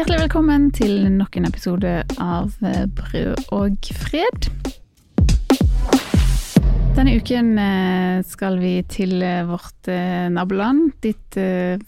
Hjertelig 0.00 0.22
velkommen 0.22 0.62
til 0.72 0.94
nok 1.12 1.34
en 1.36 1.44
episode 1.44 1.90
av 2.24 2.54
eh, 2.64 2.86
Brød 2.96 3.50
og 3.52 3.88
fred. 4.00 4.46
Denne 6.96 7.18
uken 7.20 7.50
eh, 7.60 8.22
skal 8.24 8.56
vi 8.62 8.70
til 8.88 9.12
eh, 9.20 9.42
vårt 9.44 9.90
naboland. 10.32 10.94
Ditt 11.04 11.36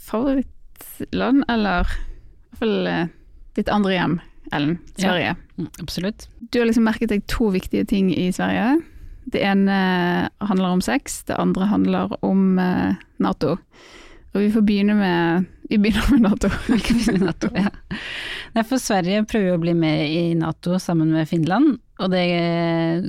favorittland, 0.05 1.47
eller 1.49 1.89
i 1.89 1.97
hvert 2.53 2.61
fall 2.61 2.91
ditt 3.57 3.73
andre 3.73 3.97
hjem, 3.97 4.19
Ellen. 4.53 4.77
Sverige. 4.93 5.33
Ja, 5.33 5.65
mm, 5.65 5.73
absolutt. 5.81 6.29
Du 6.53 6.61
har 6.61 6.69
liksom 6.69 6.85
merket 6.91 7.15
deg 7.15 7.25
to 7.33 7.49
viktige 7.57 7.89
ting 7.89 8.13
i 8.13 8.29
Sverige. 8.29 8.75
Det 9.33 9.41
ene 9.41 10.29
handler 10.37 10.77
om 10.77 10.85
sex, 10.85 11.23
det 11.33 11.41
andre 11.41 11.73
handler 11.73 12.13
om 12.21 12.61
Nato. 12.61 13.57
Og 14.35 14.45
vi 14.45 14.53
får 14.53 14.69
begynne 14.69 15.01
med 15.01 15.49
Vi 15.73 15.79
begynner 15.79 16.11
med 16.11 16.21
Nato. 16.21 16.49
NATO 17.25 17.49
ja. 17.57 17.71
Nei, 18.53 18.63
for 18.69 18.77
Sverige 18.77 19.23
prøver 19.25 19.55
å 19.55 19.61
bli 19.63 19.73
med 19.73 20.03
i 20.05 20.35
Nato 20.37 20.77
sammen 20.77 21.15
med 21.15 21.31
Finland, 21.31 21.79
og 21.97 22.11
det 22.13 22.27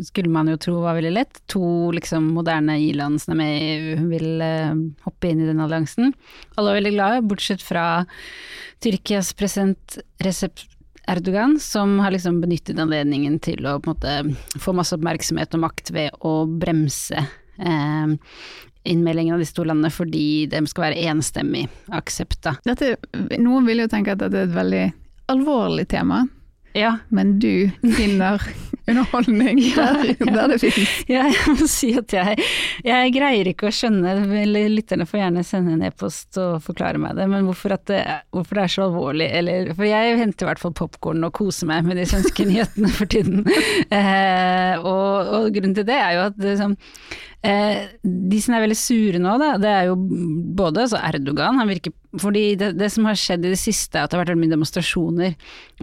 skulle 0.07 0.31
man 0.31 0.47
jo 0.47 0.55
tro 0.61 0.77
var 0.85 0.95
veldig 0.95 1.11
lett. 1.11 1.41
To 1.51 1.91
liksom 1.91 2.29
moderne 2.37 2.77
i-land 2.79 3.19
som 3.19 3.35
er 3.35 3.39
med 3.41 3.57
i 3.57 3.73
EU 3.73 4.07
vil 4.13 4.45
uh, 4.45 4.79
hoppe 5.03 5.33
inn 5.33 5.43
i 5.43 5.49
den 5.49 5.59
alliansen. 5.65 6.13
Alle 6.55 6.71
er 6.71 6.79
veldig 6.79 6.93
glade, 6.95 7.25
bortsett 7.27 7.65
fra 7.67 7.85
Tyrkias 8.79 9.33
president 9.35 9.99
Recep 10.23 10.63
Erdogan, 11.11 11.59
som 11.59 11.97
har 11.99 12.15
liksom 12.15 12.39
benyttet 12.45 12.79
anledningen 12.79 13.41
til 13.43 13.67
å 13.67 13.81
måte 13.83 14.21
få 14.55 14.71
masse 14.71 14.95
oppmerksomhet 14.95 15.59
og 15.59 15.65
makt 15.65 15.91
ved 15.99 16.23
å 16.23 16.37
bremse 16.47 17.19
eh, 17.59 18.15
innmeldingen 18.83 19.35
av 19.35 19.43
disse 19.43 19.55
to 19.55 19.65
landene 19.67 19.91
fordi 19.93 20.45
de 20.51 20.63
skal 20.69 20.89
være 20.89 21.07
enstemmig 21.11 21.67
aksepta. 21.93 22.57
Noen 23.39 23.67
vil 23.67 23.83
jo 23.85 23.89
tenke 23.91 24.15
at 24.15 24.23
dette 24.23 24.43
er 24.43 24.49
et 24.49 24.55
veldig 24.57 24.85
alvorlig 25.31 25.87
tema, 25.91 26.25
ja. 26.75 26.97
men 27.09 27.37
du 27.39 27.69
finner 27.95 28.41
underholdning 28.87 29.61
der, 29.75 30.15
der 30.19 30.47
det 30.51 30.59
finnes. 30.59 30.91
Ja, 31.13 31.23
jeg 31.31 31.55
må 31.55 31.67
si 31.69 31.91
at 31.97 32.13
jeg, 32.13 32.45
jeg 32.83 33.13
greier 33.15 33.47
ikke 33.49 33.69
å 33.69 33.73
skjønne, 33.73 34.15
lytterne 34.73 35.07
får 35.07 35.21
gjerne 35.21 35.43
sende 35.47 35.75
en 35.77 35.85
e-post 35.87 36.39
og 36.41 36.63
forklare 36.65 36.99
meg 37.01 37.15
det, 37.19 37.27
men 37.31 37.47
hvorfor, 37.47 37.77
det, 37.87 38.01
hvorfor 38.35 38.59
det 38.59 38.65
er 38.65 38.73
så 38.75 38.87
alvorlig, 38.87 39.29
eller 39.39 39.71
For 39.77 39.87
jeg 39.87 40.17
henter 40.19 40.47
i 40.47 40.51
hvert 40.51 40.63
fall 40.63 40.75
popkorn 40.77 41.27
og 41.27 41.35
koser 41.37 41.69
meg 41.71 41.87
med 41.87 42.01
de 42.01 42.07
svenske 42.09 42.47
nyhetene 42.49 42.91
for 42.93 43.09
tiden. 43.09 43.45
Eh, 43.87 44.73
og, 44.81 45.33
og, 45.37 45.51
grunnen 45.53 45.77
til 45.77 45.87
det 45.87 45.99
er 45.99 46.17
jo 46.17 46.25
at 46.27 46.39
det, 46.41 46.57
sånn, 46.59 46.75
Eh, 47.43 47.89
de 48.03 48.37
som 48.39 48.55
er 48.55 48.61
veldig 48.63 48.77
sure 48.79 49.19
nå, 49.19 49.33
da, 49.41 49.55
det 49.59 49.67
er 49.67 49.89
jo 49.89 49.97
både 50.55 50.85
altså 50.85 51.01
Erdogan, 51.03 51.57
han 51.59 51.67
virker 51.67 51.91
fordi 52.21 52.43
det, 52.55 52.69
det, 52.77 52.87
som 52.93 53.07
har 53.09 53.17
skjedd 53.19 53.43
i 53.43 53.51
det 53.51 53.59
siste, 53.59 53.97
er 53.97 54.05
at 54.05 54.13
det 54.13 54.15
har 54.15 54.23
vært 54.23 54.39
mye 54.39 54.53
demonstrasjoner 54.53 55.33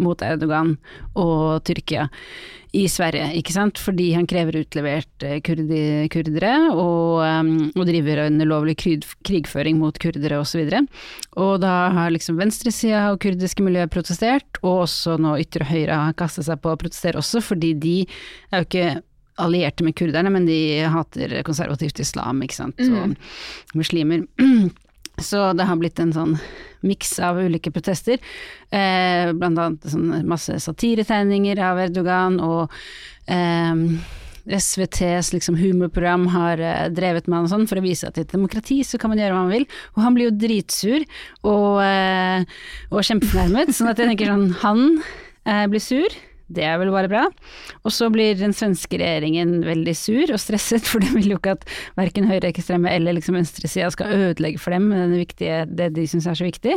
mot 0.01 0.23
Erdogan 0.25 0.77
og 1.19 1.61
Tyrkia 1.67 2.07
i 2.73 2.85
Sverige, 2.89 3.27
ikke 3.41 3.53
sant, 3.53 3.81
fordi 3.83 4.13
han 4.15 4.29
krever 4.31 4.61
utlevert 4.61 5.27
eh, 5.27 5.41
kurdi, 5.45 5.83
kurdere 6.13 6.53
og, 6.71 7.19
um, 7.19 7.53
og, 7.75 7.83
driver 7.89 8.23
en 8.29 8.39
ulovlig 8.45 8.77
krigføring 8.79 9.81
mot 9.83 9.99
kurdere 10.01 10.39
osv. 10.39 10.63
Og, 10.63 10.87
så 10.87 11.45
og 11.45 11.53
da 11.65 11.75
har 11.97 12.15
liksom 12.15 12.39
venstresida 12.39 13.09
og 13.11 13.21
kurdiske 13.25 13.67
miljøer 13.67 13.91
protestert, 13.91 14.63
og 14.63 14.87
også 14.87 15.19
nå 15.21 15.35
ytre 15.43 15.67
høyre 15.67 15.99
har 16.07 16.17
kastet 16.17 16.47
seg 16.47 16.63
på 16.63 16.73
å 16.73 16.81
protestere 16.81 17.19
også, 17.21 17.43
fordi 17.43 17.75
de 17.83 17.97
er 18.53 18.63
jo 18.63 18.71
ikke 18.71 18.89
allierte 19.41 19.87
med 19.87 19.97
kurderne, 19.99 20.33
men 20.33 20.47
de 20.49 20.61
hater 20.93 21.41
konservativt 21.47 22.01
islam, 22.03 22.43
ikke 22.45 22.61
sant, 22.63 22.81
og 22.87 23.13
mm. 23.13 23.17
muslimer. 23.81 24.27
Så 25.21 25.51
det 25.53 25.67
har 25.69 25.77
blitt 25.77 26.01
en 26.01 26.15
sånn 26.17 26.39
miks 26.87 27.19
av 27.21 27.37
ulike 27.43 27.73
protester, 27.75 28.17
eh, 28.73 29.33
blant 29.37 29.61
annet 29.61 29.91
sånn 29.93 30.23
masse 30.29 30.55
satiretegninger 30.65 31.61
av 31.61 31.83
Erdogan, 31.83 32.39
og 32.41 32.73
eh, 33.29 33.75
SVTs 34.47 35.33
liksom 35.35 35.59
humorprogram 35.61 36.27
har 36.33 36.59
eh, 36.59 36.87
drevet 36.93 37.29
med 37.29 37.43
han 37.43 37.51
sånn 37.51 37.67
for 37.71 37.81
å 37.81 37.85
vise 37.85 38.09
at 38.09 38.19
i 38.19 38.25
et 38.25 38.33
demokrati 38.33 38.81
så 38.87 38.99
kan 39.01 39.13
man 39.13 39.21
gjøre 39.21 39.37
hva 39.37 39.45
man 39.45 39.55
vil. 39.55 39.67
Og 39.95 40.03
han 40.05 40.17
blir 40.17 40.31
jo 40.31 40.39
dritsur 40.41 41.05
og, 41.43 41.83
eh, 41.85 42.49
og 42.91 43.05
kjempefornærmet, 43.07 43.75
sånn 43.77 43.93
at 43.93 44.01
jeg 44.01 44.13
tenker 44.13 44.33
sånn, 44.33 44.49
han 44.65 44.85
eh, 45.45 45.67
blir 45.71 45.85
sur. 45.85 46.21
Det 46.51 46.65
er 46.67 46.79
vel 46.81 46.91
bare 46.93 47.11
bra. 47.11 47.25
Og 47.87 47.95
så 47.95 48.09
blir 48.13 48.39
den 48.39 48.55
svenske 48.57 48.99
regjeringen 48.99 49.61
veldig 49.63 49.95
sur 49.95 50.33
og 50.35 50.41
stresset, 50.43 50.87
for 50.91 51.03
de 51.03 51.13
vil 51.15 51.35
jo 51.35 51.39
ikke 51.39 51.57
at 51.59 51.67
verken 51.99 52.29
høyreekstreme 52.31 52.91
eller 52.91 53.17
liksom 53.17 53.39
venstresida 53.39 53.91
skal 53.95 54.15
ødelegge 54.17 54.61
for 54.63 54.75
dem 54.75 54.91
viktige, 55.15 55.63
det 55.67 55.93
de 55.97 56.07
syns 56.11 56.27
er 56.31 56.39
så 56.39 56.47
viktig. 56.47 56.77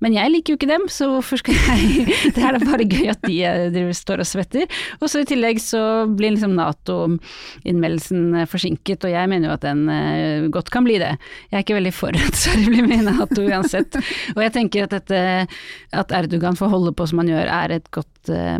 Men 0.00 0.16
jeg 0.16 0.32
liker 0.32 0.54
jo 0.54 0.60
ikke 0.60 0.70
dem, 0.70 0.86
så 0.92 1.10
hvorfor 1.12 1.40
skal 1.42 1.56
jeg 1.56 2.06
Det 2.34 2.42
er 2.44 2.56
da 2.56 2.62
bare 2.62 2.86
gøy 2.88 3.10
at 3.12 3.22
de 3.26 3.36
driver, 3.74 3.94
står 3.96 4.22
og 4.22 4.28
svetter. 4.28 4.80
Og 5.00 5.10
så 5.10 5.22
i 5.22 5.28
tillegg 5.28 5.60
så 5.62 5.82
blir 6.08 6.34
liksom 6.34 6.56
Nato-innmeldelsen 6.56 8.46
forsinket, 8.50 9.04
og 9.04 9.12
jeg 9.12 9.30
mener 9.30 9.50
jo 9.50 9.56
at 9.56 9.66
den 9.66 9.84
uh, 9.90 10.48
godt 10.52 10.70
kan 10.72 10.86
bli 10.86 10.98
det. 11.02 11.12
Jeg 11.50 11.58
er 11.58 11.66
ikke 11.66 11.78
veldig 11.78 11.94
for 11.96 12.16
at 12.16 12.38
Sverige 12.38 12.72
blir 12.72 12.88
med 12.88 13.02
i 13.02 13.08
Nato 13.08 13.44
uansett. 13.44 13.98
Og 14.36 14.42
jeg 14.44 14.54
tenker 14.56 14.86
at 14.86 14.96
dette, 14.96 15.20
at 15.96 16.14
Erdogan 16.16 16.58
får 16.58 16.72
holde 16.72 16.94
på 16.96 17.08
som 17.10 17.22
han 17.22 17.32
gjør, 17.32 17.50
er 17.60 17.76
et 17.78 17.90
godt 17.94 18.08
uh, 18.28 18.58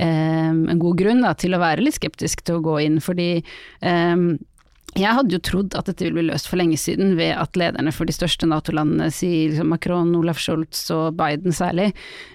en 0.00 0.80
god 0.80 0.96
grunn 0.96 1.24
da, 1.24 1.34
til 1.36 1.52
å 1.52 1.60
være 1.60 1.84
litt 1.84 1.98
skeptisk 1.98 2.44
til 2.46 2.60
å 2.60 2.64
gå 2.64 2.78
inn, 2.86 3.00
fordi 3.04 3.42
um, 3.82 4.38
jeg 4.98 5.14
hadde 5.14 5.36
jo 5.36 5.42
trodd 5.44 5.76
at 5.78 5.86
dette 5.86 6.02
ville 6.02 6.18
bli 6.18 6.30
løst 6.32 6.48
for 6.50 6.58
lenge 6.58 6.78
siden 6.80 7.14
ved 7.18 7.36
at 7.38 7.58
lederne 7.58 7.92
for 7.94 8.10
de 8.10 8.14
største 8.14 8.48
Nato-landene, 8.50 9.10
sier 9.14 9.52
liksom 9.52 9.70
Macron, 9.70 10.10
Olaf 10.18 10.40
Scholz 10.42 10.82
og 10.94 11.14
Biden 11.18 11.54
særlig, 11.54 11.92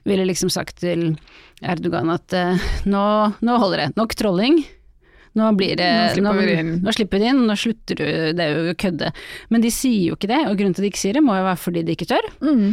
ville 0.07 0.27
liksom 0.27 0.51
sagt 0.53 0.79
til 0.83 1.17
Erdogan 1.65 2.13
at 2.13 2.35
uh, 2.35 2.65
nå, 2.87 3.05
nå, 3.43 3.59
holder 3.59 3.85
det, 3.85 3.91
nok 3.99 4.15
trolling. 4.19 4.61
Nå, 5.35 5.49
blir 5.59 5.75
det, 5.75 5.89
nå, 6.23 6.31
slipper 6.31 6.47
vi 6.47 6.59
inn. 6.61 6.75
nå 6.79 6.91
slipper 6.95 7.19
de 7.19 7.31
inn, 7.33 7.41
nå 7.43 7.57
slutter 7.59 7.97
du 7.99 8.05
det 8.37 8.43
er 8.43 8.69
jo 8.69 8.75
kødde. 8.85 9.09
Men 9.51 9.65
de 9.65 9.71
sier 9.73 10.13
jo 10.13 10.15
ikke 10.15 10.31
det, 10.31 10.45
og 10.47 10.55
grunnen 10.55 10.77
til 10.77 10.85
at 10.85 10.87
de 10.87 10.91
ikke 10.93 11.01
sier 11.01 11.17
det 11.17 11.25
må 11.25 11.35
jo 11.35 11.47
være 11.49 11.59
fordi 11.59 11.83
de 11.83 11.97
ikke 11.97 12.07
tør. 12.07 12.29
Mm. 12.39 12.69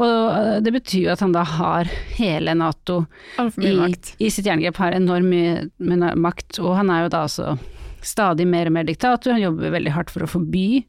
Og 0.00 0.06
eh, 0.06 0.56
det 0.64 0.72
betyr 0.74 1.06
jo 1.06 1.12
at 1.14 1.22
han 1.22 1.34
da 1.34 1.44
har 1.46 1.90
hele 2.16 2.56
Nato 2.58 3.04
i, 3.38 3.76
i, 4.18 4.30
sitt 4.30 4.48
jerngrep, 4.48 4.80
har 4.82 4.96
enorm 4.96 5.30
mye 5.30 6.14
makt, 6.18 6.58
og 6.62 6.74
han 6.80 6.90
er 6.90 7.04
jo 7.04 7.14
da 7.14 7.26
altså 7.28 7.54
stadig 8.04 8.46
mer 8.48 8.68
og 8.68 8.74
mer 8.76 8.88
diktator, 8.88 9.32
han 9.32 9.44
jobber 9.44 9.72
veldig 9.72 9.94
hardt 9.94 10.10
for 10.12 10.26
å 10.26 10.28
forby 10.28 10.82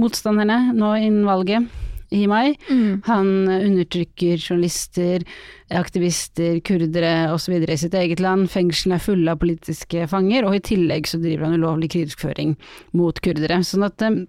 motstanderne 0.00 0.74
nå 0.76 0.90
innen 1.00 1.28
valget 1.28 1.70
i 2.10 2.24
mai. 2.26 2.56
Mm. 2.66 3.02
Han 3.06 3.28
undertrykker 3.48 4.40
journalister, 4.40 5.22
aktivister, 5.70 6.58
kurdere 6.66 7.30
osv. 7.32 7.54
i 7.62 7.78
sitt 7.78 7.94
eget 7.94 8.22
land. 8.22 8.50
Fengslene 8.50 8.98
er 8.98 9.04
fulle 9.04 9.30
av 9.30 9.40
politiske 9.42 10.08
fanger, 10.10 10.48
og 10.48 10.58
i 10.58 10.64
tillegg 10.72 11.06
så 11.06 11.20
driver 11.22 11.46
han 11.46 11.60
ulovlig 11.60 11.92
krigføring 11.94 12.56
mot 12.98 13.22
kurdere. 13.22 13.62
Sånn 13.66 13.86
at 13.86 14.02
eh, 14.06 14.24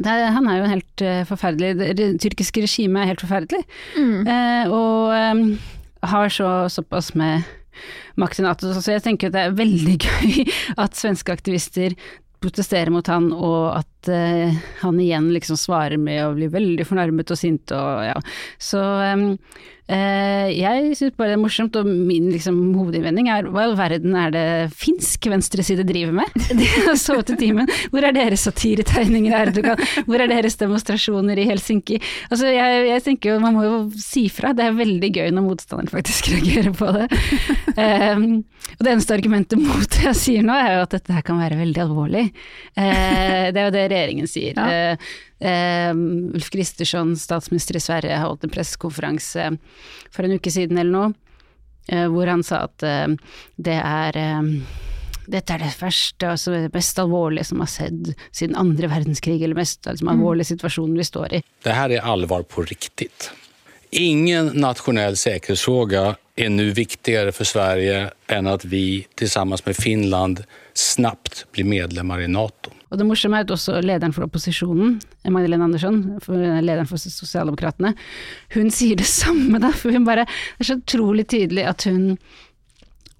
er, 0.00 0.30
han 0.32 0.48
er 0.48 0.60
jo 0.60 0.70
helt 0.70 1.04
uh, 1.04 1.22
forferdelig. 1.28 1.72
Det, 1.98 2.08
tyrkiske 2.22 2.64
regimet 2.64 3.02
er 3.02 3.12
helt 3.12 3.24
forferdelig. 3.24 3.62
Mm. 3.96 4.28
Uh, 4.28 4.64
og 4.72 5.12
um, 5.12 5.42
har 6.12 6.32
så, 6.32 6.52
såpass 6.72 7.12
med 7.18 7.44
makt 8.20 8.40
i 8.40 8.46
Nato. 8.46 8.72
Så 8.72 8.94
jeg 8.94 9.04
tenker 9.04 9.30
at 9.30 9.36
det 9.36 9.44
er 9.44 9.58
veldig 9.58 9.98
gøy 10.06 10.50
at 10.80 10.98
svenske 10.98 11.34
aktivister 11.34 11.96
protesterer 12.42 12.90
mot 12.90 13.06
han, 13.06 13.30
og 13.32 13.78
at 13.78 14.01
uh, 14.10 14.62
han 14.82 15.02
igjen 15.02 15.30
liksom 15.34 15.60
svarer 15.60 16.00
med 16.00 16.24
å 16.24 16.32
bli 16.38 16.50
veldig 16.52 16.88
fornærmet 16.88 17.34
og 17.34 17.38
sint 17.38 17.74
og 17.76 18.02
ja. 18.08 18.16
Så 18.62 18.80
um, 18.82 19.30
Uh, 19.90 20.46
jeg 20.54 20.94
syns 20.94 21.12
bare 21.18 21.32
det 21.32 21.36
er 21.36 21.40
morsomt, 21.42 21.74
og 21.76 21.88
min 21.88 22.28
liksom, 22.30 22.58
hovedinnvending 22.78 23.26
er 23.34 23.48
hva 23.50 23.64
i 23.64 23.66
all 23.66 23.74
verden 23.76 24.14
er 24.16 24.30
det 24.32 24.44
finsk 24.78 25.26
venstreside 25.28 25.84
driver 25.88 26.14
med? 26.16 26.36
De 26.60 26.68
har 26.86 26.94
sovet 27.00 27.34
i 27.34 27.38
timen. 27.40 27.68
Hvor 27.92 28.06
er 28.06 28.14
deres 28.16 28.46
satiretegninger 28.46 29.34
Erdogan? 29.36 29.82
Hvor 30.06 30.22
er 30.22 30.30
deres 30.30 30.56
demonstrasjoner 30.60 31.40
i 31.42 31.48
Helsinki? 31.50 31.98
Altså, 32.30 32.48
jeg, 32.54 32.86
jeg, 32.88 33.04
tenker 33.08 33.34
jo 33.34 33.42
man 33.42 33.58
må 33.58 33.66
jo 33.66 33.82
si 33.98 34.28
fra. 34.32 34.54
Det 34.56 34.68
er 34.68 34.78
veldig 34.78 35.10
gøy 35.18 35.34
når 35.34 35.46
motstanderen 35.50 35.92
faktisk 35.92 36.30
reagerer 36.36 36.72
på 36.78 36.94
det. 36.96 37.08
Um, 37.76 38.26
og 38.78 38.86
det 38.86 38.94
eneste 38.94 39.16
argumentet 39.18 39.60
mot 39.60 39.88
det 39.98 40.06
jeg 40.06 40.20
sier 40.22 40.46
nå, 40.46 40.56
er 40.56 40.78
jo 40.78 40.86
at 40.86 40.94
dette 40.94 41.18
her 41.18 41.26
kan 41.26 41.42
være 41.42 41.58
veldig 41.58 41.84
alvorlig. 41.84 42.28
Uh, 42.78 43.50
det 43.50 43.58
er 43.58 43.66
jo 43.66 43.74
det 43.74 43.86
regjeringen 43.92 44.30
sier. 44.30 44.58
Ja. 44.58 44.96
Uh, 44.96 45.12
Uh, 45.42 45.90
Ulf 46.36 46.52
Kristersson, 46.54 47.16
statsminister 47.18 47.74
i 47.74 47.80
Sverige, 47.82 48.14
har 48.14 48.28
holdt 48.28 48.44
en 48.46 48.52
pressekonferanse 48.54 49.48
for 50.14 50.22
en 50.22 50.36
uke 50.38 50.52
siden 50.54 50.78
eller 50.78 50.92
noe, 50.94 51.08
uh, 51.90 52.06
hvor 52.12 52.30
han 52.30 52.44
sa 52.46 52.60
at 52.68 52.84
det 53.58 53.74
er 53.74 54.20
dette 55.32 55.54
er 55.54 55.62
det 55.62 55.74
verste, 55.78 56.30
altså 56.30 56.54
mest 56.74 56.98
alvorlige 56.98 57.46
som 57.50 57.62
har 57.62 57.70
sett 57.70 58.12
siden 58.30 58.54
andre 58.58 58.90
verdenskrig, 58.90 59.40
eller 59.42 59.58
mest 59.58 59.86
altså, 59.90 60.06
alvorlige 60.10 60.52
situasjonen 60.52 60.98
vi 60.98 61.06
står 61.10 61.38
i. 61.38 61.42
Det 61.66 61.74
her 61.74 61.94
er 61.94 62.08
alvor 62.14 62.46
på 62.46 62.62
riktig. 62.66 63.10
Ingen 63.92 64.54
nasjonell 64.62 65.18
sikkerhetsspørsmål 65.20 66.16
er 66.40 66.48
nå 66.48 66.70
viktigere 66.72 67.32
for 67.36 67.48
Sverige 67.48 68.06
enn 68.32 68.48
at 68.48 68.64
vi 68.64 69.04
sammen 69.26 69.58
med 69.66 69.76
Finland 69.76 70.44
snabbt 70.78 71.44
blir 71.52 71.66
medlemmer 71.68 72.22
i 72.24 72.28
Nato. 72.30 72.72
Og 72.92 72.98
det 73.00 73.06
morsomme 73.08 73.38
er 73.40 73.46
at 73.46 73.52
også 73.54 73.78
lederen 73.80 74.12
for 74.12 74.26
opposisjonen, 74.26 74.98
Magdalena 75.32 75.64
Andersson, 75.64 76.00
lederen 76.60 76.88
for 76.88 77.00
Sosialdemokratene, 77.00 77.94
hun 78.52 78.72
sier 78.74 78.98
det 79.00 79.08
samme, 79.08 79.60
da. 79.62 79.72
For 79.72 79.94
hun 79.94 80.04
bare 80.08 80.26
Det 80.26 80.64
er 80.66 80.70
så 80.72 80.78
utrolig 80.80 81.26
tydelig 81.32 81.64
at 81.68 81.86
hun 81.88 82.18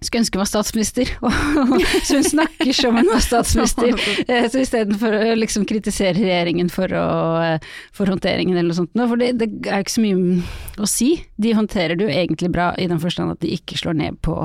skulle 0.06 0.22
ønske 0.22 0.38
hun 0.38 0.43
var 0.43 0.50
statsminister, 0.50 1.10
så 2.06 2.19
hun 2.19 2.26
snakker 2.26 2.72
som 2.76 2.99
hun 2.99 3.10
var 3.10 3.25
statsminister. 3.25 3.93
Eh, 4.32 4.44
så 4.50 4.60
istedenfor 4.62 5.14
å 5.16 5.34
liksom 5.37 5.64
kritisere 5.69 6.14
regjeringen 6.14 6.69
for, 6.72 6.93
å, 6.94 7.06
eh, 7.43 7.64
for, 7.94 8.10
håndteringen 8.10 8.56
eller 8.56 8.70
noe 8.70 8.78
sånt, 8.78 8.93
for 8.94 9.20
det, 9.20 9.32
det 9.40 9.49
er 9.66 9.81
jo 9.81 9.87
ikke 9.87 9.94
så 9.94 10.04
mye 10.04 10.82
å 10.82 10.88
si. 10.88 11.10
De 11.43 11.54
håndterer 11.56 11.99
det 11.99 12.06
jo 12.06 12.12
egentlig 12.12 12.52
bra 12.54 12.70
i 12.81 12.87
den 12.90 13.00
forstand 13.02 13.34
at 13.34 13.43
de 13.43 13.52
ikke 13.56 13.78
slår 13.81 13.99
ned 13.99 14.20
på 14.25 14.37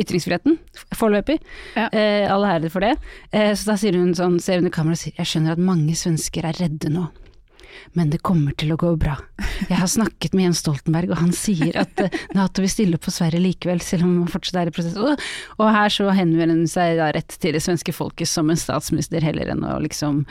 ytringsfriheten, 0.00 0.58
foreløpig. 0.98 1.40
Ja. 1.76 1.88
Eh, 1.88 2.26
alle 2.30 2.56
ære 2.56 2.72
for 2.72 2.84
det. 2.84 2.96
Eh, 3.30 3.52
så 3.54 3.72
da 3.72 3.78
sier 3.80 3.98
hun 3.98 4.14
sånn, 4.18 4.40
ser 4.42 4.60
hun 4.60 4.70
i 4.70 4.74
kameraet 4.74 4.98
og 4.98 5.04
sier 5.04 5.20
jeg 5.22 5.32
skjønner 5.32 5.56
at 5.56 5.68
mange 5.70 5.96
svensker 5.98 6.48
er 6.48 6.58
redde 6.64 6.92
nå 6.92 7.08
men 7.98 8.10
det 8.12 8.22
kommer 8.26 8.54
til 8.58 8.72
å 8.74 8.78
gå 8.80 8.92
bra. 9.00 9.16
Jeg 9.68 9.78
har 9.78 9.90
snakket 9.90 10.34
med 10.36 10.48
Jens 10.48 10.62
Stoltenberg, 10.64 11.12
og 11.12 11.20
han 11.22 11.32
sier 11.36 11.80
at 11.82 12.02
eh, 12.02 12.14
Nato 12.36 12.64
vil 12.64 12.72
stille 12.72 12.98
opp 12.98 13.06
på 13.06 13.14
Sverige 13.14 13.42
likevel, 13.42 13.82
selv 13.84 14.06
om 14.06 14.14
man 14.22 14.30
fortsatt 14.32 14.60
er 14.62 14.70
i 14.70 14.74
prosess. 14.74 14.96
Og, 15.58 15.66
her 15.70 15.92
så 15.94 16.10
henvender 16.16 16.56
hun 16.56 16.70
seg 16.70 16.98
da 17.00 17.10
rett 17.14 17.36
til 17.42 17.56
det 17.56 17.62
svenske 17.64 17.94
folket 17.94 18.30
som 18.30 18.50
en 18.50 18.60
statsminister, 18.60 19.24
heller 19.24 19.52
enn 19.52 19.66
å 19.66 19.76
liksom 19.84 20.22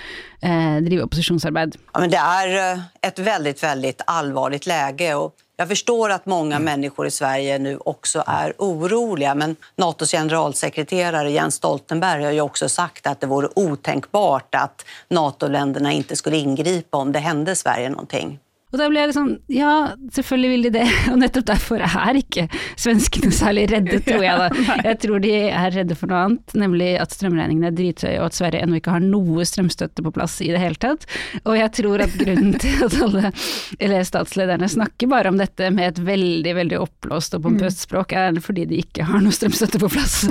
eh, 0.42 0.80
drive 0.86 1.06
opposisjonsarbeid. 1.08 1.78
Men 1.98 2.14
det 2.14 2.24
er 2.24 2.58
eh, 2.64 2.88
et 3.12 3.22
veldig, 3.30 3.56
veldig 3.62 3.94
alvorlig 4.20 4.64
lege. 4.70 5.14
og 5.20 5.49
jag 5.60 5.68
förstår 5.68 6.10
att 6.10 6.26
många 6.26 6.56
mm. 6.56 6.66
människor 6.66 7.08
i 7.08 7.12
Sverige 7.12 7.60
nu 7.60 7.78
också 7.78 8.24
är 8.28 8.54
oroliga 8.58 9.36
men 9.36 9.56
Natos 9.76 10.12
generalsekreterare 10.12 11.32
Jens 11.32 11.56
Stoltenberg 11.56 12.24
har 12.24 12.32
ju 12.32 12.42
också 12.42 12.70
sagt 12.70 13.08
att 13.08 13.22
det 13.22 13.28
vore 13.28 13.50
otänkbart 13.56 14.56
att 14.56 14.86
NATO-länderna 15.08 15.92
inte 15.92 16.16
skulle 16.16 16.38
ingripa 16.38 16.98
om 16.98 17.12
det 17.12 17.20
hände 17.20 17.56
Sverige 17.56 17.90
någonting. 17.90 18.40
Og 18.70 18.78
da 18.78 18.86
ble 18.92 19.02
jeg 19.02 19.16
sånn, 19.16 19.32
ja, 19.50 19.96
selvfølgelig 20.14 20.50
vil 20.52 20.66
de 20.68 20.72
det, 20.78 20.86
og 21.12 21.18
nettopp 21.24 21.48
derfor 21.50 21.84
er 21.86 22.20
ikke 22.20 22.46
svenskene 22.78 23.32
særlig 23.34 23.66
redde, 23.72 23.98
tror 24.08 24.26
jeg 24.26 24.44
da. 24.44 24.76
Jeg 24.86 25.00
tror 25.06 25.24
de 25.24 25.34
er 25.50 25.74
redde 25.74 25.98
for 25.98 26.12
noe 26.12 26.22
annet, 26.28 26.56
nemlig 26.62 26.92
at 27.02 27.16
strømregningene 27.16 27.72
er 27.72 27.78
drithøye, 27.80 28.18
og 28.20 28.28
at 28.30 28.38
Sverige 28.38 28.66
ennå 28.66 28.78
ikke 28.80 28.94
har 28.94 29.06
noe 29.06 29.48
strømstøtte 29.48 30.06
på 30.06 30.14
plass 30.16 30.38
i 30.46 30.52
det 30.54 30.62
hele 30.62 30.78
tatt. 30.80 31.08
Og 31.46 31.58
jeg 31.58 31.74
tror 31.80 32.06
at 32.06 32.14
grunnen 32.20 32.54
til 32.62 32.86
at 32.86 33.00
alle 33.08 33.34
eller 33.80 34.06
statslederne 34.08 34.70
snakker 34.70 35.10
bare 35.10 35.34
om 35.34 35.40
dette 35.40 35.72
med 35.74 35.94
et 35.94 36.04
veldig, 36.06 36.54
veldig 36.60 36.80
oppblåst 36.84 37.38
og 37.38 37.46
pompøst 37.48 37.88
språk, 37.88 38.14
er 38.14 38.38
fordi 38.44 38.68
de 38.70 38.84
ikke 38.84 39.08
har 39.10 39.24
noe 39.24 39.34
strømstøtte 39.36 39.82
på 39.82 39.90
plass. 39.92 40.22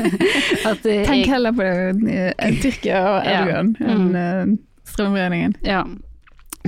at, 0.68 0.84
Tenk 0.84 1.30
heller 1.30 1.56
på 1.56 1.64
det, 1.64 2.28
eh, 2.36 2.60
Tyrkia 2.60 3.00
og 3.08 3.18
Erdogan 3.24 3.74
ja. 3.80 3.88
enn 3.88 4.06
mm. 4.10 4.16
Eh, 4.20 4.54
strømregningen. 4.90 5.56
Ja. 5.64 5.84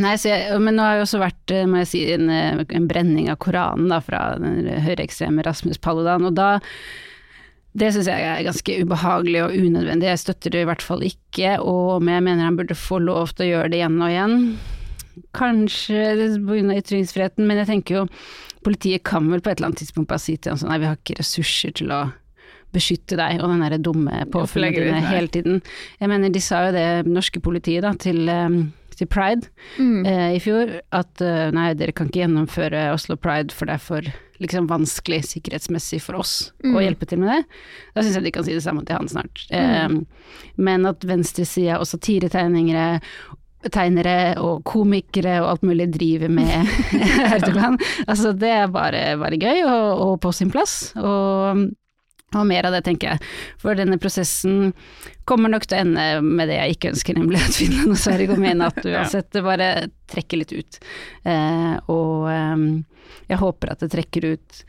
Nei, 0.01 0.15
jeg, 0.17 0.57
men 0.63 0.79
nå 0.79 0.85
har 0.87 0.99
jo 0.99 1.05
også 1.05 1.21
vært 1.21 1.53
eh, 1.53 1.67
må 1.69 1.83
jeg 1.83 1.89
si, 1.91 2.03
en, 2.15 2.31
eh, 2.33 2.61
en 2.79 2.89
brenning 2.89 3.29
av 3.29 3.37
Koranen 3.45 3.91
da, 3.93 3.99
fra 4.01 4.39
den 4.41 4.65
høyreekstreme 4.87 5.45
Rasmus 5.45 5.81
Paludan, 5.85 6.25
og 6.31 6.37
da 6.39 6.55
det 7.77 7.89
syns 7.95 8.09
jeg 8.09 8.25
er 8.29 8.45
ganske 8.45 8.75
ubehagelig 8.85 9.43
og 9.47 9.55
unødvendig. 9.57 10.11
Jeg 10.11 10.21
støtter 10.21 10.53
det 10.53 10.65
i 10.65 10.69
hvert 10.69 10.85
fall 10.85 11.05
ikke, 11.07 11.55
og 11.65 12.05
jeg 12.05 12.25
mener 12.25 12.45
han 12.45 12.59
burde 12.59 12.77
få 12.77 12.99
lov 13.01 13.33
til 13.33 13.47
å 13.47 13.51
gjøre 13.51 13.73
det 13.73 13.79
igjen 13.81 13.97
og 13.97 14.13
igjen. 14.13 14.35
Kanskje 15.37 16.03
pga. 16.45 16.77
ytringsfriheten, 16.77 17.49
men 17.49 17.63
jeg 17.63 17.71
tenker 17.71 17.97
jo 17.97 18.03
politiet 18.65 19.05
kan 19.09 19.29
vel 19.33 19.41
på 19.43 19.51
et 19.51 19.59
eller 19.59 19.73
annet 19.73 19.83
tidspunkt 19.83 20.11
bare 20.13 20.23
si 20.23 20.37
til 20.37 20.53
ham 20.53 20.61
sånn 20.61 20.71
nei, 20.71 20.83
vi 20.83 20.89
har 20.91 21.01
ikke 21.01 21.17
ressurser 21.19 21.73
til 21.81 21.93
å 21.93 22.05
beskytte 22.73 23.19
deg 23.19 23.41
og 23.43 23.51
den 23.51 23.65
derre 23.65 23.81
dumme 23.83 24.23
dine 24.29 25.01
hele 25.09 25.33
tiden. 25.33 25.59
Jeg 26.01 26.13
mener, 26.13 26.33
de 26.33 26.45
sa 26.45 26.67
jo 26.67 26.77
det 26.77 26.87
norske 27.09 27.41
politiet 27.45 27.85
da 27.85 27.93
til 28.01 28.29
um, 28.29 28.63
til 28.99 29.09
Pride 29.11 29.49
mm. 29.79 30.07
eh, 30.07 30.29
i 30.37 30.41
fjor, 30.43 30.79
at 30.95 31.25
uh, 31.25 31.49
nei, 31.55 31.73
dere 31.79 31.95
kan 31.97 32.11
ikke 32.11 32.25
gjennomføre 32.25 32.89
Oslo 32.95 33.17
Pride, 33.21 33.55
for 33.55 33.71
det 33.71 33.77
er 33.79 33.85
for 33.85 34.13
liksom, 34.43 34.69
vanskelig 34.71 35.23
sikkerhetsmessig 35.29 36.03
for 36.05 36.21
oss 36.23 36.53
mm. 36.65 36.75
å 36.75 36.83
hjelpe 36.85 37.09
til 37.09 37.23
med 37.23 37.33
det. 37.33 37.61
Da 37.95 38.05
syns 38.05 38.19
jeg 38.19 38.27
de 38.27 38.35
kan 38.35 38.47
si 38.47 38.57
det 38.57 38.65
samme 38.65 38.85
til 38.89 38.99
han 38.99 39.11
snart. 39.11 39.45
Mm. 39.53 39.61
Eh, 39.61 40.57
men 40.69 40.91
at 40.91 41.07
venstresida 41.09 41.79
og 41.81 41.89
satiretegnere 41.91 42.89
tegnere 43.71 44.35
og 44.43 44.65
komikere 44.67 45.37
og 45.43 45.53
alt 45.53 45.67
mulig 45.69 45.87
driver 45.95 46.33
med 46.33 46.71
Erdogan. 47.37 47.79
altså 48.07 48.33
det 48.35 48.51
er 48.51 48.73
bare, 48.75 49.05
bare 49.21 49.39
gøy 49.39 49.63
og, 49.69 49.87
og, 49.93 50.17
på 50.25 50.33
sin 50.35 50.51
plass. 50.51 50.91
Og 50.99 51.69
og 52.39 52.47
mer 52.49 52.69
av 52.69 52.77
det, 52.77 52.83
tenker 52.87 53.13
jeg. 53.13 53.31
For 53.63 53.79
denne 53.79 53.99
prosessen 54.03 54.73
kommer 55.29 55.53
nok 55.53 55.67
til 55.69 55.79
å 55.79 55.85
ende 55.87 56.07
med 56.25 56.51
det 56.51 56.59
jeg 56.59 56.77
ikke 56.77 56.93
ønsker, 56.93 57.19
nemlig 57.19 57.43
at 57.43 57.59
Finland 57.61 57.95
og 57.95 58.01
Sverige 58.01 58.33
går 58.33 58.43
med 58.43 58.55
i 58.55 58.61
Nato 58.61 58.87
uansett. 58.89 59.31
Det 59.35 59.45
bare 59.47 59.71
trekker 60.13 60.43
litt 60.43 60.55
ut. 60.57 60.81
Eh, 61.29 61.75
og 61.93 62.29
eh, 62.33 62.69
jeg 63.31 63.43
håper 63.43 63.75
at 63.75 63.85
det 63.85 63.93
trekker 63.95 64.33
ut 64.35 64.63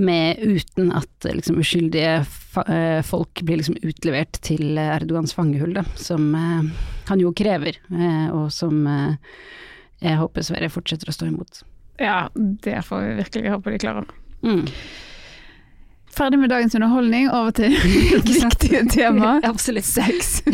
med 0.00 0.38
uten 0.38 0.92
at 0.94 1.26
liksom, 1.26 1.58
uskyldige 1.60 2.20
eh, 2.20 3.00
folk 3.06 3.42
blir 3.42 3.58
liksom 3.60 3.80
utlevert 3.82 4.38
til 4.46 4.78
Erdogans 4.78 5.34
fangehull, 5.34 5.74
da, 5.76 5.84
som 5.98 6.30
eh, 6.38 6.86
han 7.10 7.22
jo 7.22 7.34
krever, 7.36 7.80
eh, 7.90 8.28
og 8.30 8.52
som 8.54 8.86
eh, 8.86 9.34
jeg 10.00 10.20
håper 10.20 10.46
Sverige 10.46 10.72
fortsetter 10.72 11.10
å 11.10 11.16
stå 11.16 11.28
imot. 11.28 11.62
Ja, 12.00 12.30
det 12.34 12.78
får 12.86 13.02
vi 13.04 13.16
virkelig 13.18 13.52
håpe 13.52 13.74
de 13.74 13.80
klarer. 13.82 14.06
Mm. 14.40 14.64
Ferdig 16.10 16.38
med 16.38 16.50
dagens 16.50 16.74
underholdning, 16.74 17.30
over 17.30 17.50
til 17.54 17.70
viktige 18.42 18.84
tema. 18.90 19.40
Absolutt. 19.52 19.84
Sex. 19.84 20.42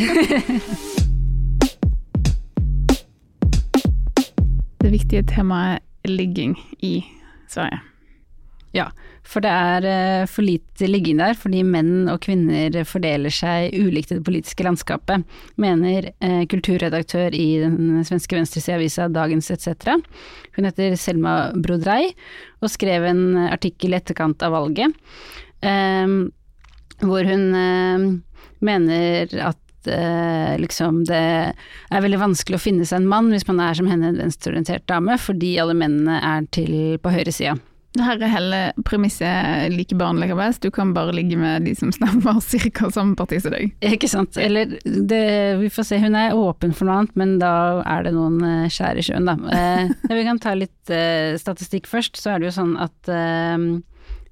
det 4.82 4.91
viktige 4.93 5.23
temaet 5.26 5.81
er 6.05 6.11
ligging 6.12 6.58
i 6.85 7.05
Sverige. 7.49 7.81
Ja, 8.76 8.91
for 9.25 9.41
det 9.41 9.50
er 9.50 9.87
uh, 9.88 10.26
for 10.29 10.44
lite 10.44 10.87
ligging 10.91 11.17
der, 11.23 11.32
fordi 11.38 11.62
menn 11.64 12.11
og 12.12 12.20
kvinner 12.26 12.85
fordeler 12.87 13.32
seg 13.32 13.73
ulikt 13.75 14.12
i 14.12 14.19
det 14.19 14.26
politiske 14.26 14.64
landskapet, 14.67 15.25
mener 15.56 16.11
uh, 16.20 16.44
kulturredaktør 16.53 17.35
i 17.35 17.58
den 17.64 18.05
svenske 18.06 18.37
venstresideavisa 18.37 19.08
Dagens 19.14 19.50
etc. 19.55 19.97
Hun 20.58 20.69
heter 20.69 20.94
Selma 21.00 21.50
Brodrei, 21.56 22.12
og 22.61 22.70
skrev 22.73 23.08
en 23.08 23.25
artikkel 23.49 23.97
i 23.97 23.99
etterkant 23.99 24.43
av 24.44 24.53
valget 24.55 24.93
hvor 25.64 27.29
hun 27.29 27.47
ehm, 27.55 28.11
mener 28.64 29.38
at 29.44 29.62
Uh, 29.87 30.56
liksom 30.58 31.05
det 31.06 31.19
er 31.55 32.03
veldig 32.03 32.19
vanskelig 32.19 32.58
å 32.58 32.63
finne 32.65 32.86
seg 32.89 33.05
en 33.05 33.05
mann 33.06 33.29
hvis 33.31 33.46
man 33.46 33.60
er 33.63 33.77
som 33.79 33.86
henne 33.86 34.08
en 34.10 34.19
venstreorientert 34.19 34.82
dame, 34.91 35.15
fordi 35.15 35.53
alle 35.63 35.77
mennene 35.79 36.17
er 36.19 36.48
til 36.51 36.96
på 36.98 37.13
høyresida. 37.15 37.55
Her 38.03 38.19
er 38.19 38.32
hele 38.32 38.58
premisset 38.84 39.70
like 39.70 39.94
barn 39.94 40.19
leker 40.19 40.34
best, 40.34 40.65
du 40.67 40.75
kan 40.75 40.91
bare 40.96 41.15
ligge 41.15 41.39
med 41.39 41.65
de 41.69 41.77
som 41.79 41.94
stemmer 41.94 42.43
ca. 42.43 42.91
samme 42.91 43.15
parti 43.15 43.39
som 43.44 43.55
deg. 43.55 43.77
Ikke 43.86 44.10
sant. 44.10 44.34
Eller 44.43 44.75
det, 44.82 45.22
vi 45.63 45.70
får 45.70 45.86
se, 45.86 46.03
hun 46.03 46.19
er 46.19 46.34
åpen 46.34 46.75
for 46.75 46.91
noe 46.91 47.05
annet, 47.05 47.15
men 47.22 47.39
da 47.39 47.55
er 47.86 48.08
det 48.08 48.17
noen 48.19 48.43
uh, 48.43 48.67
skjær 48.67 48.98
i 48.98 49.06
sjøen, 49.06 49.31
da. 49.31 49.39
Vi 50.17 50.27
kan 50.27 50.43
ta 50.43 50.58
litt 50.58 50.96
statistikk 51.39 51.86
først, 51.86 52.19
så 52.19 52.34
er 52.34 52.43
det 52.43 52.51
jo 52.51 52.56
sånn 52.58 52.75
at 52.82 53.15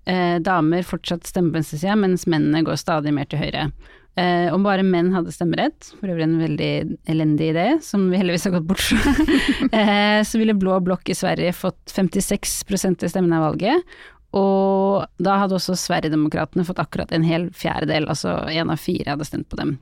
eh, 0.07 0.39
damer 0.45 0.87
fortsatt 0.87 1.27
stemmer 1.29 1.55
på 1.55 1.61
venstresida, 1.61 1.97
mens 1.99 2.27
mennene 2.31 2.65
går 2.67 2.81
stadig 2.81 3.15
mer 3.15 3.29
til 3.31 3.43
høyre. 3.43 3.69
Eh, 4.17 4.47
om 4.55 4.63
bare 4.63 4.85
menn 4.87 5.11
hadde 5.11 5.33
stemmerett, 5.35 5.89
for 5.99 6.13
øvrig 6.13 6.23
en 6.29 6.39
veldig 6.39 6.73
elendig 7.11 7.51
idé, 7.51 7.67
som 7.83 8.07
vi 8.13 8.21
heldigvis 8.21 8.47
har 8.47 8.55
gått 8.55 8.69
bort 8.69 8.85
fra, 8.87 9.15
eh, 9.81 10.21
så 10.23 10.39
ville 10.39 10.55
blå 10.55 10.79
blokk 10.87 11.11
i 11.11 11.17
Sverige 11.19 11.55
fått 11.57 11.91
56 11.91 12.53
av 12.95 13.11
stemmene 13.11 13.41
av 13.41 13.49
valget. 13.49 13.97
Og 14.35 15.07
da 15.23 15.39
hadde 15.43 15.59
også 15.59 15.77
Sverigedemokraterna 15.79 16.67
fått 16.67 16.83
akkurat 16.83 17.13
en 17.15 17.27
hel 17.27 17.49
fjerdedel, 17.55 18.09
altså 18.11 18.37
én 18.51 18.71
av 18.71 18.83
fire 18.83 19.15
hadde 19.15 19.27
stemt 19.27 19.49
på 19.51 19.59
dem, 19.59 19.77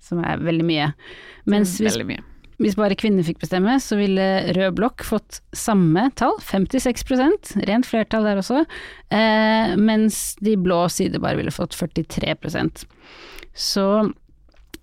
som 0.00 0.20
er 0.24 0.40
veldig 0.44 0.66
mye. 0.68 0.90
Mens 1.48 1.76
hvis, 1.76 1.92
veldig 1.92 2.08
mye. 2.12 2.24
Hvis 2.62 2.76
bare 2.78 2.94
kvinner 2.98 3.26
fikk 3.26 3.40
bestemme, 3.42 3.76
så 3.82 3.96
ville 3.98 4.54
rød 4.54 4.76
blokk 4.78 5.02
fått 5.06 5.40
samme 5.56 6.06
tall, 6.18 6.36
56% 6.44 7.56
rent 7.66 7.88
flertall 7.88 8.26
der 8.28 8.38
også, 8.38 8.62
eh, 9.10 9.74
mens 9.74 10.36
de 10.44 10.54
blå 10.60 10.84
side 10.92 11.18
bare 11.22 11.40
ville 11.40 11.54
fått 11.54 11.74
43% 11.74 12.84
Så 13.54 13.86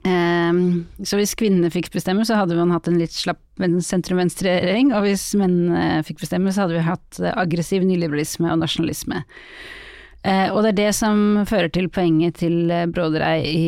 eh, 0.04 0.60
så 1.08 1.20
hvis 1.22 1.38
kvinnene 1.40 1.72
fikk 1.72 1.92
bestemme, 1.96 2.28
så 2.28 2.42
hadde 2.42 2.60
man 2.60 2.76
hatt 2.76 2.92
en 2.92 3.00
litt 3.00 3.16
slapp 3.16 3.40
sentrum-venstre-regjering, 3.62 4.92
og 4.98 5.08
hvis 5.08 5.30
mennene 5.40 6.04
fikk 6.08 6.26
bestemme, 6.26 6.52
så 6.52 6.66
hadde 6.66 6.80
vi 6.80 6.88
hatt 6.90 7.24
aggressiv 7.38 7.88
nyliberalisme 7.88 8.52
og 8.52 8.64
nasjonalisme. 8.66 9.24
Eh, 10.28 10.48
og 10.52 10.64
det 10.66 10.74
er 10.74 10.80
det 10.84 10.94
som 11.00 11.46
fører 11.48 11.72
til 11.72 11.88
poenget 11.94 12.42
til 12.44 12.68
Bråderei 12.92 13.38
i 13.48 13.68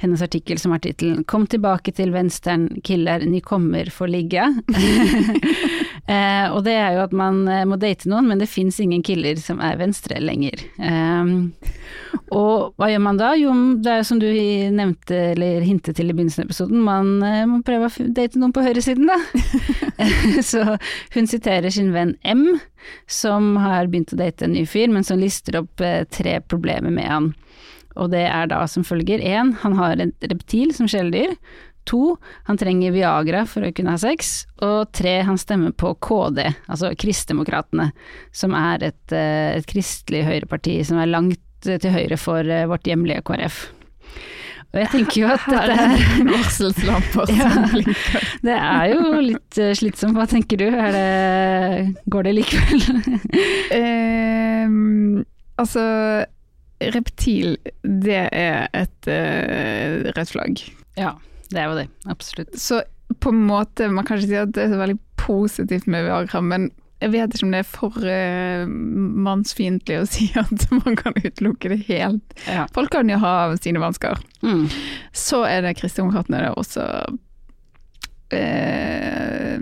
hennes 0.00 0.22
artikkel 0.22 0.58
som 0.58 0.72
har 0.72 0.80
tittelen 0.80 1.24
'Kom 1.24 1.46
tilbake 1.46 1.92
til 1.92 2.12
venstren, 2.12 2.68
killer, 2.84 3.20
ni 3.26 3.40
kommer 3.40 3.90
for 3.90 4.08
ligge'. 4.08 4.48
Eh, 6.10 6.46
og 6.50 6.64
det 6.64 6.72
er 6.74 6.96
jo 6.96 7.02
at 7.04 7.12
man 7.14 7.44
eh, 7.46 7.62
må 7.68 7.76
date 7.78 8.08
noen, 8.10 8.26
men 8.26 8.40
det 8.40 8.48
fins 8.50 8.80
ingen 8.82 9.02
killer 9.06 9.36
som 9.38 9.60
er 9.62 9.76
venstre 9.78 10.16
lenger. 10.18 10.58
Eh, 10.80 11.28
og 12.34 12.72
hva 12.80 12.88
gjør 12.90 13.02
man 13.04 13.20
da? 13.20 13.28
Jo, 13.38 13.52
det 13.78 13.92
er 13.92 14.06
som 14.08 14.18
du 14.18 14.26
nevnte 14.26 15.14
eller 15.36 15.62
hintet 15.62 16.00
til 16.00 16.10
i 16.10 16.16
begynnelsen 16.16 16.42
av 16.42 16.48
episoden, 16.48 16.82
man 16.82 17.22
eh, 17.22 17.44
må 17.46 17.60
prøve 17.66 17.86
å 17.86 18.08
date 18.16 18.40
noen 18.40 18.54
på 18.56 18.64
høyresiden, 18.64 19.06
da. 19.06 19.20
Så 20.50 20.64
hun 21.14 21.30
siterer 21.30 21.70
sin 21.70 21.92
venn 21.94 22.16
M, 22.24 22.46
som 23.06 23.52
har 23.60 23.86
begynt 23.92 24.16
å 24.16 24.18
date 24.18 24.48
en 24.48 24.56
ny 24.56 24.64
fyr, 24.66 24.90
men 24.90 25.06
som 25.06 25.20
lister 25.20 25.60
opp 25.62 25.84
eh, 25.84 26.02
tre 26.10 26.40
problemer 26.42 26.90
med 26.90 27.06
han. 27.06 27.32
Og 27.98 28.12
det 28.12 28.26
er 28.28 28.50
da 28.50 28.62
som 28.70 28.86
følger 28.86 29.22
én, 29.24 29.54
han 29.64 29.74
har 29.78 29.98
et 29.98 30.30
reptil 30.30 30.74
som 30.76 30.88
kjæledyr. 30.90 31.34
To, 31.88 32.16
han 32.46 32.58
trenger 32.60 32.92
Viagra 32.94 33.42
for 33.48 33.64
å 33.66 33.72
kunne 33.74 33.94
ha 33.94 34.00
sex. 34.00 34.44
Og 34.62 34.92
tre, 34.94 35.20
han 35.26 35.40
stemmer 35.40 35.72
på 35.74 35.94
KD, 36.04 36.44
altså 36.70 36.92
Kristdemokratene, 36.98 37.90
som 38.36 38.54
er 38.54 38.90
et, 38.90 39.16
eh, 39.16 39.56
et 39.56 39.66
kristelig 39.68 40.26
høyreparti 40.28 40.80
som 40.86 41.00
er 41.00 41.10
langt 41.10 41.40
til 41.64 41.92
høyre 41.92 42.18
for 42.20 42.46
eh, 42.46 42.68
vårt 42.70 42.86
hjemlige 42.88 43.24
KrF. 43.26 43.64
Og 44.70 44.78
jeg 44.78 44.90
tenker 44.92 45.16
jo 45.24 45.30
at 45.34 45.46
dette 45.50 45.76
er 45.82 46.28
Varselslamper 46.30 47.32
Ja. 47.40 47.48
Det 48.44 48.56
er 48.56 48.92
jo 48.92 49.22
litt 49.24 49.58
eh, 49.58 49.72
slitsomt, 49.78 50.14
hva 50.18 50.28
tenker 50.30 50.60
du? 50.60 50.68
Det, 50.70 51.96
går 52.12 52.28
det 52.28 52.36
likevel? 52.38 52.84
um, 53.74 55.24
altså, 55.60 55.82
reptil, 56.94 57.56
det 57.82 58.22
er 58.32 58.68
et 58.76 59.10
uh, 59.10 60.10
rødt 60.16 60.32
flagg. 60.32 60.64
Ja, 60.98 61.14
det 61.50 61.62
er 61.62 61.70
jo 61.70 61.78
det. 61.78 61.88
Absolutt. 62.10 62.56
Så 62.60 62.82
på 63.20 63.32
en 63.34 63.42
måte, 63.46 63.88
man 63.90 64.06
kan 64.06 64.18
ikke 64.18 64.30
si 64.30 64.38
at 64.38 64.54
det 64.54 64.64
er 64.64 64.74
så 64.74 64.80
veldig 64.80 64.98
positivt 65.20 65.88
med 65.90 66.06
Viagra, 66.06 66.40
men 66.40 66.70
jeg 67.00 67.14
vet 67.14 67.32
ikke 67.32 67.46
om 67.46 67.54
det 67.54 67.62
er 67.62 67.68
for 67.68 67.92
uh, 68.04 68.72
mannsfiendtlig 69.26 70.02
å 70.02 70.08
si 70.08 70.26
at 70.38 70.66
man 70.82 70.98
kan 71.00 71.16
utelukke 71.16 71.72
det 71.72 71.80
helt. 71.88 72.36
Ja. 72.44 72.66
Folk 72.76 72.92
kan 72.92 73.08
jo 73.10 73.16
ha 73.22 73.34
sine 73.60 73.80
vansker. 73.82 74.20
Mm. 74.44 74.66
Så 75.16 75.44
er 75.48 75.64
det 75.64 75.78
Kristdemokratene 75.80 76.42
det 76.42 76.50
er 76.50 76.60
også 76.60 76.84
uh, 78.36 79.56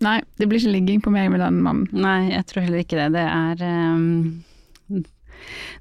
Nei, 0.00 0.16
det 0.40 0.46
blir 0.48 0.56
ikke 0.60 0.72
ligging 0.72 1.00
på 1.04 1.12
meg 1.12 1.28
med 1.32 1.42
den 1.42 1.58
mannen. 1.64 1.88
Nei, 1.92 2.30
jeg 2.32 2.46
tror 2.48 2.64
heller 2.64 2.80
ikke 2.80 2.96
det. 2.96 3.10
Det 3.18 3.20
er 3.20 3.64
ehm, 3.66 4.40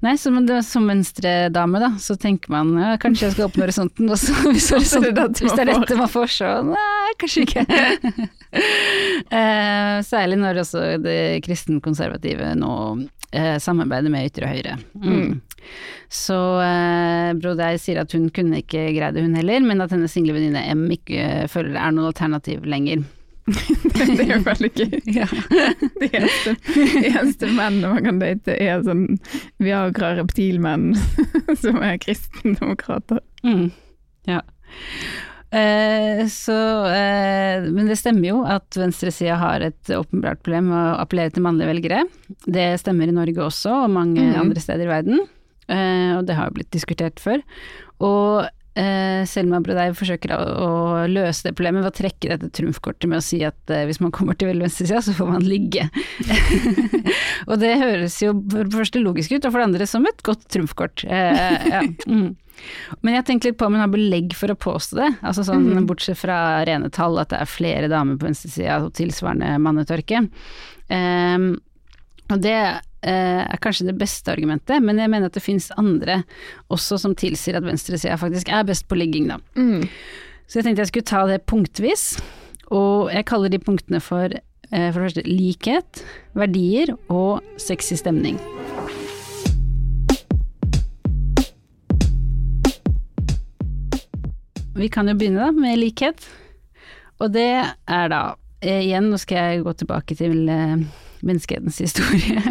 Nei, 0.06 0.16
som, 0.22 0.40
som 0.66 0.88
venstredame, 0.90 1.82
da, 1.84 1.92
så 2.02 2.16
tenker 2.20 2.54
man 2.54 2.72
ja, 2.80 2.94
kanskje 3.02 3.28
jeg 3.28 3.36
skal 3.36 3.50
åpne 3.50 3.66
horisonten, 3.68 4.10
og 4.10 4.20
så 4.22 4.36
hvis, 4.54 4.70
det 4.72 4.80
horisonten, 4.80 5.38
hvis 5.44 5.56
det 5.58 5.66
er 5.66 5.72
dette 5.74 6.00
man 6.00 6.12
får, 6.12 6.34
så 6.40 6.54
nei, 6.70 7.14
kanskje 7.22 7.48
ikke. 7.48 7.66
Eh, 9.30 10.00
særlig 10.02 10.40
når 10.42 10.64
også 10.64 10.80
det 11.04 11.44
kristenkonservative 11.46 12.48
nå 12.58 12.72
eh, 13.30 13.60
samarbeider 13.62 14.10
med 14.10 14.26
ytre 14.32 14.50
høyre. 14.50 14.78
Mm. 15.04 15.38
Så 16.10 16.38
eh, 16.64 17.30
Brodei 17.38 17.76
sier 17.82 18.02
at 18.02 18.14
hun 18.18 18.32
kunne 18.34 18.64
ikke 18.64 18.88
greie 18.96 19.14
det, 19.14 19.22
hun 19.22 19.38
heller, 19.38 19.62
men 19.62 19.86
at 19.86 19.94
hennes 19.94 20.14
single 20.14 20.34
venninne 20.34 20.64
M 20.74 20.88
ikke 20.96 21.22
eh, 21.22 21.48
føler 21.52 21.76
det 21.76 21.84
er 21.84 21.96
noe 21.96 22.10
alternativ 22.10 22.66
lenger. 22.66 23.06
Det 23.50 24.26
er 24.26 24.34
jo 24.36 24.42
veldig 24.46 24.72
gøy. 24.76 25.00
Ja. 25.20 25.28
De 26.00 26.10
eneste, 26.10 26.56
de 26.74 26.84
eneste 27.10 27.50
mennene 27.52 27.94
man 27.96 28.06
kan 28.06 28.20
date, 28.22 28.56
er 28.56 28.84
sånn 28.86 29.06
Viagra-reptilmenn 29.62 30.94
som 31.64 31.82
er 31.84 31.98
kristendemokrater. 32.04 33.24
Mm, 33.44 33.72
ja. 34.30 34.44
Eh, 35.50 36.28
så, 36.30 36.86
eh, 36.94 37.66
men 37.74 37.90
det 37.90 37.98
stemmer 37.98 38.30
jo 38.30 38.44
at 38.46 38.78
venstresida 38.78 39.40
har 39.42 39.66
et 39.66 39.92
åpenbart 39.96 40.44
problem 40.46 40.70
med 40.70 40.78
å 40.78 41.00
appellere 41.02 41.34
til 41.34 41.46
mannlige 41.46 41.72
velgere. 41.72 42.04
Det 42.46 42.70
stemmer 42.82 43.10
i 43.10 43.18
Norge 43.18 43.48
også, 43.48 43.84
og 43.86 43.96
mange 43.96 44.22
mm. 44.22 44.38
andre 44.44 44.64
steder 44.64 44.86
i 44.86 44.94
verden. 44.94 45.26
Eh, 45.70 46.14
og 46.18 46.26
det 46.30 46.38
har 46.38 46.50
jo 46.50 46.60
blitt 46.60 46.74
diskutert 46.74 47.22
før. 47.22 47.42
Og 48.06 48.46
Selma 49.30 49.60
Brodei 49.64 49.90
forsøker 49.98 50.34
å, 50.36 50.70
løse 51.10 51.48
det 51.48 51.56
problemet 51.58 51.84
ved 51.84 51.92
å 51.92 51.98
trekke 52.00 52.32
dette 52.32 52.52
trumfkortet 52.56 53.10
med 53.10 53.20
å 53.20 53.26
si 53.26 53.42
at 53.48 53.74
eh, 53.74 53.86
hvis 53.90 54.02
man 54.04 54.14
kommer 54.16 54.38
til 54.40 54.52
venstresida, 54.54 55.02
så 55.04 55.16
får 55.18 55.32
man 55.34 55.48
ligge. 55.48 55.88
og 57.50 57.58
det 57.62 57.74
høres 57.82 58.20
jo 58.24 58.34
for 58.52 58.68
det 58.68 58.78
første 58.78 59.04
logisk 59.04 59.36
ut, 59.36 59.44
og 59.44 59.52
for 59.52 59.62
det 59.62 59.68
andre 59.70 59.90
som 59.90 60.08
et 60.10 60.24
godt 60.26 60.46
trumfkort. 60.54 61.06
Eh, 61.08 61.70
ja. 61.74 61.84
mm. 62.08 62.30
Men 63.06 63.16
jeg 63.16 63.28
tenkte 63.28 63.52
litt 63.52 63.60
på 63.60 63.70
om 63.70 63.78
hun 63.78 63.84
har 63.86 63.92
belegg 63.92 64.34
for 64.36 64.52
å 64.52 64.60
påstå 64.60 65.00
det, 65.00 65.10
altså 65.24 65.46
sånn 65.48 65.70
mm. 65.70 65.86
bortsett 65.88 66.20
fra 66.20 66.40
rene 66.68 66.92
tall, 66.92 67.16
at 67.22 67.32
det 67.32 67.40
er 67.40 67.52
flere 67.52 67.92
damer 67.92 68.20
på 68.20 68.28
venstresida 68.28 68.82
og 68.84 68.92
tilsvarende 69.00 69.54
mannetørke. 69.64 70.26
Ehm, 70.92 71.54
og 72.30 72.42
det 72.44 72.56
eh, 72.56 73.44
er 73.44 73.62
kanskje 73.64 73.88
det 73.90 73.98
beste 74.00 74.32
argumentet, 74.32 74.84
men 74.86 75.00
jeg 75.02 75.10
mener 75.10 75.30
at 75.30 75.38
det 75.38 75.44
finnes 75.44 75.72
andre 75.82 76.22
også 76.74 77.00
som 77.02 77.16
tilsier 77.18 77.58
at 77.58 77.66
venstresida 77.66 78.18
faktisk 78.22 78.52
er 78.54 78.68
best 78.68 78.88
på 78.90 79.00
ligging, 79.00 79.32
da. 79.32 79.40
Mm. 79.58 79.88
Så 80.50 80.60
jeg 80.60 80.68
tenkte 80.68 80.86
jeg 80.86 80.92
skulle 80.92 81.10
ta 81.10 81.26
det 81.30 81.42
punktvis, 81.50 82.06
og 82.74 83.10
jeg 83.14 83.26
kaller 83.30 83.54
de 83.54 83.62
punktene 83.62 84.02
for 84.04 84.30
eh, 84.30 84.90
for 84.94 85.00
det 85.00 85.08
første 85.08 85.26
likhet, 85.26 86.04
verdier 86.38 86.94
og 87.10 87.42
sexy 87.62 87.98
stemning. 87.98 88.38
Vi 94.80 94.88
kan 94.88 95.10
jo 95.10 95.18
begynne 95.18 95.44
da 95.44 95.52
med 95.52 95.82
likhet, 95.82 96.30
og 97.20 97.34
det 97.34 97.52
er 97.52 98.14
da 98.14 98.22
eh, 98.62 98.86
Igjen, 98.86 99.10
nå 99.10 99.18
skal 99.20 99.58
jeg 99.58 99.66
gå 99.66 99.74
tilbake 99.82 100.16
til 100.16 100.46
menneskehetens 101.26 101.80
historie. 101.84 102.42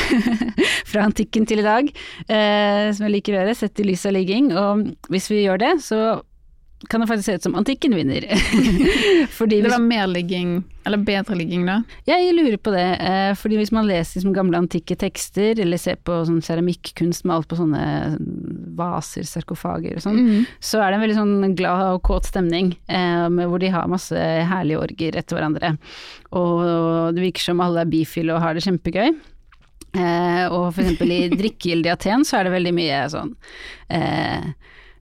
Fra 0.90 1.04
antikken 1.06 1.46
til 1.48 1.62
i 1.62 1.66
dag, 1.66 1.90
eh, 2.28 2.86
som 2.94 3.06
jeg 3.06 3.14
liker 3.18 3.36
å 3.36 3.40
gjøre, 3.40 3.58
sett 3.58 3.82
i 3.82 3.86
lys 3.88 4.06
av 4.08 4.16
ligging. 4.16 4.52
Og 4.56 4.88
hvis 5.12 5.30
vi 5.32 5.44
gjør 5.44 5.62
det, 5.62 5.72
så 5.86 6.00
kan 6.90 7.00
det 7.00 7.06
faktisk 7.08 7.24
se 7.26 7.34
ut 7.38 7.42
som 7.42 7.54
antikken 7.56 7.94
vinner. 7.96 8.26
Fordi 9.38 9.62
Det 9.64 9.70
var 9.72 9.80
mer 9.80 10.06
ligging, 10.06 10.62
eller 10.84 11.00
bedre 11.02 11.34
ligging 11.38 11.64
da. 11.66 11.78
jeg 12.06 12.34
lurer 12.36 12.58
på 12.62 12.70
det, 12.74 12.84
eh, 13.00 13.30
fordi 13.34 13.56
hvis 13.58 13.72
man 13.74 13.88
leser 13.88 14.18
liksom 14.20 14.34
gamle 14.36 14.58
antikke 14.60 14.94
tekster, 15.00 15.58
eller 15.64 15.80
ser 15.80 15.96
på 16.04 16.18
sånn 16.28 16.42
keramikkunst 16.44 17.24
alt 17.32 17.48
på 17.50 17.56
sånne 17.58 17.80
vaser, 18.76 19.24
sarkofager 19.26 19.96
og 19.96 20.04
sånn, 20.04 20.20
Mm. 20.20 20.44
så 20.60 20.82
er 20.82 20.90
det 20.92 20.94
en 20.98 21.04
veldig 21.06 21.16
sånn 21.16 21.56
glad 21.56 21.94
og 21.94 22.02
kåt 22.02 22.28
stemning, 22.28 22.76
eh, 22.88 23.28
med 23.28 23.48
hvor 23.48 23.58
de 23.58 23.68
har 23.72 23.88
masse 23.88 24.14
herlige 24.14 24.78
orger 24.84 25.16
etter 25.16 25.36
hverandre. 25.36 25.78
Og 26.32 27.14
det 27.16 27.22
virker 27.24 27.40
som 27.48 27.60
alle 27.64 27.80
er 27.80 27.90
bifile 27.90 28.34
og 28.36 28.42
har 28.44 28.54
det 28.54 28.62
kjempegøy. 28.68 29.16
Eh, 29.96 30.46
og 30.52 30.74
for 30.74 30.82
eksempel 30.84 31.10
i 31.10 31.28
drikkegildet 31.40 31.86
i 31.88 31.94
Aten 31.96 32.24
så 32.28 32.38
er 32.38 32.44
det 32.44 32.52
veldig 32.52 32.72
mye 32.76 33.02
sånn 33.08 33.34
eh, 33.88 34.52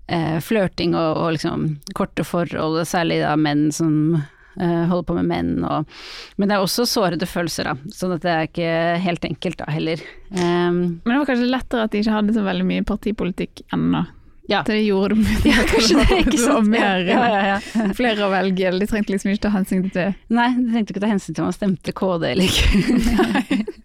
eh, 0.07 0.39
flørting 0.43 0.95
og, 0.97 1.19
og 1.21 1.35
liksom 1.35 1.67
korte 1.97 2.25
forhold, 2.27 2.81
særlig 2.87 3.21
da 3.23 3.35
menn 3.39 3.67
som 3.75 3.95
eh, 4.15 4.83
holder 4.89 5.07
på 5.07 5.17
med 5.19 5.29
menn 5.31 5.53
og 5.63 5.89
Men 6.37 6.49
det 6.49 6.57
er 6.57 6.65
også 6.65 6.87
sårede 6.89 7.29
følelser, 7.29 7.71
da, 7.71 7.75
at 8.15 8.25
det 8.25 8.33
er 8.33 8.49
ikke 8.49 8.75
helt 9.05 9.25
enkelt 9.25 9.61
da 9.61 9.71
heller. 9.71 10.03
Um, 10.31 11.01
Men 11.03 11.13
det 11.13 11.21
var 11.21 11.31
kanskje 11.31 11.49
lettere 11.51 11.87
at 11.87 11.93
de 11.93 12.03
ikke 12.03 12.19
hadde 12.19 12.37
så 12.37 12.45
veldig 12.45 12.67
mye 12.67 12.87
partipolitikk 12.87 13.65
ennå. 13.75 14.05
Ja. 14.47 14.61
Det 14.67 14.77
gjorde 14.83 15.15
det 15.15 15.49
ja, 15.49 15.63
kanskje 15.69 16.01
det, 16.01 16.19
ikke 16.21 16.35
det 16.35 16.43
sant. 16.43 16.69
mer, 16.69 17.07
ja, 17.09 17.23
ja, 17.49 17.87
flere 17.97 18.27
å 18.27 18.31
velge, 18.33 18.67
eller 18.69 18.85
de 18.85 18.89
trengte 18.91 19.15
liksom 19.15 19.33
ikke 19.33 19.47
ta 19.47 19.53
hensyn 19.55 19.87
til 19.87 19.95
det. 19.95 20.09
Nei, 20.33 20.51
de 20.59 20.67
trengte 20.73 20.93
ikke 20.93 21.05
ta 21.05 21.09
hensyn 21.09 21.33
til 21.33 21.45
om 21.45 21.49
man 21.49 21.57
stemte 21.57 21.95
KD 21.95 22.29
eller 22.29 22.45
ikke. 22.45 23.63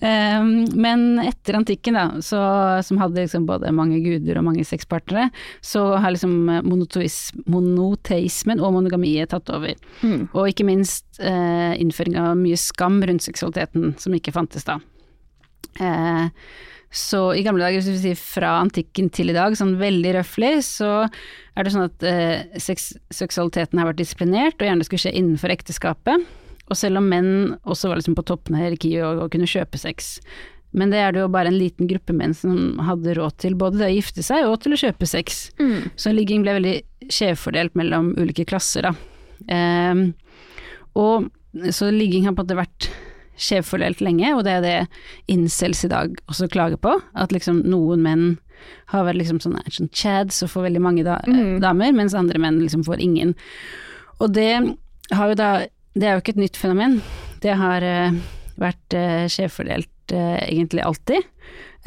um, 0.00 0.50
men 0.84 1.18
etter 1.22 1.58
antikken, 1.58 1.98
da, 1.98 2.06
så, 2.24 2.40
som 2.86 3.00
hadde 3.02 3.24
liksom 3.24 3.46
både 3.48 3.72
mange 3.74 4.00
guder 4.04 4.38
og 4.40 4.46
mange 4.48 4.66
sexpartnere, 4.66 5.28
så 5.64 5.84
har 5.98 6.14
liksom 6.14 6.36
monoteismen 6.68 8.62
og 8.62 8.76
monogamiet 8.78 9.32
tatt 9.34 9.50
over. 9.54 9.74
Mm. 10.02 10.28
Og 10.32 10.52
ikke 10.52 10.68
minst 10.68 11.06
uh, 11.22 11.74
innføring 11.78 12.18
av 12.20 12.36
mye 12.38 12.58
skam 12.60 13.00
rundt 13.02 13.26
seksualiteten, 13.26 13.94
som 14.00 14.14
ikke 14.16 14.34
fantes 14.34 14.66
da. 14.68 14.78
Eh, 15.78 16.26
så 16.88 17.20
i 17.36 17.44
gamle 17.44 17.66
dager, 17.66 17.82
hvis 17.82 17.98
vi 17.98 18.10
sier 18.10 18.18
fra 18.18 18.54
antikken 18.62 19.10
til 19.12 19.32
i 19.32 19.36
dag, 19.36 19.56
sånn 19.58 19.76
veldig 19.80 20.14
røffelig, 20.16 20.54
så 20.70 20.92
er 21.04 21.66
det 21.66 21.72
sånn 21.74 21.88
at 21.88 22.06
eh, 22.08 22.60
sex 22.62 22.94
seksualiteten 23.12 23.80
har 23.80 23.90
vært 23.90 24.00
disiplinert, 24.00 24.56
og 24.56 24.70
gjerne 24.70 24.86
skulle 24.88 25.04
skje 25.04 25.16
innenfor 25.20 25.52
ekteskapet. 25.52 26.24
Og 26.68 26.76
selv 26.76 27.00
om 27.00 27.08
menn 27.08 27.32
også 27.68 27.90
var 27.90 28.00
liksom 28.00 28.16
på 28.16 28.24
toppen 28.28 28.56
av 28.56 28.64
hierarkiet 28.64 29.04
og, 29.04 29.24
og 29.24 29.32
kunne 29.32 29.48
kjøpe 29.48 29.80
sex. 29.80 30.16
Men 30.76 30.92
det 30.92 31.00
er 31.00 31.14
det 31.14 31.22
jo 31.22 31.30
bare 31.32 31.48
en 31.48 31.56
liten 31.56 31.88
gruppe 31.88 32.12
menn 32.16 32.34
som 32.36 32.80
hadde 32.84 33.16
råd 33.16 33.38
til 33.40 33.56
både 33.58 33.80
det 33.80 33.88
å 33.88 33.94
gifte 33.94 34.24
seg 34.24 34.48
og 34.48 34.58
til 34.64 34.76
å 34.76 34.80
kjøpe 34.80 35.08
sex. 35.08 35.46
Mm. 35.60 35.90
Så 35.96 36.12
ligging 36.12 36.44
ble 36.44 36.58
veldig 36.58 36.76
skjevfordelt 37.08 37.76
mellom 37.78 38.12
ulike 38.18 38.44
klasser, 38.48 38.90
da. 38.90 38.92
Ehm, 39.54 40.10
og 40.98 41.30
så 41.72 41.88
ligging 41.94 42.26
har 42.26 42.34
på 42.36 42.42
en 42.42 42.48
måte 42.48 42.58
vært 42.58 42.90
skjevfordelt 43.38 44.02
lenge, 44.04 44.34
og 44.36 44.44
det 44.46 44.58
er 44.58 44.64
det 44.64 44.76
incels 45.30 45.84
i 45.86 45.90
dag 45.92 46.14
også 46.28 46.50
klager 46.52 46.80
på. 46.82 46.96
At 47.14 47.32
liksom 47.34 47.62
noen 47.68 48.02
menn 48.04 48.28
har 48.90 49.04
vært 49.06 49.20
liksom 49.20 49.38
sånne, 49.40 49.62
sånn 49.70 49.90
chads 49.94 50.42
og 50.42 50.50
får 50.50 50.66
veldig 50.68 50.82
mange 50.82 51.04
da, 51.06 51.20
Mm. 51.26 51.60
damer, 51.62 51.92
mens 51.94 52.14
andre 52.18 52.38
menn 52.42 52.58
liksom 52.60 52.84
får 52.84 53.00
ingen. 53.00 53.34
Og 54.20 54.32
det 54.34 54.76
har 55.12 55.28
jo 55.28 55.34
da 55.38 55.50
det 55.98 56.06
er 56.06 56.14
jo 56.14 56.22
ikke 56.22 56.34
et 56.36 56.42
nytt 56.44 56.58
fenomen. 56.58 57.00
Det 57.42 57.54
har 57.58 57.82
uh, 57.82 58.12
vært 58.60 58.94
uh, 58.94 59.26
skjevfordelt 59.30 60.12
uh, 60.14 60.38
egentlig 60.46 60.84
alltid. 60.86 61.24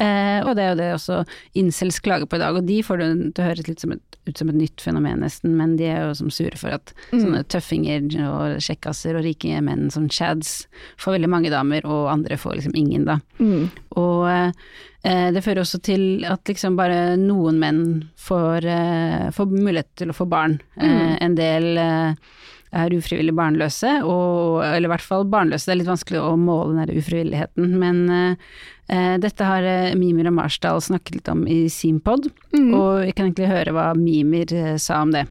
Eh, 0.02 0.40
og 0.42 0.56
det 0.58 0.64
er 0.64 0.72
jo 0.72 0.80
det 0.80 0.90
også 0.96 1.20
incels 1.62 2.00
klager 2.04 2.26
på 2.30 2.40
i 2.40 2.42
dag, 2.42 2.58
og 2.58 2.66
de 2.68 2.80
får 2.86 3.02
det 3.02 3.10
til 3.38 3.44
å 3.44 3.48
høres 3.52 3.68
litt 3.70 3.84
som 3.84 3.94
et, 3.94 4.18
ut 4.30 4.38
som 4.38 4.50
et 4.50 4.58
nytt 4.58 4.82
fenomen 4.82 5.22
nesten, 5.22 5.54
men 5.58 5.76
de 5.78 5.88
er 5.92 6.04
jo 6.08 6.16
som 6.18 6.32
sure 6.34 6.58
for 6.58 6.74
at 6.78 6.94
sånne 7.12 7.44
tøffinger 7.52 8.08
og 8.28 8.60
kjekkaser 8.62 9.18
og 9.18 9.26
rike 9.26 9.62
menn 9.66 9.90
som 9.94 10.10
chads 10.10 10.68
får 11.02 11.18
veldig 11.18 11.30
mange 11.30 11.54
damer, 11.54 11.86
og 11.86 12.10
andre 12.14 12.38
får 12.42 12.60
liksom 12.60 12.78
ingen, 12.78 13.06
da. 13.10 13.20
Og 14.02 14.28
eh, 14.30 15.30
det 15.34 15.42
fører 15.46 15.64
også 15.64 15.82
til 15.86 16.26
at 16.30 16.46
liksom 16.50 16.78
bare 16.78 17.16
noen 17.18 17.58
menn 17.62 17.82
får, 18.22 18.66
eh, 18.70 19.30
får 19.34 19.54
mulighet 19.54 19.90
til 20.02 20.14
å 20.14 20.18
få 20.18 20.30
barn. 20.30 20.60
Eh, 20.78 21.18
en 21.26 21.36
del 21.38 21.78
eh, 21.82 22.14
er 22.72 22.96
ufrivillig 22.96 23.34
barnløse, 23.36 23.98
og, 24.08 24.62
eller 24.66 24.88
i 24.88 24.94
hvert 24.94 25.06
fall 25.06 25.28
barnløse. 25.32 25.68
Det 25.68 25.76
er 25.76 25.82
litt 25.82 25.92
vanskelig 25.92 26.22
å 26.24 26.38
måle 26.40 26.72
den 26.72 26.82
der 26.84 27.02
ufrivilligheten, 27.02 27.76
men 27.82 28.02
eh, 28.16 29.18
dette 29.22 29.48
har 29.48 29.68
eh, 29.68 29.92
Mimir 30.00 30.32
og 30.32 30.38
Marsdal 30.40 30.82
snakket 30.84 31.20
litt 31.20 31.32
om 31.32 31.44
i 31.50 31.66
sin 31.74 32.00
pod, 32.04 32.30
og 32.56 33.06
vi 33.06 33.14
kan 33.16 33.30
egentlig 33.30 33.52
høre 33.52 33.76
hva 33.76 33.92
Mimir 33.98 34.56
sa 34.82 35.04
om 35.06 35.14
det. 35.16 35.28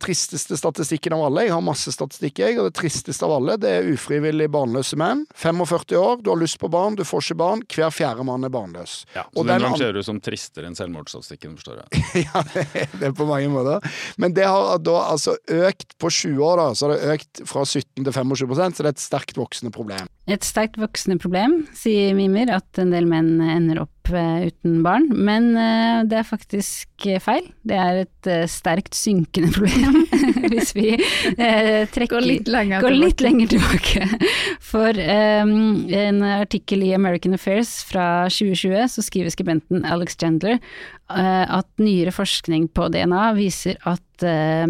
Tristeste 0.00 0.56
statistikken 0.58 1.12
av 1.16 1.24
alle, 1.28 1.44
jeg 1.46 1.52
har 1.54 1.62
masse 1.64 1.92
statistikk, 1.94 2.38
jeg, 2.42 2.58
og 2.58 2.66
det 2.70 2.74
tristeste 2.78 3.24
av 3.26 3.32
alle, 3.36 3.56
det 3.60 3.70
er 3.70 3.88
ufrivillig 3.94 4.48
barnløse 4.52 4.96
menn. 5.00 5.24
45 5.38 5.96
år, 6.00 6.22
du 6.24 6.30
har 6.32 6.40
lyst 6.40 6.58
på 6.60 6.70
barn, 6.72 6.96
du 6.98 7.04
får 7.06 7.22
ikke 7.28 7.36
barn, 7.40 7.62
hver 7.74 7.92
fjerde 7.94 8.24
mann 8.26 8.44
er 8.44 8.52
barnløs. 8.54 9.04
Ja, 9.14 9.24
Og 9.34 9.44
så 9.44 9.46
den 9.46 9.52
den 9.54 9.64
an- 9.64 9.72
rangerer 9.72 9.92
du 9.98 10.02
som 10.02 10.20
tristere 10.20 10.66
enn 10.70 10.76
selvmordsstatistikken, 10.78 11.56
forstår 11.60 11.82
jeg. 11.84 12.04
ja, 12.26 12.42
det 12.54 12.66
er- 12.74 12.98
det 12.98 13.08
er 13.10 13.16
på 13.16 13.26
mange 13.28 13.48
måter. 13.54 13.84
Men 14.18 14.34
det 14.36 14.44
har 14.48 14.78
da 14.82 14.98
altså 15.12 15.36
økt 15.48 15.96
på 15.98 16.10
20 16.10 16.42
år, 16.44 16.56
da, 16.62 16.68
så 16.74 16.88
har 16.88 16.96
det 16.96 17.14
økt 17.16 17.44
fra 17.48 17.64
17 17.64 18.04
til 18.04 18.12
25 18.12 18.54
så 18.54 18.82
det 18.82 18.86
er 18.86 18.94
et 18.96 19.02
sterkt 19.02 19.36
voksende 19.38 19.72
problem. 19.74 20.06
Et 20.26 20.42
sterkt 20.44 20.78
voksende 20.80 21.18
problem, 21.20 21.66
sier 21.76 22.14
Mimir, 22.16 22.50
at 22.54 22.78
en 22.80 22.90
del 22.94 23.06
menn 23.06 23.36
ender 23.44 23.82
opp 23.84 23.93
eh, 24.12 24.46
uten 24.48 24.82
barn. 24.84 25.08
Men 25.12 25.52
eh, 25.56 26.02
det 26.08 26.18
er 26.20 26.26
faktisk 26.28 27.06
eh, 27.08 27.20
feil. 27.22 27.46
Det 27.64 27.78
er 27.80 28.00
et 28.04 28.30
sterkt 28.50 28.96
synkende 28.98 29.52
problem, 29.56 30.04
hvis 30.52 30.74
vi 30.76 30.94
trekker 30.96 32.14
Går 32.14 32.26
litt 32.26 32.50
lenger 32.50 32.84
Går 32.84 32.96
litt 32.96 33.18
tilbake. 33.20 33.26
lenger 33.28 33.52
tilbake. 33.54 34.30
For 34.64 35.00
um, 35.44 35.54
en 35.94 36.24
artikkel 36.34 36.84
i 36.86 36.94
American 36.96 37.36
Affairs 37.36 37.76
fra 37.88 38.26
2020 38.32 38.88
så 38.96 39.04
skriver 39.04 39.32
skribenten 39.34 39.84
Alex 39.88 40.18
Chandler 40.20 40.58
uh, 40.58 41.44
at 41.60 41.68
nyere 41.80 42.14
forskning 42.14 42.68
på 42.74 42.90
DNA 42.92 43.30
viser 43.38 43.78
at 43.88 44.26
uh, 44.26 44.66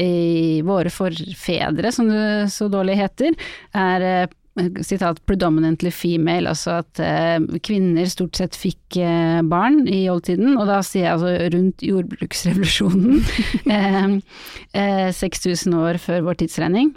i 0.00 0.60
våre 0.64 0.90
forfedre, 0.94 1.90
som 1.92 2.08
det 2.08 2.52
så 2.54 2.68
dårlig 2.70 2.94
heter, 3.00 3.34
er 3.74 4.30
sitat 4.82 5.20
'predominantly 5.26 5.90
female', 5.94 6.48
altså 6.50 6.78
at 6.82 6.98
eh, 7.00 7.38
kvinner 7.62 8.06
stort 8.10 8.36
sett 8.36 8.56
fikk 8.58 8.96
eh, 8.98 9.40
barn 9.42 9.86
i 9.88 10.08
oldtiden, 10.10 10.56
og 10.58 10.66
da 10.66 10.80
sier 10.82 11.04
jeg 11.06 11.12
altså 11.14 11.54
rundt 11.54 11.78
jordbruksrevolusjonen, 11.86 13.22
eh, 13.76 14.18
eh, 14.74 15.10
6000 15.12 15.74
år 15.78 15.98
før 16.02 16.22
vår 16.26 16.34
tidsregning. 16.42 16.90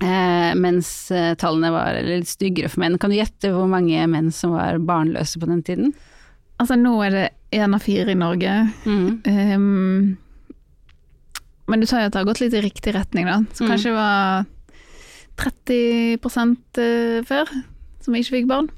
Eh, 0.00 0.52
mens 0.54 1.10
eh, 1.10 1.34
tallene 1.40 1.70
var 1.72 1.96
litt 2.04 2.28
styggere 2.28 2.68
for 2.68 2.80
menn. 2.84 2.98
Kan 3.00 3.10
du 3.10 3.16
gjette 3.16 3.50
hvor 3.52 3.66
mange 3.68 4.06
menn 4.12 4.30
som 4.32 4.52
var 4.52 4.78
barnløse 4.78 5.40
på 5.40 5.48
den 5.48 5.62
tiden? 5.64 5.94
Altså 6.60 6.76
nå 6.80 6.92
er 7.04 7.10
det 7.10 7.24
én 7.52 7.74
av 7.76 7.80
fire 7.84 8.12
i 8.12 8.16
Norge. 8.16 8.52
Ehm, 8.86 10.16
men 11.68 11.80
du 11.80 11.86
sa 11.88 12.00
jo 12.00 12.06
at 12.08 12.12
det 12.14 12.20
har 12.22 12.28
gått 12.28 12.40
litt 12.44 12.54
i 12.56 12.62
riktig 12.64 12.94
retning, 12.94 13.26
da. 13.26 13.40
Så 13.52 13.64
Mm. 13.64 13.70
kanskje 13.72 13.90
det 13.90 13.96
var 13.96 14.46
30 15.40 16.18
eh, 16.82 17.22
før 17.28 17.54
som 18.04 18.16
ikke 18.16 18.38
fikk 18.38 18.50
barn. 18.50 18.68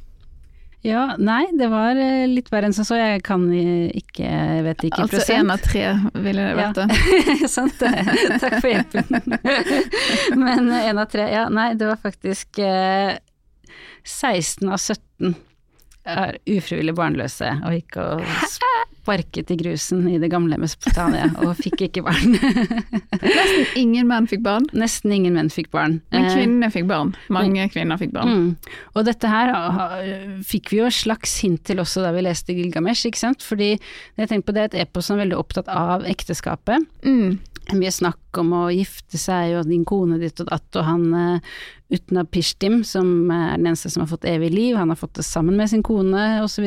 Ja, 0.87 1.17
nei, 1.19 1.49
det 1.59 1.67
var 1.73 1.99
eh, 1.99 2.25
litt 2.31 2.53
verre 2.53 2.69
enn 2.71 2.77
som 2.77 2.87
så. 2.87 2.97
Jeg 3.01 3.23
kan 3.27 3.49
eh, 3.51 3.89
ikke, 3.99 4.25
jeg 4.29 4.63
vet 4.69 4.85
ikke 4.87 5.03
Altså 5.05 5.17
prosent. 5.17 5.41
én 5.43 5.53
av 5.53 5.65
tre 5.65 5.85
ville 6.23 6.45
det 6.47 6.55
vært. 6.59 6.79
Ja. 6.79 6.87
det. 6.87 7.49
Sant 7.51 7.83
det. 7.83 7.93
Takk 8.39 8.59
for 8.61 8.71
hjelpen. 8.71 9.39
Men 10.45 10.71
én 10.79 11.03
av 11.03 11.11
tre, 11.11 11.27
ja. 11.35 11.49
Nei, 11.51 11.73
det 11.79 11.91
var 11.91 11.99
faktisk 12.03 12.63
eh, 12.63 13.19
16 14.07 14.71
av 14.71 14.79
17 14.79 15.35
er 16.09 16.39
ufrivillig 16.49 16.95
barnløse 16.97 17.51
og 17.59 17.75
gikk 17.75 17.99
og 18.01 18.23
sparket 19.09 19.51
i 19.51 19.57
grusen 19.57 20.05
i 20.13 20.19
det 20.21 20.29
gamle 20.29 20.59
Mesopotamia 20.61 21.31
og 21.47 21.55
fikk 21.57 21.87
ikke 21.89 22.03
barn. 22.05 22.35
Nesten 23.23 23.65
ingen 23.81 24.09
menn 24.11 24.27
fikk 24.29 24.43
barn, 24.45 24.67
Nesten 24.77 25.13
ingen 25.17 25.33
menn 25.39 25.49
fikk 25.53 25.71
barn. 25.73 26.01
men 26.13 26.27
kvinner 26.29 26.37
kvinnene 26.37 26.71
fikk 26.75 26.87
barn. 26.91 27.15
Mange 27.33 27.65
kvinner 27.73 27.99
fikk 28.01 28.13
barn. 28.13 28.29
Mm. 28.29 28.75
Og 28.95 29.07
dette 29.09 29.31
her 29.33 29.53
ha- 29.55 29.89
fikk 30.45 30.73
vi 30.75 30.83
jo 30.83 30.87
et 30.91 30.99
slags 30.99 31.39
hint 31.41 31.65
til 31.65 31.81
også 31.81 32.05
da 32.05 32.13
vi 32.13 32.27
leste 32.27 32.53
Gilgamesh, 32.57 33.07
ikke 33.09 33.19
sant. 33.23 33.43
Fordi 33.43 33.73
jeg 33.79 34.29
tenker 34.29 34.47
på 34.51 34.55
det 34.57 34.63
er 34.67 34.71
et 34.73 34.81
epos 34.87 35.09
som 35.09 35.17
er 35.17 35.25
veldig 35.25 35.39
opptatt 35.41 35.69
av 35.73 36.05
ekteskapet. 36.09 36.85
Mm. 37.05 37.39
mye 37.79 37.91
snakk 37.93 38.39
om 38.41 38.53
å 38.57 38.63
gifte 38.73 39.19
seg 39.21 39.59
og 39.59 39.67
din 39.69 39.85
kone 39.85 40.17
ditt 40.21 40.41
og 40.41 40.49
datt, 40.49 40.69
og 40.81 40.85
han 40.89 41.03
uh, 41.13 41.59
Utnapishtim, 41.93 42.83
som 42.85 43.31
er 43.33 43.57
den 43.57 43.67
eneste 43.71 43.91
som 43.93 44.03
har 44.05 44.09
fått 44.13 44.25
evig 44.29 44.51
liv, 44.53 44.77
han 44.77 44.89
har 44.93 44.97
fått 45.01 45.15
det 45.21 45.25
sammen 45.25 45.57
med 45.57 45.69
sin 45.71 45.83
kone 45.85 46.43
osv. 46.45 46.65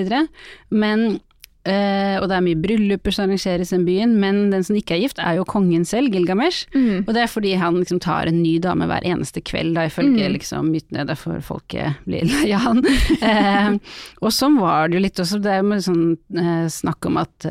Men 0.69 1.19
eh, 1.65 2.17
og 2.21 2.27
det 2.29 2.35
er 2.37 2.43
mye 2.45 2.59
brylluper 2.61 3.13
som 3.13 3.25
arrangeres 3.29 3.71
i 3.71 3.77
den 3.77 3.85
byen, 3.85 4.15
men 4.19 4.49
den 4.51 4.63
som 4.63 4.75
ikke 4.75 4.95
er 4.97 5.01
gift, 5.03 5.19
er 5.19 5.35
jo 5.37 5.45
kongen 5.45 5.85
selv, 5.85 6.11
Gilgamesh. 6.13 6.65
Mm. 6.73 7.03
Og 7.07 7.13
det 7.13 7.21
er 7.23 7.27
fordi 7.31 7.53
han 7.61 7.77
liksom 7.81 7.99
tar 8.01 8.27
en 8.31 8.41
ny 8.41 8.57
dame 8.63 8.87
hver 8.89 9.05
eneste 9.05 9.41
kveld, 9.45 9.75
da, 9.75 9.85
ifølge 9.89 10.27
Mm. 10.27 10.33
liksom 10.37 10.71
mytene, 10.73 11.05
derfor 11.07 11.41
folket 11.41 11.95
blir 12.05 12.25
lei 12.25 12.51
av 12.53 12.61
han. 12.65 12.81
uh, 13.21 13.77
og 14.25 14.31
sånn 14.31 14.59
var 14.59 14.87
det 14.89 14.97
jo 14.99 15.05
litt 15.05 15.19
også, 15.19 15.41
det 15.41 15.51
er 15.51 15.61
jo 15.63 15.79
sånn 15.85 16.17
uh, 16.37 16.67
snakk 16.69 17.05
om 17.05 17.17
at 17.21 17.47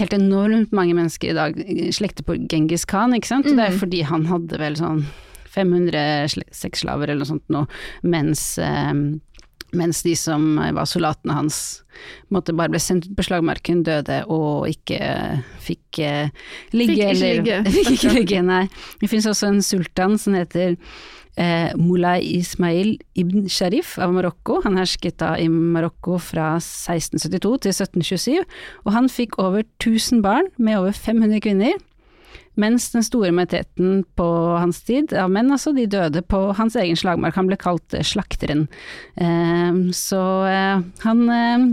helt 0.00 0.12
enormt 0.16 0.70
mange 0.72 0.94
mennesker 0.96 1.30
i 1.32 1.36
dag 1.36 1.58
slekter 1.92 2.24
på 2.24 2.38
Genghis 2.48 2.86
Khan, 2.88 3.12
ikke 3.12 3.28
sant. 3.28 3.46
Og 3.50 3.56
det 3.58 3.66
er 3.66 3.74
Mm. 3.74 3.80
fordi 3.82 4.02
han 4.08 4.24
hadde 4.30 4.58
vel 4.58 4.76
sånn 4.78 5.02
500 5.50 6.44
sexslaver 6.54 7.10
eller 7.10 7.24
noe 7.24 7.26
sånt 7.32 7.48
nå, 7.50 7.64
mens 8.06 8.56
mens 9.76 10.02
de 10.06 10.16
som 10.18 10.56
var 10.58 10.88
soldatene 10.88 11.36
hans 11.36 11.60
måtte 12.32 12.54
bare 12.56 12.72
ble 12.72 12.80
sendt 12.82 13.08
ut 13.08 13.16
på 13.18 13.26
slagmarken, 13.26 13.84
døde 13.86 14.22
og 14.30 14.68
ikke 14.70 14.98
fikk 15.62 16.02
eh, 16.04 16.34
ligge. 16.72 16.96
Fikk 16.96 16.98
ikke 16.98 17.14
eller, 17.14 17.40
ligge. 17.40 17.62
fikk 17.76 17.94
ikke 17.96 18.12
ligge, 18.16 18.42
nei. 18.46 18.66
Det 19.00 19.10
finnes 19.10 19.28
også 19.30 19.50
en 19.50 19.64
sultan 19.64 20.16
som 20.20 20.36
heter 20.38 20.76
eh, 21.40 21.70
Mulay 21.78 22.24
Ismail 22.38 22.96
ibn 23.18 23.48
Sharif 23.50 23.96
av 24.00 24.14
Marokko. 24.16 24.60
Han 24.66 24.78
hersket 24.80 25.20
da 25.22 25.34
i 25.40 25.48
Marokko 25.50 26.18
fra 26.22 26.54
1672 26.60 27.54
til 27.66 27.74
1727, 27.74 28.56
og 28.86 28.96
han 28.96 29.10
fikk 29.12 29.38
over 29.42 29.64
1000 29.82 30.24
barn 30.26 30.50
med 30.58 30.80
over 30.80 30.96
500 30.96 31.42
kvinner. 31.44 31.78
Mens 32.60 32.90
den 32.92 33.04
store 33.06 33.32
majoriteten 33.32 34.02
på 34.18 34.28
hans 34.60 34.82
tid 34.86 35.14
av 35.16 35.30
menn, 35.32 35.50
altså, 35.52 35.72
de 35.76 35.86
døde 35.90 36.22
på 36.26 36.40
hans 36.58 36.76
egen 36.76 36.98
slagmark. 36.98 37.36
Han 37.38 37.48
ble 37.48 37.58
kalt 37.60 37.94
eh, 37.96 38.04
slakteren. 38.06 38.66
Eh, 39.16 39.80
så 39.96 40.22
eh, 40.50 40.82
han 41.04 41.22
eh, 41.34 41.64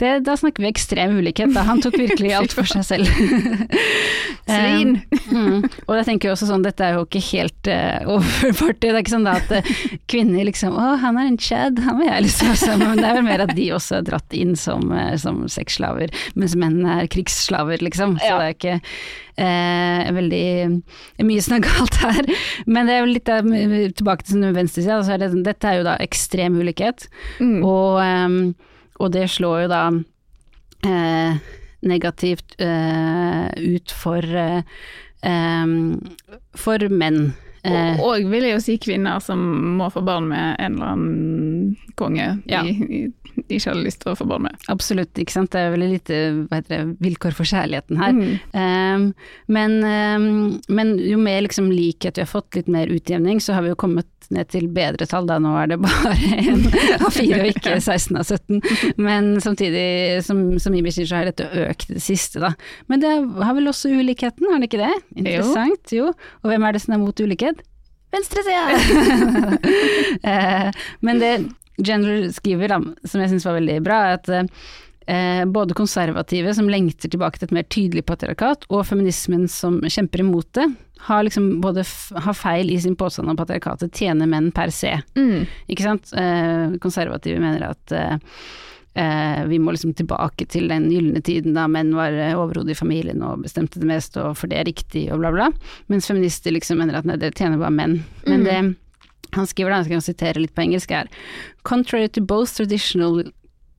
det, 0.00 0.12
Da 0.26 0.36
snakker 0.38 0.64
vi 0.64 0.70
ekstrem 0.70 1.18
ulikhet, 1.18 1.52
da. 1.56 1.64
Han 1.68 1.82
tok 1.82 1.98
virkelig 1.98 2.34
alt 2.38 2.54
for 2.56 2.68
seg 2.68 2.86
selv. 2.86 3.10
Svin! 4.48 4.96
Eh, 5.02 5.34
mm. 5.34 5.66
Og 5.86 5.94
jeg 5.98 6.08
tenker 6.08 6.32
også 6.32 6.48
sånn, 6.48 6.64
dette 6.66 6.86
er 6.86 6.98
jo 6.98 7.04
ikke 7.06 7.24
helt 7.32 7.72
overførbart. 8.08 8.80
Det 8.82 8.92
er 8.92 9.00
ikke 9.02 9.16
sånn 9.16 9.28
da 9.28 9.38
at 9.40 9.72
kvinner 10.10 10.46
liksom 10.48 10.76
Å, 10.78 10.94
han 11.02 11.18
er 11.20 11.30
en 11.30 11.40
chad, 11.42 11.80
han 11.84 11.98
vil 12.00 12.10
jeg 12.10 12.26
liksom 12.28 12.52
også, 12.54 12.72
sammen 12.72 12.84
med. 12.84 12.96
Men 12.96 13.02
det 13.02 13.08
er 13.10 13.18
vel 13.18 13.28
mer 13.28 13.44
at 13.44 13.54
de 13.58 13.70
også 13.76 13.98
er 13.98 14.08
dratt 14.08 14.36
inn 14.36 14.54
som, 14.58 14.92
som 15.20 15.44
sexslaver, 15.50 16.12
mens 16.38 16.56
menn 16.58 16.82
er 16.88 17.08
krigsslaver, 17.10 17.82
liksom. 17.84 18.18
Så 18.22 18.36
det 18.38 18.46
er 18.48 18.56
ikke 18.56 18.76
eh, 19.38 20.10
veldig 20.14 21.24
mye 21.26 21.44
som 21.44 21.56
er 21.56 21.64
galt 21.66 21.98
her. 22.02 22.30
Men 22.72 22.88
det 22.88 22.96
er 22.96 23.02
jo 23.02 23.12
litt 23.12 23.28
der, 23.28 23.46
tilbake 23.98 24.26
til 24.26 24.36
sånn 24.36 24.56
venstresida, 24.56 25.00
så 25.04 25.16
er 25.16 25.24
det, 25.24 25.32
dette 25.46 25.70
er 25.70 25.80
jo 25.80 25.88
da 25.88 25.96
ekstrem 26.04 26.58
ulikhet. 26.60 27.08
Mm. 27.40 27.58
Og, 27.62 27.98
eh, 28.04 28.38
og 28.98 29.14
det 29.14 29.26
slår 29.34 29.64
jo 29.64 29.72
da 29.72 29.82
eh, 30.86 31.50
negativt 31.88 32.58
eh, 32.62 33.48
ut 33.78 33.94
for, 33.94 34.24
eh, 34.38 34.62
for 36.58 36.88
menn. 36.90 37.22
Eh, 37.64 37.98
Og, 38.00 38.12
og 38.22 38.30
vil 38.30 38.44
jeg 38.48 38.54
jo 38.56 38.60
si 38.64 38.76
kvinner 38.78 39.20
som 39.24 39.40
må 39.78 39.88
få 39.92 40.02
barn 40.06 40.28
med 40.30 40.56
en 40.62 40.76
eller 40.78 40.92
annen 40.94 41.76
konge 41.98 42.28
Ja. 42.46 42.62
de, 42.62 43.10
de 43.38 43.56
ikke 43.58 43.70
hadde 43.72 43.84
lyst 43.86 44.00
til 44.02 44.12
å 44.12 44.16
få 44.18 44.26
barn 44.28 44.42
med. 44.48 44.56
absolutt, 44.68 45.14
ikke 45.18 45.34
sant. 45.34 45.50
Det 45.54 45.60
er 45.62 45.72
veldig 45.74 45.88
lite 45.92 46.20
det, 46.68 46.78
vilkår 47.02 47.34
for 47.38 47.46
kjærligheten 47.48 47.98
her. 48.00 48.12
Mm. 48.12 48.38
Um, 48.52 49.08
men, 49.46 49.76
um, 49.84 50.60
men 50.68 50.94
jo 51.02 51.18
mer 51.22 51.42
liksom 51.46 51.70
likhet 51.72 52.18
vi 52.18 52.24
har 52.26 52.30
fått, 52.30 52.54
litt 52.58 52.68
mer 52.68 52.90
utjevning, 52.90 53.40
så 53.42 53.54
har 53.54 53.62
vi 53.66 53.70
jo 53.72 53.78
kommet 53.78 54.06
ned 54.34 54.50
til 54.52 54.66
bedre 54.68 55.06
tall. 55.08 55.24
Da 55.30 55.38
nå 55.40 55.54
er 55.56 55.70
det 55.70 55.78
bare 55.80 56.12
én 56.42 56.66
av 57.06 57.14
fire 57.14 57.38
og 57.40 57.48
ikke 57.54 57.78
16 57.80 58.18
av 58.20 58.26
17. 58.28 58.98
Men 59.00 59.30
samtidig, 59.40 59.86
som, 60.26 60.42
som 60.60 60.74
Ibi 60.76 60.92
sier, 60.92 61.06
så 61.08 61.20
har 61.22 61.30
dette 61.30 61.46
økt 61.64 61.88
det 61.94 62.02
siste, 62.04 62.42
da. 62.42 62.50
Men 62.92 63.00
det 63.00 63.14
har 63.40 63.54
vel 63.56 63.70
også 63.70 63.88
ulikheten, 63.94 64.50
har 64.52 64.60
det 64.60 64.68
ikke 64.68 64.82
det? 64.82 64.92
Interessant, 65.16 65.94
jo. 65.96 66.10
Og 66.42 66.50
hvem 66.52 66.66
er 66.68 66.76
det 66.76 66.82
som 66.84 66.98
er 66.98 67.00
mot 67.06 67.22
ulikhet? 67.24 67.57
Venstresida! 68.14 68.64
eh, 70.32 70.84
men 71.00 71.22
det 71.22 71.32
General 71.78 72.32
skriver, 72.34 72.72
da, 72.72 72.80
som 73.06 73.22
jeg 73.22 73.30
syns 73.32 73.46
var 73.46 73.58
veldig 73.60 73.78
bra, 73.86 73.98
er 74.08 74.16
at 74.18 74.30
eh, 75.06 75.44
både 75.46 75.76
konservative 75.78 76.54
som 76.56 76.70
lengter 76.70 77.10
tilbake 77.12 77.38
til 77.38 77.48
et 77.48 77.54
mer 77.54 77.66
tydelig 77.70 78.04
patriarkat, 78.08 78.66
og 78.72 78.86
feminismen 78.88 79.46
som 79.52 79.78
kjemper 79.86 80.24
imot 80.24 80.50
det, 80.58 80.66
har 81.06 81.22
liksom 81.22 81.60
både 81.62 81.84
har 82.24 82.34
feil 82.34 82.70
i 82.74 82.80
sin 82.82 82.96
påstand 82.98 83.30
om 83.30 83.38
patriarkatet 83.38 83.94
tjener 83.94 84.26
menn 84.26 84.50
per 84.54 84.72
se. 84.74 84.96
Mm. 85.14 85.46
Ikke 85.70 85.86
sant? 85.86 86.10
Eh, 86.18 86.74
konservative 86.82 87.38
mener 87.42 87.68
at 87.70 87.94
eh, 87.94 88.16
eh, 88.94 89.44
vi 89.50 89.58
må 89.58 89.74
liksom 89.74 89.94
tilbake 89.98 90.46
til 90.48 90.68
den 90.70 90.88
gylne 90.92 91.22
tiden 91.24 91.56
da 91.56 91.66
menn 91.70 91.94
var 91.96 92.14
eh, 92.14 92.36
overhodet 92.38 92.76
i 92.76 92.78
familien 92.78 93.24
og 93.26 93.44
bestemte 93.44 93.82
det 93.82 93.88
meste, 93.90 94.22
og 94.22 94.36
for 94.40 94.50
det 94.50 94.60
er 94.60 94.68
riktig, 94.70 95.08
og 95.12 95.22
bla, 95.22 95.32
bla. 95.34 95.48
Mens 95.92 96.10
feminister 96.10 96.54
liksom 96.54 96.80
mener 96.82 96.98
at 96.98 97.08
nei, 97.08 97.18
det 97.20 97.34
tjener 97.38 97.60
bare 97.60 97.74
menn. 97.74 98.00
Men 98.26 98.46
det 98.46 98.60
han 99.36 99.46
skriver 99.46 99.72
da, 99.72 99.82
jeg 99.82 99.90
skal 99.90 100.06
sitere 100.06 100.40
litt 100.40 100.54
på 100.56 100.64
engelsk 100.64 100.92
her. 100.94 101.10
Contrary 101.68 102.08
to 102.08 102.22
both 102.24 102.54
traditional 102.56 103.20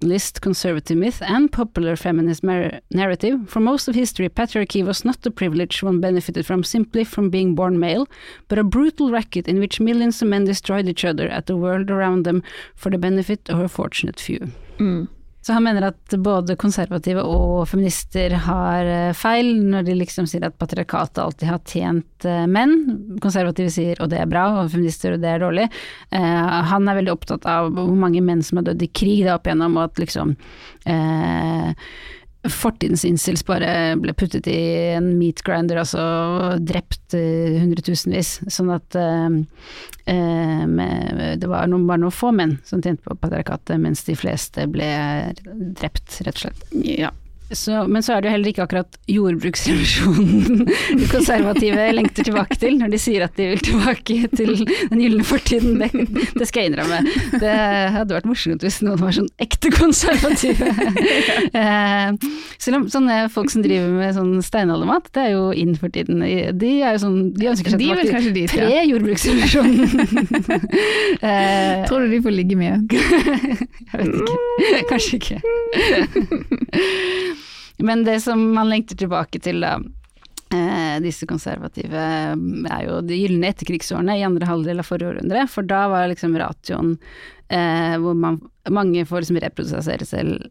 list 0.02 0.40
conservative 0.42 0.98
myth 0.98 1.22
and 1.22 1.52
popular 1.52 1.96
feminist 1.96 2.44
narrative, 2.44 3.50
for 3.50 3.60
most 3.60 3.88
of 3.88 3.96
history 3.96 4.30
patriarchy 4.30 4.86
was 4.86 5.04
not 5.04 5.26
a 5.26 5.32
privilege 5.32 5.84
one 5.84 6.00
benefited 6.00 6.46
from 6.46 6.64
simply 6.64 7.04
from 7.04 7.30
being 7.30 7.54
born 7.56 7.80
male, 7.80 8.08
but 8.48 8.58
a 8.58 8.64
brutal 8.64 9.12
racket 9.12 9.48
in 9.48 9.60
which 9.60 9.80
millions 9.80 10.22
of 10.22 10.28
men 10.28 10.46
destroyed 10.46 10.88
each 10.88 11.04
other 11.04 11.28
at 11.28 11.48
the 11.48 11.58
world 11.58 11.92
around 11.92 12.24
them 12.24 12.42
for 12.76 12.90
the 12.90 12.98
benefit 12.98 13.50
of 13.50 13.60
a 13.60 13.68
fortunate 13.68 14.20
few. 14.20 14.52
Så 15.42 15.54
han 15.56 15.64
mener 15.64 15.86
at 15.88 16.14
både 16.20 16.58
konservative 16.60 17.24
og 17.24 17.64
feminister 17.72 18.34
har 18.44 18.90
eh, 18.92 19.16
feil 19.16 19.54
når 19.72 19.86
de 19.88 19.96
liksom 20.02 20.28
sier 20.28 20.44
at 20.46 20.58
patriarkatet 20.60 21.22
alltid 21.24 21.48
har 21.48 21.62
tjent 21.64 22.28
eh, 22.28 22.44
menn. 22.52 22.76
Konservative 23.24 23.72
sier 23.72 24.02
og 24.04 24.12
det 24.12 24.20
er 24.20 24.30
bra, 24.30 24.44
og 24.60 24.74
feminister 24.74 25.16
og 25.16 25.24
det 25.24 25.32
er 25.32 25.42
dårlig. 25.46 25.70
Eh, 26.12 26.60
han 26.74 26.92
er 26.92 27.00
veldig 27.00 27.16
opptatt 27.16 27.48
av 27.50 27.72
hvor 27.72 27.96
mange 27.96 28.22
menn 28.26 28.44
som 28.44 28.60
har 28.60 28.68
dødd 28.68 28.84
i 28.84 28.92
krig 28.92 29.24
da 29.26 29.38
opp 29.40 29.48
igjennom, 29.48 29.80
og 29.80 29.88
at 29.88 30.04
liksom 30.04 30.36
eh, 30.92 31.72
Fortidens 32.48 33.04
incels 33.04 33.42
bare 33.44 33.98
ble 34.00 34.14
puttet 34.16 34.48
i 34.48 34.60
en 34.94 35.10
meat 35.20 35.42
grinder, 35.44 35.82
altså 35.82 36.56
drept 36.64 37.16
eh, 37.18 37.58
hundretusenvis. 37.60 38.38
Sånn 38.48 38.72
at 38.72 38.96
eh, 38.96 39.40
eh, 40.14 40.64
med, 40.70 41.40
det 41.42 41.50
var 41.52 41.68
noen, 41.68 41.84
bare 41.90 42.00
noen 42.06 42.16
få 42.16 42.32
menn 42.36 42.56
som 42.64 42.80
tjente 42.80 43.04
på 43.04 43.18
patriarkatet, 43.20 43.76
mens 43.84 44.06
de 44.08 44.16
fleste 44.16 44.70
ble 44.72 44.88
drept, 45.82 46.22
rett 46.24 46.38
og 46.38 46.46
slett. 46.46 46.64
Ja. 46.80 47.12
Så, 47.52 47.88
men 47.90 48.04
så 48.06 48.14
er 48.14 48.22
det 48.22 48.30
jo 48.30 48.34
heller 48.36 48.52
ikke 48.52 48.64
akkurat 48.68 48.98
jordbruksrevolusjonen 49.10 50.68
de 51.00 51.08
konservative 51.10 51.88
lengter 51.98 52.28
tilbake 52.28 52.58
til, 52.62 52.78
når 52.78 52.92
de 52.94 53.00
sier 53.02 53.26
at 53.26 53.34
de 53.40 53.48
vil 53.54 53.64
tilbake 53.66 54.18
til 54.38 54.52
den 54.92 55.02
gylne 55.02 55.26
fortiden. 55.26 55.80
Det, 55.82 55.90
det 56.38 56.48
skal 56.50 56.62
jeg 56.62 56.72
innrømme. 56.74 57.00
Det 57.42 57.56
hadde 57.96 58.16
vært 58.18 58.30
morsomt 58.30 58.62
hvis 58.66 58.78
noen 58.86 59.02
var 59.02 59.16
sånn 59.18 59.30
ekte 59.42 59.72
konservative. 59.74 60.70
Eh, 61.60 62.10
selv 62.62 62.76
om 62.78 62.86
sånne 62.92 63.16
folk 63.34 63.50
som 63.52 63.64
driver 63.66 63.90
med 63.98 64.14
sånn 64.18 64.44
steinaldermat, 64.46 65.10
det 65.16 65.22
er 65.26 65.32
jo 65.34 65.50
inn 65.56 65.74
for 65.80 65.90
tiden. 65.94 66.22
De 66.60 66.72
er 66.84 66.96
jo 66.96 67.02
sånn 67.06 67.18
De 67.34 67.50
ønsker 67.52 67.74
seg 67.74 67.82
tilbake 67.82 68.22
til 68.28 68.34
dit, 68.36 68.54
ja. 68.54 68.68
pre-jordbruksrevolusjonen. 68.70 69.80
Eh, 71.20 71.86
Tror 71.90 72.06
du 72.06 72.14
de 72.14 72.20
får 72.24 72.34
ligge 72.36 72.56
mye? 72.60 72.76
jeg 72.90 73.98
vet 73.98 74.16
ikke. 74.22 74.38
Kanskje 74.92 75.14
ikke. 75.20 75.38
Men 77.80 78.04
det 78.04 78.20
som 78.26 78.42
man 78.56 78.70
lengter 78.72 78.98
tilbake 79.00 79.40
til, 79.44 79.64
da, 79.64 79.78
eh, 80.52 81.00
disse 81.04 81.28
konservative, 81.30 81.96
er 81.96 82.86
jo 82.86 83.00
de 83.06 83.20
gylne 83.22 83.52
etterkrigsårene 83.54 84.18
i 84.20 84.26
andre 84.28 84.50
halvdel 84.50 84.82
av 84.82 84.88
forrige 84.88 85.14
århundre. 85.14 85.48
For 85.52 85.68
da 85.68 85.86
var 85.92 86.10
liksom 86.12 86.38
ratioen 86.40 86.96
eh, 87.50 87.96
hvor 88.02 88.18
man, 88.18 88.42
mange 88.70 89.06
får 89.08 89.24
liksom 89.24 89.42
reprodusere 89.44 90.08
selv 90.08 90.50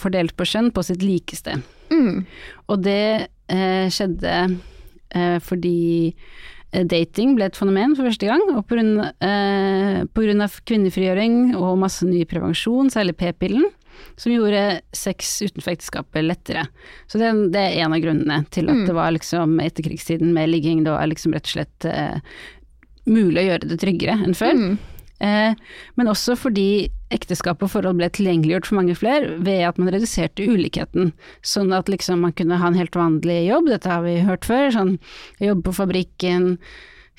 fordelt 0.00 0.34
på 0.36 0.46
kjønn 0.48 0.72
på 0.74 0.82
sitt 0.86 1.04
likeste. 1.04 1.58
Mm. 1.92 2.24
Og 2.72 2.82
det 2.84 3.28
eh, 3.52 3.86
skjedde 3.92 4.34
eh, 5.14 5.38
fordi 5.44 5.76
eh, 6.72 6.84
dating 6.90 7.36
ble 7.36 7.48
et 7.50 7.58
fenomen 7.58 7.94
for 7.96 8.08
første 8.08 8.28
gang, 8.30 8.42
og 8.54 8.64
på 8.66 8.78
grunn, 8.78 8.96
eh, 9.04 10.02
på 10.06 10.26
grunn 10.26 10.44
av 10.44 10.58
kvinnefrigjøring 10.66 11.54
og 11.58 11.78
masse 11.82 12.06
ny 12.08 12.24
prevensjon, 12.30 12.90
særlig 12.92 13.16
p-pillen, 13.20 13.68
som 14.16 14.32
gjorde 14.32 14.80
sex 14.96 15.36
utenfor 15.42 15.74
ekteskapet 15.74 16.26
lettere. 16.26 16.66
Så 17.06 17.20
det, 17.20 17.30
det 17.54 17.62
er 17.62 17.84
en 17.84 17.94
av 17.96 18.02
grunnene 18.04 18.40
til 18.54 18.70
at 18.72 18.84
det 18.88 18.96
var 18.96 19.14
liksom 19.14 19.58
etterkrigstiden 19.64 20.34
med 20.36 20.52
ligging, 20.52 20.84
det 20.86 20.94
var 20.94 21.08
liksom 21.10 21.36
rett 21.36 21.48
og 21.48 21.54
slett 21.56 21.88
eh, 21.90 22.18
mulig 23.04 23.42
å 23.42 23.48
gjøre 23.50 23.70
det 23.70 23.80
tryggere 23.82 24.18
enn 24.24 24.36
før. 24.38 24.58
Mm. 24.58 24.76
Eh, 25.24 25.54
men 25.94 26.10
også 26.10 26.34
fordi 26.38 26.90
ekteskap 27.14 27.62
og 27.62 27.70
forhold 27.70 28.00
ble 28.00 28.08
tilgjengeliggjort 28.12 28.66
for 28.68 28.80
mange 28.80 28.96
flere 28.98 29.36
ved 29.46 29.62
at 29.68 29.78
man 29.80 29.92
reduserte 29.94 30.46
ulikheten, 30.48 31.12
sånn 31.46 31.72
at 31.76 31.90
liksom 31.92 32.24
man 32.26 32.34
kunne 32.36 32.58
ha 32.60 32.70
en 32.70 32.78
helt 32.78 32.96
vanlig 32.98 33.44
jobb, 33.46 33.70
dette 33.70 33.92
har 33.92 34.02
vi 34.06 34.18
hørt 34.26 34.48
før, 34.48 34.72
sånn 34.74 34.96
jobbe 35.42 35.68
på 35.68 35.76
fabrikken, 35.78 36.56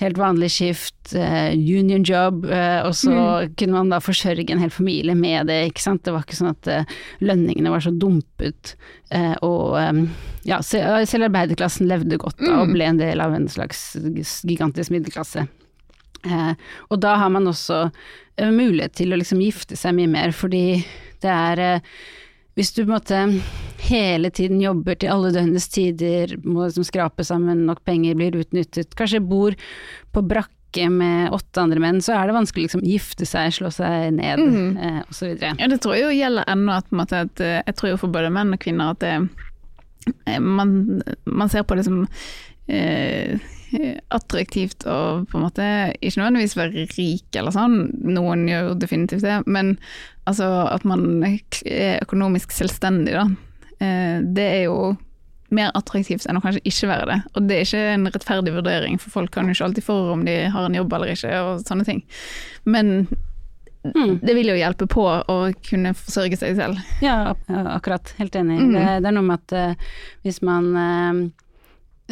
helt 0.01 0.17
vanlig 0.19 0.51
skift, 0.51 1.13
eh, 1.15 1.53
union 1.53 2.03
job, 2.03 2.45
eh, 2.45 2.81
og 2.83 2.95
så 2.95 3.47
kunne 3.57 3.77
man 3.77 3.93
da 3.93 4.01
forsørge 4.03 4.51
en 4.51 4.59
hel 4.59 4.73
familie 4.73 5.15
med 5.15 5.47
det, 5.47 5.61
ikke 5.69 5.85
sant. 5.85 6.03
Det 6.03 6.11
var 6.11 6.25
ikke 6.25 6.39
sånn 6.39 6.51
at 6.51 6.67
eh, 6.71 6.95
lønningene 7.23 7.71
var 7.71 7.85
så 7.85 7.93
dumpet, 7.95 8.75
og 9.45 9.77
ja, 10.43 10.57
selv 10.65 11.27
arbeiderklassen 11.29 11.87
levde 11.87 12.17
godt 12.19 12.41
da, 12.41 12.57
og 12.63 12.73
ble 12.73 12.87
en 12.89 12.97
del 12.99 13.21
av 13.23 13.35
en 13.37 13.45
slags 13.47 13.93
gigantisk 14.43 14.91
middelklasse. 14.91 15.45
Og 16.89 16.99
da 16.99 17.13
har 17.21 17.31
man 17.31 17.47
også 17.47 17.85
mulighet 18.41 18.97
til 18.97 19.13
å 19.13 19.19
liksom 19.21 19.43
gifte 19.45 19.77
seg 19.79 19.95
mye 19.95 20.11
mer, 20.11 20.33
fordi 20.35 20.81
det 21.23 21.31
er 21.31 21.63
Hvis 22.55 22.71
du 22.75 22.85
måtte 22.87 23.17
hele 23.89 24.29
tiden 24.31 24.61
jobber 24.63 24.95
til 24.95 25.11
alle 25.11 25.31
døgnets 25.35 25.67
tider, 25.73 26.37
må 26.47 26.65
liksom 26.69 26.85
skrape 26.87 27.25
sammen 27.27 27.65
nok 27.67 27.81
penger, 27.85 28.15
blir 28.15 28.37
utnyttet, 28.39 28.95
kanskje 28.95 29.19
bor 29.27 29.57
på 30.15 30.23
brakke 30.23 30.87
med 30.91 31.31
åtte 31.35 31.61
andre 31.61 31.79
menn, 31.83 31.99
så 32.03 32.15
er 32.15 32.27
det 32.27 32.35
vanskelig 32.35 32.63
å 32.63 32.67
liksom 32.69 32.85
gifte 32.87 33.27
seg, 33.27 33.51
slå 33.55 33.69
seg 33.75 34.13
ned, 34.15 34.39
Mhm. 34.39 34.77
eh, 34.77 35.01
og 35.03 35.13
så 35.15 35.27
videre. 35.33 35.53
Ja, 35.59 35.67
det 35.67 35.81
tror 35.83 35.95
jeg 35.95 36.03
jo 36.03 36.15
gjelder 36.19 36.45
ennå, 36.51 36.77
at, 36.77 36.89
måte, 36.91 37.21
at 37.27 37.39
eh, 37.43 37.61
jeg 37.67 37.75
tror 37.75 37.89
jo 37.91 37.97
for 37.97 38.07
både 38.15 38.31
menn 38.31 38.53
og 38.55 38.59
kvinner 38.59 38.91
at 38.95 38.99
det, 38.99 39.29
eh, 40.27 40.39
man, 40.39 41.01
man 41.25 41.49
ser 41.49 41.63
på 41.63 41.75
det 41.75 41.85
som 41.85 42.07
eh, 42.67 43.37
attraktivt 44.17 44.85
å 44.89 44.97
på 45.29 45.39
en 45.39 45.45
måte 45.45 45.65
ikke 45.99 46.21
nødvendigvis 46.21 46.57
være 46.59 46.85
rik 46.95 47.39
eller 47.39 47.55
sånn, 47.55 47.79
noen 48.15 48.45
gjør 48.49 48.69
jo 48.71 48.77
definitivt 48.83 49.25
det, 49.25 49.41
men 49.45 49.75
altså 50.29 50.47
at 50.71 50.85
man 50.87 51.23
er 51.25 51.99
økonomisk 52.03 52.55
selvstendig, 52.55 53.13
da. 53.17 53.27
Eh, 53.83 54.21
det 54.35 54.47
er 54.59 54.63
jo 54.67 54.95
mer 55.55 55.69
attraktivt 55.77 56.25
enn 56.25 56.39
å 56.39 56.41
kanskje 56.43 56.63
ikke 56.65 56.89
være 56.89 57.05
det. 57.11 57.19
Og 57.37 57.45
det 57.47 57.59
er 57.59 57.67
ikke 57.67 57.83
en 57.93 58.09
rettferdig 58.09 58.55
vurdering, 58.55 58.97
for 58.99 59.13
folk 59.13 59.31
kan 59.35 59.47
jo 59.47 59.53
ikke 59.55 59.67
alltid 59.69 59.85
for 59.85 60.15
om 60.15 60.25
de 60.25 60.39
har 60.51 60.67
en 60.67 60.77
jobb 60.79 60.97
eller 60.97 61.13
ikke, 61.13 61.31
og 61.45 61.63
sånne 61.67 61.85
ting. 61.87 62.03
Men 62.65 63.07
Mm. 63.93 64.19
det 64.23 64.33
vil 64.33 64.47
jo 64.49 64.55
hjelpe 64.57 64.87
på 64.89 65.03
å 65.05 65.35
kunne 65.67 65.91
forsørge 65.93 66.39
seg 66.41 66.55
selv. 66.57 66.79
Ja, 67.05 67.35
akkurat. 67.75 68.15
Helt 68.17 68.33
enig. 68.33 68.57
Mm. 68.57 68.71
Det, 68.73 68.85
det 69.03 69.09
er 69.11 69.13
noe 69.13 69.27
med 69.27 69.43
at 69.43 69.53
uh, 69.53 69.89
hvis 70.25 70.41
man 70.41 70.71
eh, 70.73 71.19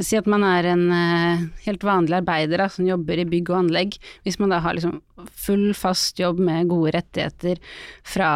Si 0.02 0.18
at 0.18 0.26
man 0.26 0.42
er 0.42 0.66
en 0.72 0.88
eh, 0.90 1.42
helt 1.68 1.84
vanlig 1.86 2.16
arbeider 2.18 2.58
da, 2.64 2.66
som 2.74 2.88
jobber 2.88 3.20
i 3.22 3.26
bygg 3.30 3.52
og 3.52 3.60
anlegg. 3.60 3.98
Hvis 4.26 4.40
man 4.42 4.50
da 4.50 4.58
har 4.64 4.74
liksom 4.74 4.96
full, 5.38 5.68
fast 5.78 6.18
jobb 6.18 6.40
med 6.42 6.68
gode 6.72 6.96
rettigheter 6.96 7.60
fra 8.04 8.30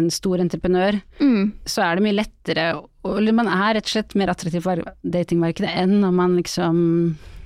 en 0.00 0.10
stor 0.10 0.42
entreprenør, 0.42 0.98
så 1.64 1.84
er 1.86 1.94
det 2.00 2.02
mye 2.08 2.16
lettere 2.18 2.66
eller 3.06 3.32
Man 3.38 3.46
er 3.46 3.76
rett 3.78 3.86
og 3.86 3.92
slett 3.94 4.16
mer 4.18 4.32
attraktiv 4.32 4.64
for 4.66 4.82
datingmarkedet 5.06 5.70
enn 5.78 6.00
når 6.02 6.12
man 6.18 6.34
liksom 6.40 6.80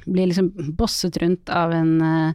blir 0.08 0.30
liksom 0.30 0.48
bosset 0.78 1.18
rundt 1.20 1.50
av 1.52 1.74
en 1.76 1.92
eh, 2.00 2.32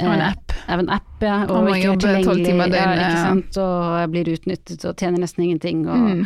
Av 0.00 0.10
en 0.14 0.20
eh, 0.24 0.30
app. 0.32 0.54
Av 0.66 0.80
en 0.80 0.88
app, 0.90 1.12
ja. 1.22 1.36
Og 1.44 1.50
Og 1.58 1.66
må 1.68 1.74
ikke 1.76 1.92
er 1.92 2.24
tolv 2.24 2.40
tilgjengelig. 2.40 2.46
timer 2.48 2.72
i 2.72 2.78
Ja, 2.80 2.94
ikke 3.04 3.26
sant. 3.28 3.58
Og 3.62 4.10
blir 4.16 4.32
utnyttet 4.32 4.88
og 4.88 4.96
tjener 4.96 5.20
nesten 5.22 5.44
ingenting 5.44 5.84
og, 5.86 6.08
Mm. 6.08 6.24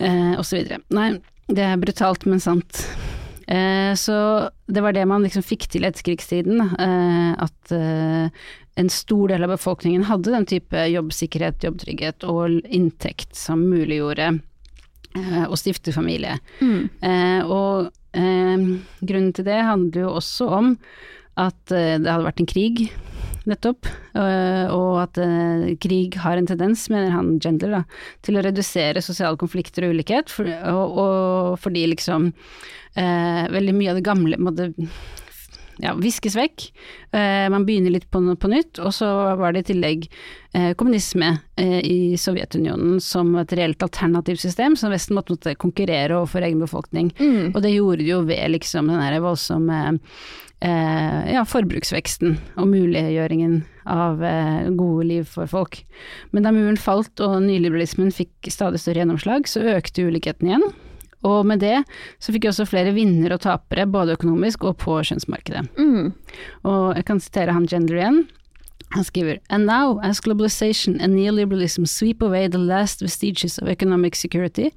eh, 0.00 0.32
og 0.40 0.44
så 0.48 0.56
videre. 0.56 0.80
Nei, 0.90 1.10
det 1.52 1.58
er 1.68 1.76
brutalt, 1.76 2.24
men 2.26 2.40
sant. 2.40 2.86
Eh, 3.46 3.92
så 3.94 4.16
det 4.66 4.80
var 4.80 4.94
det 4.96 5.04
man 5.08 5.24
liksom 5.24 5.44
fikk 5.44 5.68
til 5.68 5.84
etter 5.84 6.00
etterkrigstiden, 6.00 6.60
eh, 6.80 7.32
at 7.44 7.74
eh, 7.74 8.44
en 8.80 8.90
stor 8.90 9.28
del 9.30 9.44
av 9.46 9.54
befolkningen 9.54 10.06
hadde 10.08 10.32
den 10.34 10.46
type 10.50 10.86
jobbsikkerhet, 10.90 11.64
jobbtrygghet 11.64 12.26
og 12.28 12.60
inntekt 12.64 13.36
som 13.38 13.62
muliggjorde 13.68 14.30
eh, 14.32 15.44
å 15.46 15.58
stifte 15.60 15.94
familie. 15.94 16.38
Mm. 16.60 16.88
Eh, 17.00 17.40
og 17.44 17.90
eh, 18.16 18.64
grunnen 19.00 19.34
til 19.36 19.46
det 19.46 19.60
handler 19.60 20.06
jo 20.06 20.14
også 20.18 20.50
om 20.60 20.72
at 21.34 21.58
det 21.66 22.06
hadde 22.06 22.22
vært 22.22 22.40
en 22.44 22.46
krig, 22.46 22.84
nettopp, 23.50 23.88
eh, 24.16 24.70
og 24.72 25.00
at 25.02 25.20
eh, 25.22 25.74
krig 25.82 26.18
har 26.22 26.40
en 26.40 26.48
tendens, 26.48 26.86
mener 26.92 27.14
han 27.14 27.34
Gendler, 27.42 27.80
da, 27.80 27.82
til 28.24 28.38
å 28.38 28.44
redusere 28.44 29.04
sosiale 29.04 29.40
konflikter 29.40 29.86
og 29.86 29.96
ulikhet, 29.96 30.32
for, 30.32 30.48
og, 30.70 31.02
og 31.04 31.58
fordi 31.62 31.86
liksom 31.92 32.30
eh, 32.32 33.44
veldig 33.52 33.76
mye 33.76 33.92
av 33.92 34.00
det 34.00 34.06
gamle 34.06 34.40
måtte, 34.40 34.72
ja, 35.82 35.94
viskes 35.98 36.36
vekk. 36.38 36.68
Eh, 37.14 37.46
man 37.50 37.66
begynner 37.66 37.94
litt 37.94 38.06
på, 38.12 38.20
på, 38.40 38.50
nytt, 38.50 38.78
og 38.82 38.94
så 38.94 39.08
var 39.38 39.54
det 39.54 39.64
i 39.64 39.68
tillegg 39.72 40.06
eh, 40.54 40.70
kommunisme 40.78 41.32
eh, 41.60 41.80
i 41.80 41.98
Sovjetunionen 42.20 43.00
som 43.02 43.34
et 43.40 43.54
reelt 43.58 43.82
alternativt 43.82 44.42
system, 44.44 44.78
som 44.78 44.94
Vesten 44.94 45.18
måtte, 45.18 45.34
måtte 45.34 45.56
konkurrere 45.58 46.18
overfor 46.18 46.46
egen 46.46 46.62
befolkning. 46.62 47.10
Mm. 47.18 47.52
Og 47.52 47.60
det 47.64 47.74
gjorde 47.74 48.02
de 48.02 48.10
jo 48.12 48.22
ved 48.28 48.54
liksom 48.54 48.92
den 48.92 49.22
voldsomme 49.24 49.82
ja, 50.64 51.42
forbruksveksten 51.48 52.38
og 52.60 52.68
muliggjøringen 52.70 53.62
av 53.90 54.22
eh, 54.24 54.70
gode 54.76 55.06
liv 55.08 55.28
for 55.28 55.50
folk. 55.50 55.82
Men 56.32 56.46
da 56.46 56.52
muren 56.54 56.80
falt 56.80 57.20
og 57.24 57.42
nyliberalismen 57.44 58.12
fikk 58.14 58.50
stadig 58.52 58.80
større 58.80 59.02
gjennomslag, 59.02 59.48
så 59.50 59.64
økte 59.74 60.06
ulikheten 60.08 60.50
igjen. 60.50 60.66
Og 61.24 61.44
med 61.48 61.62
det 61.64 61.78
så 62.20 62.34
fikk 62.34 62.46
jeg 62.46 62.54
også 62.54 62.68
flere 62.68 62.94
vinnere 62.96 63.38
og 63.38 63.44
tapere, 63.44 63.86
både 63.88 64.16
økonomisk 64.18 64.66
og 64.68 64.76
på 64.82 64.98
kjønnsmarkedet. 65.08 65.66
Mm. 65.80 66.12
Og 66.68 66.96
jeg 66.98 67.06
kan 67.08 67.22
sitere 67.24 67.56
han 67.56 67.68
Gender 67.68 68.00
igjen. 68.00 68.24
Han 68.94 69.04
skriver 69.04 69.40
And 69.50 69.66
now, 69.66 69.98
as 70.04 70.20
globalization 70.20 71.00
and 71.00 71.16
neoliberalism 71.16 71.86
sweep 71.86 72.22
away 72.22 72.48
the 72.48 72.58
last 72.58 73.02
vestiges 73.02 73.58
of 73.58 73.68
economic 73.68 74.14
security, 74.14 74.70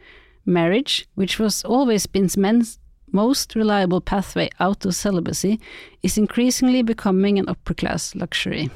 marriage, 0.46 1.06
which 1.16 1.40
was 1.40 1.64
always 1.66 2.08
been 2.08 2.28
men's 2.38 2.80
most 3.12 3.56
reliable 3.56 4.02
pathway 4.02 4.50
out 4.60 4.86
of 4.86 4.96
celibacy, 4.96 5.60
is 6.04 6.18
increasingly 6.18 6.82
becoming 6.82 7.40
an 7.40 7.50
upper 7.50 7.74
class 7.74 8.16
luxury. 8.16 8.70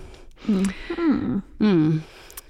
Mm. 0.47 1.41
Mm. 1.59 2.01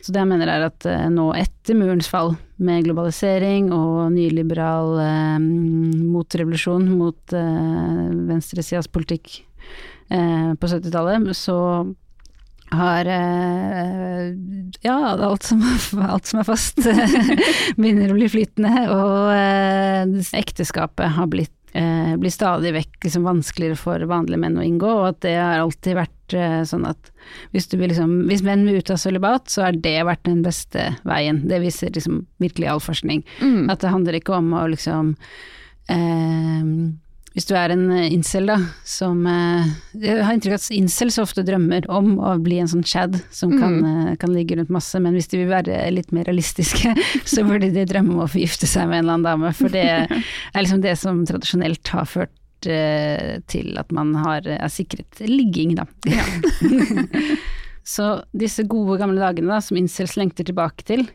Så 0.01 0.13
det 0.13 0.21
jeg 0.23 0.29
mener 0.31 0.49
er 0.49 0.65
at 0.65 0.85
eh, 0.89 1.07
nå 1.13 1.29
etter 1.37 1.77
murens 1.77 2.09
fall, 2.09 2.35
med 2.61 2.85
globalisering 2.85 3.71
og 3.73 4.11
nyliberal 4.13 4.95
eh, 5.01 5.39
motrevolusjon 5.41 6.87
mot 6.93 7.35
eh, 7.37 8.03
venstresidas 8.29 8.89
politikk 8.89 9.41
eh, 10.09 10.53
på 10.57 10.69
70-tallet, 10.69 11.29
så 11.37 11.57
har 12.71 13.09
eh, 13.13 14.31
ja, 14.85 14.97
alt 15.11 15.43
som, 15.43 15.61
alt 16.01 16.29
som 16.29 16.41
er 16.41 16.47
fast 16.47 16.81
begynner 17.77 18.13
å 18.13 18.17
bli 18.17 18.29
flytende, 18.31 18.85
og 18.89 19.33
eh, 19.35 20.37
ekteskapet 20.41 21.17
har 21.17 21.29
blitt 21.29 21.53
eh, 21.73 22.15
blir 22.19 22.33
stadig 22.33 22.73
vekk 22.75 23.07
liksom, 23.07 23.27
vanskeligere 23.27 23.79
for 23.79 24.03
vanlige 24.09 24.41
menn 24.41 24.59
å 24.59 24.65
inngå, 24.65 24.89
og 25.01 25.07
at 25.11 25.21
det 25.25 25.35
har 25.37 25.61
alltid 25.61 25.97
vært 25.99 26.35
eh, 26.37 26.61
sånn 26.67 26.87
at 26.89 27.11
hvis, 27.55 27.69
liksom, 27.73 28.15
hvis 28.29 28.43
menn 28.45 28.65
vil 28.67 28.81
ut 28.81 28.93
av 28.93 28.99
sølibat, 29.01 29.51
så 29.51 29.67
har 29.67 29.79
det 29.83 29.97
vært 30.07 30.25
den 30.27 30.41
beste 30.45 30.91
veien. 31.07 31.43
Det 31.49 31.61
viser 31.63 31.93
liksom 31.95 32.25
virkelig 32.43 32.71
all 32.71 32.83
forskning. 32.83 33.23
Mm. 33.41 33.69
At 33.71 33.83
det 33.83 33.93
handler 33.93 34.19
ikke 34.19 34.35
om 34.39 34.51
å 34.57 34.65
liksom 34.71 35.15
eh, 35.91 36.75
hvis 37.31 37.47
du 37.47 37.53
er 37.55 37.71
en 37.71 37.85
eh, 37.95 38.09
incel, 38.11 38.49
da, 38.49 38.57
som 38.87 39.23
eh, 39.29 39.69
Jeg 40.03 40.23
har 40.25 40.35
inntrykk 40.35 40.57
av 40.57 40.59
at 40.59 40.73
incels 40.75 41.19
ofte 41.21 41.45
drømmer 41.47 41.87
om 41.91 42.17
å 42.19 42.33
bli 42.43 42.57
en 42.59 42.67
sånn 42.71 42.83
chad 42.83 43.15
som 43.31 43.53
kan, 43.55 43.77
mm. 43.77 43.85
Eh, 43.91 44.17
kan, 44.19 44.33
ligge 44.35 44.57
rundt 44.59 44.73
masse, 44.73 44.99
men 44.99 45.15
hvis 45.15 45.31
de 45.31 45.39
vil 45.39 45.51
være 45.51 45.79
litt 45.95 46.11
mer 46.15 46.27
realistiske, 46.27 46.91
så 47.31 47.45
burde 47.47 47.71
de 47.71 47.87
drømme 47.87 48.17
om 48.17 48.25
å 48.25 48.29
forgifte 48.31 48.67
seg 48.67 48.89
med 48.89 48.99
en 48.99 49.05
eller 49.05 49.15
annen 49.15 49.29
dame, 49.29 49.53
for 49.55 49.71
det 49.71 49.87
er 49.87 50.59
liksom 50.59 50.83
det 50.83 50.97
som 50.99 51.23
tradisjonelt 51.27 51.95
har 51.95 52.09
ført 52.09 52.35
til 52.61 53.79
at 53.81 53.89
man 53.95 54.11
har, 54.21 54.45
er 54.45 54.69
sikret 54.69 55.17
ligging, 55.25 55.71
da. 55.79 55.87
Ja. 56.05 56.21
så 57.95 58.11
disse 58.37 58.67
gode 58.69 58.99
gamle 59.01 59.17
dagene 59.23 59.49
da, 59.49 59.57
som 59.65 59.79
incels 59.79 60.13
lengter 60.19 60.45
tilbake 60.45 60.85
til, 60.85 61.07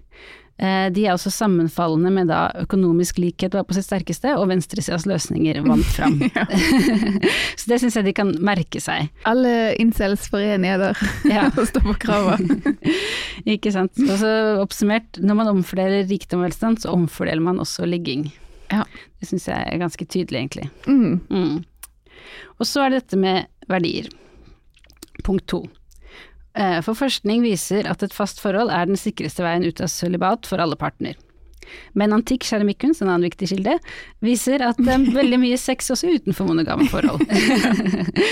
de 0.56 1.02
er 1.04 1.12
også 1.12 1.28
sammenfallende 1.34 2.08
med 2.14 2.30
da 2.30 2.46
økonomisk 2.62 3.18
likhet 3.20 3.52
var 3.52 3.66
på 3.68 3.76
sitt 3.76 3.84
sterkeste, 3.84 4.32
og 4.40 4.48
venstresidas 4.48 5.04
løsninger 5.08 5.60
vant 5.66 5.90
fram. 5.92 6.16
så 7.58 7.72
det 7.72 7.80
syns 7.82 7.98
jeg 7.98 8.06
de 8.08 8.14
kan 8.16 8.32
merke 8.40 8.80
seg. 8.80 9.10
Alle 9.28 9.74
incels 9.82 10.30
får 10.32 10.46
der 10.64 10.86
ja. 11.34 11.46
og 11.50 11.68
står 11.68 11.84
på 11.90 11.96
krava. 12.06 12.38
Ikke 13.44 13.72
sant. 13.74 14.00
Og 14.06 14.16
så 14.22 14.32
oppsummert, 14.62 15.20
når 15.20 15.40
man 15.42 15.52
omfordeler 15.52 16.08
rikdom 16.08 16.40
og 16.40 16.48
velstand, 16.48 16.80
så 16.82 16.94
omfordeler 16.96 17.44
man 17.44 17.60
også 17.60 17.88
ligging. 17.88 18.30
Ja. 18.72 18.84
Det 19.20 19.28
syns 19.30 19.48
jeg 19.50 19.60
er 19.60 19.80
ganske 19.80 20.04
tydelig, 20.08 20.40
egentlig. 20.40 20.70
Mm. 20.86 21.20
Mm. 21.30 21.64
Og 22.56 22.68
så 22.68 22.84
er 22.84 22.92
det 22.92 23.04
dette 23.04 23.20
med 23.20 23.50
verdier. 23.70 24.08
Punkt 25.24 25.46
to. 25.50 25.64
Eh, 26.56 26.80
for 26.84 26.96
forskning 26.96 27.44
viser 27.44 27.86
at 27.90 28.02
et 28.04 28.16
fast 28.16 28.40
forhold 28.40 28.72
er 28.72 28.88
den 28.88 28.98
sikreste 29.00 29.44
veien 29.44 29.66
ut 29.66 29.82
av 29.84 29.92
sølibat 29.92 30.48
for 30.48 30.62
alle 30.62 30.78
partner. 30.80 31.16
Men 31.98 32.14
antikk 32.14 32.46
keramikkunst, 32.46 33.02
en 33.02 33.10
annen 33.10 33.26
viktig 33.26 33.48
kilde, 33.50 33.74
viser 34.24 34.62
at 34.64 34.78
det 34.80 34.92
er 34.92 35.08
veldig 35.20 35.40
mye 35.42 35.58
sex 35.60 35.90
også 35.92 36.14
utenfor 36.16 36.48
monogame 36.48 36.88
forhold. 36.92 37.26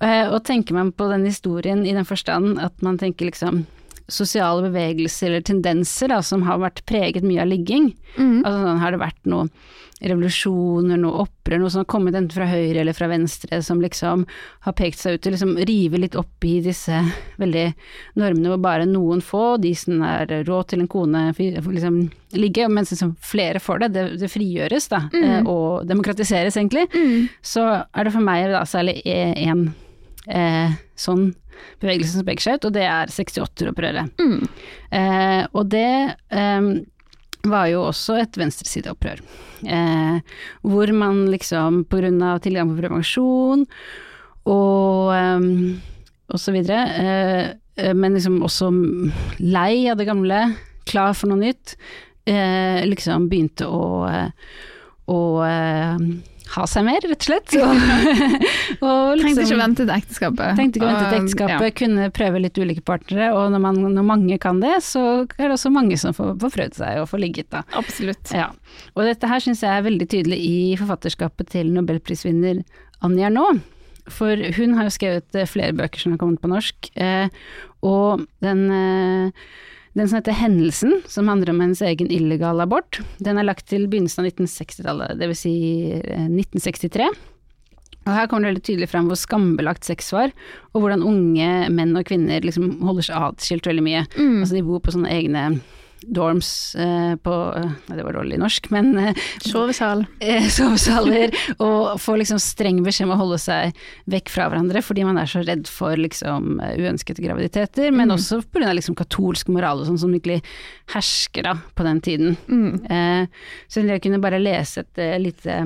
Eh, 0.00 0.30
og 0.32 0.38
tenker 0.48 0.72
man 0.72 0.94
på 0.96 1.10
den 1.10 1.26
historien 1.28 1.82
i 1.84 1.92
den 1.92 2.06
forstand 2.08 2.54
at 2.64 2.72
man 2.80 2.96
tenker 2.96 3.28
liksom 3.28 3.66
sosiale 4.12 4.66
bevegelser 4.68 5.30
eller 5.30 5.44
tendenser 5.46 6.12
da, 6.12 6.20
som 6.22 6.44
har 6.46 6.60
vært 6.62 6.84
preget 6.88 7.26
mye 7.26 7.42
av 7.42 7.50
ligging, 7.50 7.92
mm. 8.16 8.40
altså 8.44 8.58
sånn 8.64 8.82
har 8.82 8.94
det 8.94 9.04
vært 9.04 9.30
noen 9.30 9.52
revolusjoner, 10.00 10.96
noe 11.00 11.24
opprør, 11.26 11.60
noe 11.60 11.72
som 11.72 11.82
har 11.82 11.88
kommet 11.92 12.16
enten 12.16 12.32
fra 12.32 12.46
høyre 12.48 12.80
eller 12.80 12.96
fra 12.96 13.10
venstre, 13.10 13.60
som 13.64 13.82
liksom 13.82 14.24
har 14.64 14.76
pekt 14.78 15.00
seg 15.00 15.16
ut 15.16 15.24
til 15.24 15.34
liksom 15.36 15.52
rive 15.68 16.00
litt 16.00 16.16
opp 16.18 16.46
i 16.48 16.56
disse 16.64 17.02
veldig 17.40 17.66
normene 18.20 18.52
hvor 18.52 18.62
bare 18.64 18.88
noen 18.88 19.20
få, 19.24 19.58
de 19.60 19.74
som 19.76 20.00
er 20.06 20.32
råd 20.48 20.72
til 20.72 20.84
en 20.84 20.90
kone, 20.90 21.26
liksom 21.36 22.00
ligge, 22.40 22.68
mens 22.72 22.94
liksom 22.94 23.12
flere 23.24 23.60
får 23.60 23.84
det, 23.84 23.92
det, 23.98 24.06
det 24.22 24.32
frigjøres 24.32 24.88
da, 24.92 25.04
mm. 25.12 25.50
Og 25.50 25.84
demokratiseres 25.88 26.56
egentlig, 26.56 26.86
mm. 26.94 27.28
så 27.44 27.68
er 27.84 28.06
det 28.06 28.16
for 28.16 28.24
meg 28.24 28.48
da 28.54 28.64
særlig 28.68 29.00
én 29.04 29.68
eh, 30.30 30.78
sånn 30.98 31.30
bevegelse 31.80 32.16
som 32.16 32.26
peker 32.28 32.46
seg 32.46 32.58
ut, 32.58 32.68
og 32.70 32.76
det 32.76 32.86
er 32.88 33.12
68-opprøret. 33.12 34.20
Mm. 34.20 34.38
Eh, 34.96 35.42
og 35.52 35.68
det 35.72 35.90
eh, 36.32 36.70
var 37.50 37.70
jo 37.70 37.86
også 37.88 38.18
et 38.20 38.38
venstresideopprør. 38.40 39.22
Eh, 39.60 40.36
hvor 40.64 40.92
man 40.96 41.26
liksom 41.32 41.82
av 42.24 42.40
tilgang 42.44 42.70
på 42.72 42.80
prevensjon 42.80 43.66
og, 44.48 45.12
um, 45.12 45.80
og 46.30 46.40
så 46.40 46.54
videre, 46.54 46.80
eh, 46.96 47.50
eh, 47.76 47.94
men 47.94 48.16
liksom 48.16 48.40
også 48.46 48.70
lei 49.40 49.88
av 49.90 49.98
det 50.00 50.08
gamle, 50.08 50.54
klar 50.88 51.12
for 51.14 51.30
noe 51.30 51.42
nytt, 51.42 51.76
eh, 52.26 52.80
liksom 52.88 53.28
begynte 53.28 53.68
å, 53.68 54.08
å 55.10 55.20
ha 56.54 56.64
seg 56.68 56.84
mer, 56.86 57.04
rett 57.04 57.20
og 57.20 57.28
slett. 57.28 57.54
Og, 57.60 58.86
og 58.86 59.18
liksom, 59.18 59.20
Trengte 59.20 59.44
ikke 59.44 59.58
vente 59.60 59.84
til 59.84 59.92
ekteskapet. 59.94 60.52
Trengte 60.56 60.78
ikke 60.78 60.88
vente 60.88 61.08
til 61.10 61.18
ekteskapet, 61.18 61.64
ja. 61.66 61.74
kunne 61.80 62.06
prøve 62.16 62.40
litt 62.42 62.60
ulike 62.60 62.84
partnere, 62.86 63.30
og 63.36 63.50
når, 63.52 63.62
man, 63.64 63.80
når, 63.96 64.06
mange 64.06 64.38
kan 64.40 64.60
det, 64.62 64.76
så 64.86 65.02
er 65.24 65.42
det 65.42 65.56
også 65.56 65.72
mange 65.74 65.98
som 66.00 66.14
får, 66.16 66.32
får 66.40 66.54
prøvd 66.54 66.78
seg 66.78 67.00
og 67.02 67.08
får 67.10 67.22
ligget, 67.24 67.50
da. 67.52 67.64
Absolutt. 67.78 68.32
Ja. 68.34 68.48
Og 68.94 69.04
dette 69.08 69.30
her 69.30 69.42
syns 69.44 69.64
jeg 69.66 69.74
er 69.74 69.86
veldig 69.86 70.08
tydelig 70.10 70.38
i 70.46 70.54
forfatterskapet 70.80 71.52
til 71.52 71.72
nobelprisvinner 71.74 72.62
Anja 73.06 73.28
Ernaux. 73.28 73.60
For 74.10 74.38
hun 74.56 74.78
har 74.78 74.88
jo 74.88 74.94
skrevet 74.94 75.42
flere 75.50 75.76
bøker 75.76 76.02
som 76.02 76.14
har 76.14 76.22
kommet 76.22 76.42
på 76.42 76.50
norsk, 76.50 76.90
eh, 76.98 77.28
og 77.86 78.24
den 78.42 78.64
eh, 78.74 79.50
den 79.98 80.06
som 80.06 80.20
heter 80.20 80.36
Hendelsen, 80.38 81.00
som 81.10 81.28
handler 81.28 81.50
om 81.50 81.60
hennes 81.64 81.82
egen 81.82 82.10
illegale 82.14 82.62
abort, 82.62 83.00
den 83.18 83.40
er 83.40 83.48
lagt 83.48 83.66
til 83.70 83.88
begynnelsen 83.90 84.22
av 84.22 84.30
1960-tallet, 84.30 85.18
dvs. 85.18 85.42
Si 85.42 85.54
1963. 85.98 87.08
Eh, 87.08 87.26
og 88.06 88.14
her 88.16 88.28
kommer 88.30 88.46
det 88.46 88.54
veldig 88.54 88.64
tydelig 88.64 88.88
frem 88.90 89.10
hvor 89.10 89.18
skambelagt 89.18 89.84
sex 89.88 90.12
var, 90.14 90.32
og 90.72 90.84
hvordan 90.84 91.04
unge 91.06 91.50
menn 91.74 91.98
og 91.98 92.06
kvinner 92.08 92.46
liksom 92.46 92.78
holder 92.86 93.10
seg 93.10 93.26
atskilt 93.28 93.68
veldig 93.68 93.84
mye. 93.84 94.06
Mm. 94.16 94.38
Altså 94.40 94.56
de 94.56 94.64
bor 94.66 94.80
på 94.84 94.94
sånne 94.94 95.12
egne 95.12 95.44
dorms 96.06 96.74
eh, 96.74 97.14
på 97.20 97.34
det 97.86 98.04
var 98.04 98.16
dårlig 98.16 98.38
norsk, 98.40 98.70
men 98.74 98.92
eh, 98.98 99.20
Sovesal. 99.44 100.04
Eh, 100.20 100.46
sovesaler, 100.52 101.34
og 101.58 102.00
får 102.00 102.20
liksom 102.22 102.40
streng 102.42 102.80
beskjed 102.84 103.08
om 103.08 103.14
å 103.16 103.20
holde 103.20 103.40
seg 103.42 103.76
vekk 104.10 104.32
fra 104.32 104.48
hverandre 104.50 104.82
fordi 104.84 105.04
man 105.06 105.20
er 105.20 105.30
så 105.30 105.42
redd 105.44 105.68
for 105.70 105.98
liksom 105.98 106.60
uønskede 106.60 107.24
graviditeter, 107.24 107.90
men 107.92 108.10
mm. 108.10 108.16
også 108.16 108.40
pga. 108.48 108.72
liksom 108.76 108.96
katolsk 108.98 109.50
moral 109.52 109.82
og 109.82 109.90
sånn 109.90 110.00
som 110.00 110.14
virkelig 110.14 110.40
hersker 110.94 111.46
da 111.46 111.56
på 111.76 111.86
den 111.86 112.00
tiden. 112.04 112.36
Mm. 112.48 112.80
Eh, 112.90 113.50
så 113.70 113.84
jeg 113.84 114.04
kunne 114.04 114.22
bare 114.22 114.40
lese 114.42 114.84
et 114.84 115.04
lite 115.20 115.62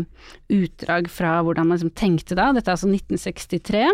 utdrag 0.53 1.09
fra 1.13 1.39
hvordan 1.45 1.69
man 1.69 1.79
liksom 1.79 1.95
tenkte 1.97 2.37
da, 2.39 2.51
dette 2.55 2.71
er 2.71 2.77
altså 2.77 2.91
1963. 2.91 3.87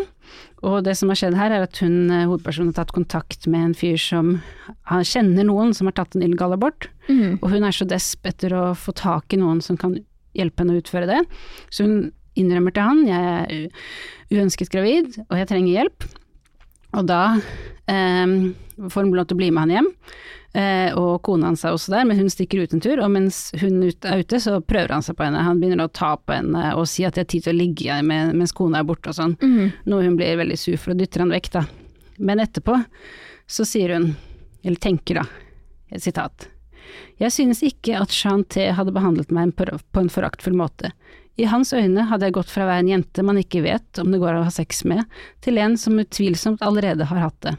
Og 0.66 0.82
det 0.84 0.96
som 0.98 1.10
har 1.10 1.18
skjedd 1.18 1.36
her, 1.38 1.54
er 1.54 1.64
at 1.64 1.80
hun, 1.80 2.10
eh, 2.12 2.26
hovedpersonen, 2.28 2.72
har 2.74 2.84
tatt 2.84 2.94
kontakt 2.96 3.46
med 3.50 3.70
en 3.70 3.74
fyr 3.76 3.98
som 4.00 4.42
han 4.90 5.04
kjenner 5.06 5.46
noen 5.48 5.74
som 5.76 5.88
har 5.88 5.96
tatt 5.96 6.16
en 6.16 6.24
illegal 6.26 6.52
abort, 6.52 6.88
mm. 7.08 7.40
og 7.40 7.50
hun 7.50 7.64
er 7.64 7.74
så 7.76 7.88
desp 7.88 8.26
etter 8.28 8.54
å 8.56 8.64
få 8.76 8.94
tak 8.96 9.32
i 9.32 9.40
noen 9.40 9.62
som 9.64 9.78
kan 9.80 9.96
hjelpe 10.36 10.62
henne 10.62 10.76
å 10.76 10.82
utføre 10.82 11.08
det. 11.10 11.20
Så 11.72 11.86
hun 11.86 12.10
innrømmer 12.38 12.74
til 12.74 12.86
han 12.86 13.04
jeg 13.08 13.30
er 13.30 13.68
uønsket 14.30 14.70
gravid, 14.72 15.16
og 15.28 15.38
jeg 15.40 15.50
trenger 15.50 15.72
hjelp. 15.80 16.06
Og 16.96 17.06
da 17.06 17.22
eh, 17.86 18.36
får 18.90 19.06
hun 19.06 19.14
lov 19.14 19.30
til 19.30 19.38
å 19.38 19.40
bli 19.40 19.50
med 19.54 19.66
han 19.66 19.74
hjem. 19.76 19.90
Eh, 20.50 20.96
og 20.98 21.20
kona 21.22 21.46
hans 21.46 21.62
er 21.62 21.76
også 21.76 21.92
der, 21.94 22.06
men 22.08 22.18
hun 22.18 22.30
stikker 22.32 22.64
ut 22.64 22.72
en 22.74 22.82
tur, 22.82 22.98
og 23.04 23.12
mens 23.14 23.52
hun 23.60 23.84
er 23.86 24.24
ute, 24.24 24.40
så 24.42 24.56
prøver 24.58 24.96
han 24.96 25.04
seg 25.06 25.14
på 25.18 25.26
henne. 25.28 25.44
Han 25.46 25.60
begynner 25.62 25.86
å 25.86 25.94
ta 25.94 26.16
på 26.18 26.34
henne 26.34 26.72
og 26.74 26.88
si 26.90 27.06
at 27.06 27.14
det 27.14 27.26
er 27.26 27.30
tid 27.36 27.46
til 27.46 27.54
å 27.54 27.60
ligge 27.60 28.00
med, 28.06 28.34
mens 28.38 28.54
kona 28.56 28.82
er 28.82 28.88
borte 28.88 29.12
og 29.12 29.18
sånn. 29.20 29.36
Noe 29.86 30.06
hun 30.08 30.18
blir 30.18 30.40
veldig 30.40 30.58
sur 30.58 30.80
for 30.80 30.94
og 30.96 31.02
dytter 31.02 31.22
han 31.22 31.34
vekk, 31.36 31.52
da. 31.54 31.66
Men 32.18 32.42
etterpå 32.42 32.80
så 33.50 33.66
sier 33.66 33.94
hun, 33.94 34.10
eller 34.64 34.82
tenker 34.82 35.22
da, 35.22 35.28
et 35.94 36.02
sitat. 36.02 36.48
Jeg 37.20 37.30
synes 37.34 37.62
ikke 37.62 37.98
at 38.00 38.12
Jean 38.14 38.42
T 38.48 38.64
hadde 38.74 38.94
behandlet 38.94 39.30
meg 39.34 39.54
på 39.54 39.66
på 39.70 40.02
en 40.02 40.10
foraktfull 40.10 40.56
måte. 40.58 40.90
I 41.38 41.46
hans 41.48 41.72
øyne 41.72 42.04
hadde 42.10 42.28
jeg 42.28 42.36
gått 42.36 42.52
fra 42.52 42.66
å 42.66 42.68
være 42.68 42.84
en 42.84 42.92
jente 42.94 43.24
man 43.24 43.38
ikke 43.40 43.62
vet 43.64 44.00
om 44.02 44.10
det 44.12 44.20
går 44.20 44.34
an 44.34 44.42
å 44.42 44.48
ha 44.48 44.54
sex 44.54 44.84
med, 44.88 45.04
til 45.44 45.60
en 45.62 45.76
som 45.80 45.98
utvilsomt 46.00 46.62
allerede 46.64 47.06
har 47.08 47.22
hatt 47.22 47.38
det. 47.46 47.54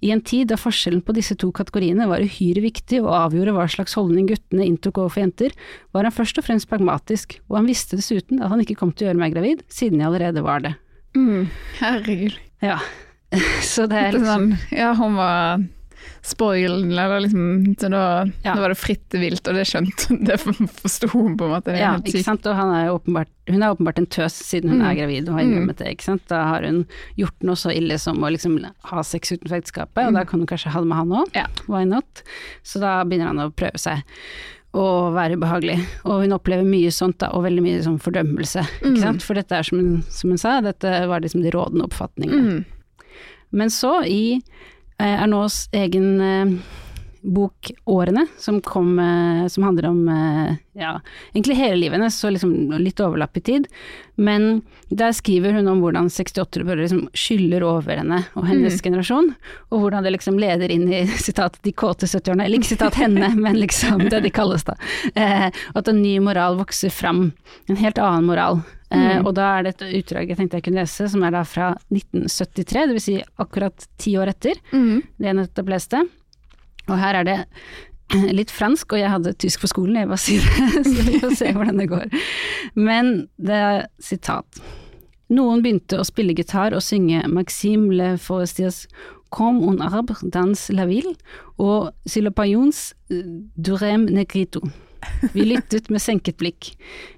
I 0.00 0.12
en 0.14 0.22
tid 0.24 0.48
da 0.48 0.56
forskjellen 0.56 1.02
på 1.04 1.12
disse 1.12 1.34
to 1.36 1.50
kategoriene 1.52 2.06
var 2.08 2.22
uhyre 2.24 2.62
viktig 2.64 3.02
og 3.02 3.10
avgjorde 3.12 3.52
hva 3.56 3.66
slags 3.68 3.96
holdning 3.98 4.30
guttene 4.30 4.64
inntok 4.64 5.02
overfor 5.02 5.26
jenter, 5.26 5.56
var 5.92 6.08
han 6.08 6.14
først 6.14 6.40
og 6.40 6.46
fremst 6.46 6.70
pragmatisk, 6.70 7.36
og 7.50 7.58
han 7.58 7.68
visste 7.68 7.98
dessuten 8.00 8.40
at 8.40 8.52
han 8.52 8.62
ikke 8.64 8.78
kom 8.80 8.94
til 8.94 9.06
å 9.06 9.10
gjøre 9.10 9.20
meg 9.20 9.34
gravid, 9.36 9.66
siden 9.68 10.00
jeg 10.00 10.08
allerede 10.08 10.44
var 10.46 10.64
det. 10.64 10.72
Mm, 11.18 11.50
herregud. 11.82 12.38
Ja, 12.64 12.78
så 13.72 13.84
det 13.90 14.00
er 14.00 14.16
liksom 14.16 14.30
sånn, 14.30 14.72
ja, 14.72 14.94
hun 14.96 15.20
var 15.20 15.60
spoiled, 16.22 16.84
eller 16.92 17.20
liksom, 17.24 17.74
så 17.80 17.88
da, 17.90 18.24
Ja. 18.44 18.54
da 18.54 18.60
var 18.60 18.68
det 18.74 18.78
fritt 18.78 19.08
vilt, 19.16 19.46
og 19.48 19.54
det 19.54 19.64
skjønte 19.66 20.18
Det 20.26 20.36
forsto 20.40 21.08
hun 21.14 21.36
på 21.38 21.44
en 21.48 21.54
måte. 21.54 21.72
Det 21.72 21.80
Ja, 21.80 21.94
ikke 21.98 22.22
sant, 22.24 22.44
og 22.46 22.54
han 22.56 22.74
er 22.76 22.90
åpenbart, 22.92 23.28
hun 23.48 23.62
er 23.62 23.74
åpenbart 23.74 23.98
en 23.98 24.06
tøs 24.06 24.34
siden 24.34 24.70
hun 24.70 24.80
Mm. 24.82 24.86
er 24.90 24.94
gravid 25.00 25.28
og 25.28 25.34
har 25.34 25.42
innrømmet 25.46 25.76
det, 25.80 25.88
ikke 25.96 26.04
sant. 26.10 26.22
Da 26.28 26.42
har 26.44 26.62
hun 26.68 26.86
gjort 27.16 27.42
noe 27.42 27.56
så 27.56 27.72
ille 27.74 27.98
som 27.98 28.16
å 28.18 28.30
liksom 28.30 28.58
ha 28.84 29.02
sex 29.02 29.32
utenfor 29.32 29.56
ekteskapet, 29.62 30.06
og 30.06 30.14
da 30.14 30.24
kan 30.24 30.40
hun 30.40 30.46
kanskje 30.46 30.70
ha 30.70 30.80
det 30.80 30.88
med 30.88 30.96
han 30.98 31.08
òg, 31.08 31.26
Mm. 31.30 31.36
Ja. 31.36 31.46
why 31.68 31.84
not? 31.84 32.22
Så 32.62 32.80
da 32.80 33.02
begynner 33.04 33.26
han 33.32 33.38
å 33.38 33.50
prøve 33.52 33.78
seg 33.78 34.02
å 34.72 35.10
være 35.12 35.34
ubehagelig, 35.34 35.80
og 36.04 36.20
hun 36.22 36.30
opplever 36.36 36.62
mye 36.64 36.92
sånt 36.94 37.18
da, 37.18 37.28
og 37.34 37.42
veldig 37.42 37.62
mye 37.64 37.80
sånn 37.82 37.98
fordømmelse, 37.98 38.62
ikke 38.82 38.92
Mm. 38.94 39.00
sant. 39.00 39.22
For 39.22 39.34
dette 39.34 39.50
er 39.58 39.62
som 39.64 39.78
hun, 39.80 40.02
som 40.08 40.30
hun 40.30 40.38
sa, 40.38 40.60
dette 40.60 41.08
var 41.08 41.20
liksom 41.20 41.42
de 41.42 41.50
rådende 41.50 41.88
oppfatningene. 41.88 42.60
Mm. 42.60 42.64
Men 43.52 43.68
så, 43.68 44.04
i 44.06 44.40
eh, 45.00 45.22
Arnaults 45.22 45.68
egen 45.70 46.20
eh, 47.22 47.28
bok 47.30 47.70
'Årene', 47.86 48.26
som 48.38 48.60
kom 48.60 48.98
eh, 48.98 49.46
som 49.48 49.64
handler 49.64 49.86
om 49.86 50.08
eh, 50.08 50.56
ja, 50.80 51.00
egentlig 51.34 51.56
hele 51.56 51.76
livet 51.76 51.98
hennes, 51.98 52.18
så 52.18 52.30
liksom 52.30 52.72
litt 52.80 53.00
overlapp 53.00 53.36
i 53.36 53.40
tid. 53.40 53.66
Men 54.16 54.62
der 54.88 55.12
skriver 55.12 55.52
hun 55.52 55.68
om 55.68 55.80
hvordan 55.80 56.08
68-årere 56.08 56.80
liksom 56.82 57.08
skyller 57.14 57.62
over 57.64 57.96
henne 57.96 58.22
og 58.34 58.46
hennes 58.48 58.80
generasjon, 58.82 59.34
og 59.70 59.80
hvordan 59.80 60.04
det 60.04 60.12
liksom 60.16 60.38
leder 60.40 60.70
inn 60.70 60.88
i 60.92 61.06
sitat 61.26 61.58
'de 61.62 61.72
kåte 61.72 62.06
70-årene', 62.06 62.44
eller 62.44 62.58
ikke 62.58 62.74
sitat 62.76 62.94
henne, 62.94 63.34
men 63.44 63.56
liksom 63.60 64.08
det 64.08 64.20
de 64.24 64.30
kalles 64.30 64.64
da. 64.64 64.74
Eh, 65.14 65.50
at 65.74 65.88
en 65.88 66.02
ny 66.02 66.18
moral 66.20 66.56
vokser 66.56 66.90
fram, 66.90 67.32
en 67.68 67.76
helt 67.76 67.98
annen 67.98 68.24
moral. 68.24 68.62
Eh, 68.90 69.20
og 69.22 69.34
da 69.36 69.58
er 69.58 69.62
det 69.62 69.76
et 69.76 69.92
utdrag 70.00 70.28
jeg 70.32 70.36
tenkte 70.36 70.58
jeg 70.58 70.64
kunne 70.66 70.80
lese, 70.82 71.06
som 71.08 71.22
er 71.22 71.30
da 71.30 71.44
fra 71.46 71.76
1973, 71.94 72.88
dvs. 72.90 73.04
Si 73.04 73.18
akkurat 73.38 73.86
ti 74.02 74.16
år 74.18 74.32
etter 74.32 74.58
Mm. 74.72 75.02
det 75.16 75.26
jeg 75.28 75.36
nettopp 75.38 75.68
leste. 75.70 76.00
Og 76.88 76.98
her 77.00 77.20
er 77.20 77.28
det 77.28 77.38
litt 78.38 78.50
fransk, 78.54 78.94
og 78.94 79.02
jeg 79.02 79.12
hadde 79.12 79.36
tysk 79.38 79.64
på 79.64 79.70
skolen, 79.70 80.00
jeg 80.00 80.10
bare 80.10 80.24
sier 80.24 80.46
det, 80.46 80.84
så 80.90 81.06
vi 81.06 81.22
får 81.22 81.38
se 81.38 81.54
hvordan 81.56 81.80
det 81.82 81.88
går. 81.92 82.20
Men 82.78 83.14
det 83.38 83.62
er 83.70 83.88
sitat. 84.02 84.62
Noen 85.30 85.62
begynte 85.62 86.00
å 86.00 86.06
spille 86.06 86.34
gitar 86.34 86.74
og 86.74 86.82
synge 86.82 87.22
Maxime 87.30 87.94
Le 87.94 88.14
Forestiers 88.18 88.86
Comme 89.30 89.62
un 89.62 89.78
arbre 89.78 90.16
dans 90.26 90.58
la 90.74 90.88
ville 90.90 91.12
og 91.62 91.92
Silopayons 92.02 92.80
Durem 93.54 94.08
Negrito. 94.10 94.64
Vi 95.32 95.44
lyttet 95.46 95.86
med 95.86 96.02
senket 96.02 96.40
blikk. 96.40 96.72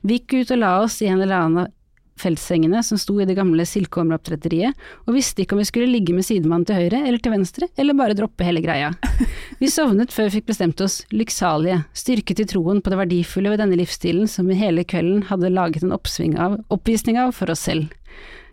Vi 0.05 0.19
gikk 0.19 0.43
ut 0.43 0.53
og 0.53 0.61
la 0.61 0.75
oss 0.83 1.01
i 1.01 1.09
en 1.09 1.23
eller 1.25 1.47
annen 1.47 1.73
feltsengene 2.21 2.83
som 2.85 2.99
sto 3.01 3.17
i 3.21 3.27
det 3.29 3.37
gamle 3.39 3.65
silkeområoppdretteriet, 3.69 4.77
og 5.07 5.17
visste 5.17 5.45
ikke 5.45 5.57
om 5.57 5.63
vi 5.63 5.69
skulle 5.69 5.91
ligge 5.91 6.15
med 6.17 6.27
sidemannen 6.27 6.67
til 6.69 6.79
høyre 6.79 7.03
eller 7.07 7.23
til 7.23 7.35
venstre, 7.35 7.69
eller 7.81 7.99
bare 7.99 8.17
droppe 8.19 8.47
hele 8.47 8.63
greia. 8.65 8.93
Vi 9.63 9.71
sovnet 9.71 10.11
før 10.11 10.27
vi 10.27 10.41
fikk 10.41 10.49
bestemt 10.49 10.81
oss, 10.83 10.97
lykksalige, 11.15 11.85
styrket 11.95 12.41
i 12.43 12.47
troen 12.51 12.81
på 12.83 12.91
det 12.91 12.99
verdifulle 12.99 13.53
ved 13.53 13.61
denne 13.63 13.79
livsstilen 13.79 14.27
som 14.31 14.49
vi 14.51 14.57
hele 14.59 14.83
kvelden 14.89 15.23
hadde 15.29 15.53
laget 15.55 15.85
en 15.87 15.95
oppsving 15.95 16.35
av, 16.35 16.57
oppvisning 16.75 17.21
av 17.23 17.31
for 17.37 17.53
oss 17.53 17.63
selv. 17.69 17.93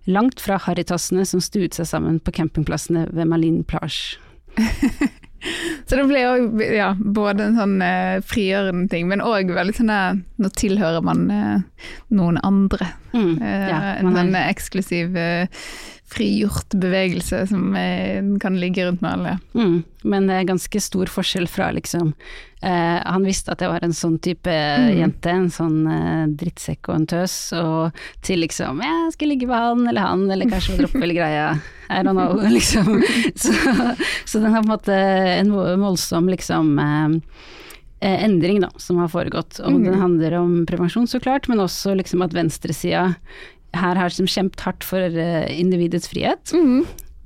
Langt 0.05 0.43
fra 0.43 0.59
harrytassene 0.61 1.25
som 1.25 1.41
stuet 1.41 1.73
seg 1.77 1.89
sammen 1.89 2.19
på 2.21 2.35
campingplassene 2.37 3.07
ved 3.09 3.31
Malin 3.31 3.63
plage. 3.65 4.19
Så 5.87 5.95
det 5.97 6.05
ble 6.09 6.23
òg 6.27 6.61
ja, 6.75 6.89
både 6.99 7.45
en 7.49 7.55
sånn 7.59 7.75
eh, 7.85 8.17
frigjørende 8.27 8.89
ting, 8.91 9.07
men 9.09 9.23
òg 9.23 9.53
veldig 9.55 9.75
sånn 9.77 9.93
at 9.93 10.25
Nå 10.39 10.49
tilhører 10.55 11.03
man 11.03 11.25
eh, 11.33 11.85
noen 12.15 12.37
andre. 12.43 12.91
Mm, 13.13 13.37
Eh, 13.41 13.69
en 13.99 14.13
sånn 14.15 14.35
eksklusiv, 14.39 15.15
eh, 15.19 15.47
frigjort 16.09 16.73
bevegelse 16.81 17.43
som 17.51 17.75
eh, 17.77 18.23
kan 18.41 18.59
ligge 18.59 18.85
rundt 18.87 19.01
med 19.01 19.11
alle. 19.11 19.33
mm, 19.53 19.83
men 20.09 20.29
det 20.29 20.35
er 20.37 20.47
ganske 20.47 20.81
stor 20.81 21.11
forskjell 21.11 21.47
fra 21.51 21.71
liksom 21.75 22.13
eh, 22.63 22.99
Han 23.03 23.25
visste 23.27 23.51
at 23.51 23.61
jeg 23.61 23.71
var 23.71 23.83
en 23.83 23.93
sånn 23.95 24.15
type 24.23 24.53
jente, 24.95 25.29
en 25.29 25.49
sånn 25.51 25.81
eh, 25.91 26.23
drittsekk 26.39 26.89
og 26.89 26.95
en 26.95 27.07
tøs, 27.13 27.35
og 27.59 27.99
til 28.25 28.41
liksom 28.45 28.81
Jeg 28.85 29.13
skal 29.17 29.33
ligge 29.33 29.49
med 29.49 29.59
han 29.59 29.85
eller 29.91 30.07
han, 30.07 30.25
eller 30.31 30.49
kanskje 30.49 30.79
droppe 30.79 31.01
hele 31.03 31.17
greia. 31.19 31.51
I 31.89 32.01
don't 32.05 32.17
know, 32.17 32.39
liksom. 32.57 33.01
Så, 33.35 33.53
så 34.25 34.39
den 34.39 34.53
har 34.53 34.61
på 34.61 34.69
en 34.69 34.73
måte 34.75 34.97
en 35.35 35.53
voldsom 35.81 36.29
liksom 36.29 36.75
eh, 36.79 37.19
eh, 37.99 38.23
endring 38.25 38.61
da, 38.61 38.71
som 38.77 38.97
har 39.01 39.11
foregått. 39.11 39.59
Og 39.59 39.83
den 39.83 39.99
handler 39.99 40.39
om 40.39 40.65
prevensjon, 40.69 41.07
så 41.07 41.19
klart, 41.19 41.49
men 41.49 41.61
også 41.63 41.95
liksom 41.99 42.23
at 42.25 42.35
venstresida 42.35 43.09
her 43.77 43.95
har 43.99 44.09
som 44.13 44.27
kjempet 44.29 44.63
hardt 44.65 44.83
for 44.87 44.99
eh, 44.99 45.47
individets 45.59 46.09
frihet. 46.09 46.53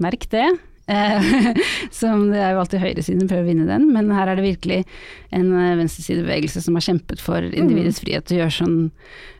Merk 0.04 0.26
det. 0.34 0.46
Eh, 0.92 1.28
som 1.96 2.26
det 2.34 2.42
er 2.44 2.52
jo 2.56 2.64
alltid 2.64 2.82
høyresiden 2.84 3.30
prøver 3.30 3.46
å 3.46 3.48
vinne 3.54 3.68
den, 3.70 3.86
men 3.96 4.10
her 4.12 4.28
er 4.28 4.36
det 4.40 4.44
virkelig 4.50 4.82
en 5.32 5.54
eh, 5.56 5.78
venstresidebevegelse 5.80 6.64
som 6.66 6.76
har 6.76 6.84
kjempet 6.84 7.24
for 7.24 7.46
individets 7.48 8.02
frihet 8.04 8.28
til 8.28 8.38
å 8.38 8.42
gjøre 8.44 8.58
sånn 8.58 8.78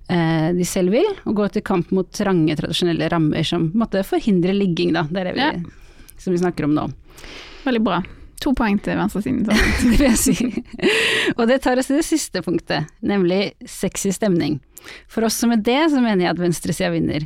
eh, 0.08 0.50
de 0.56 0.68
selv 0.68 0.96
vil, 0.96 1.10
og 1.28 1.36
gå 1.42 1.50
til 1.52 1.66
kamp 1.68 1.92
mot 1.92 2.08
trange, 2.16 2.56
tradisjonelle 2.60 3.12
rammer 3.12 3.44
som 3.48 3.68
på 3.68 3.76
en 3.76 3.84
måte 3.84 4.06
forhindrer 4.08 4.56
ligging, 4.56 4.96
da. 4.96 5.04
Det 5.12 5.20
er 5.26 5.32
det 5.34 5.36
vi, 5.36 5.48
Ja. 5.50 6.16
som 6.24 6.32
vi 6.32 6.40
snakker 6.40 6.70
om 6.70 6.78
nå. 6.80 6.88
Veldig 7.68 7.84
bra. 7.84 8.00
To 8.44 8.52
poeng 8.58 8.80
til 8.84 9.00
venstresiden. 9.00 9.46
Det 9.48 9.90
vil 9.94 10.06
jeg 10.10 10.20
si. 10.20 10.64
Og 11.38 11.48
det 11.48 11.62
tar 11.64 11.80
oss 11.80 11.88
til 11.90 12.02
det 12.02 12.08
siste 12.08 12.44
punktet, 12.44 12.90
nemlig 13.02 13.54
sexy 13.66 14.12
stemning. 14.16 14.60
For 15.08 15.24
også 15.24 15.48
med 15.48 15.64
det 15.64 15.80
så 15.94 16.02
mener 16.04 16.26
jeg 16.26 16.34
at 16.34 16.42
venstresida 16.42 16.92
vinner. 16.92 17.24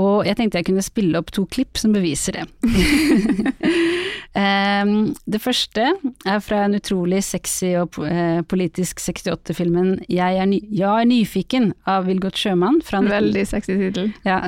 Og 0.00 0.24
jeg 0.26 0.34
tenkte 0.38 0.58
jeg 0.58 0.66
kunne 0.66 0.82
spille 0.82 1.18
opp 1.20 1.28
to 1.34 1.44
klipp 1.46 1.78
som 1.78 1.92
beviser 1.94 2.40
det. 2.40 2.46
Em, 4.34 5.12
det 5.30 5.38
første 5.38 5.84
er 6.26 6.40
fra 6.42 6.64
en 6.66 6.74
utrolig 6.74 7.20
sexy 7.22 7.68
og 7.78 8.00
eh, 8.02 8.40
politisk 8.50 8.98
68-filmen 8.98 10.00
'Jeg 10.10 10.40
er, 10.40 10.48
ny 10.50 10.58
ja, 10.74 10.96
er 10.98 11.06
nyfiken' 11.06 11.70
av 11.86 12.08
Vilgot 12.08 12.34
Sjømann. 12.34 12.80
Fra 12.82 12.98
19 12.98 13.12
Veldig 13.14 13.44
sexy 13.46 13.76
tittel. 13.78 14.10
ja, 14.26 14.40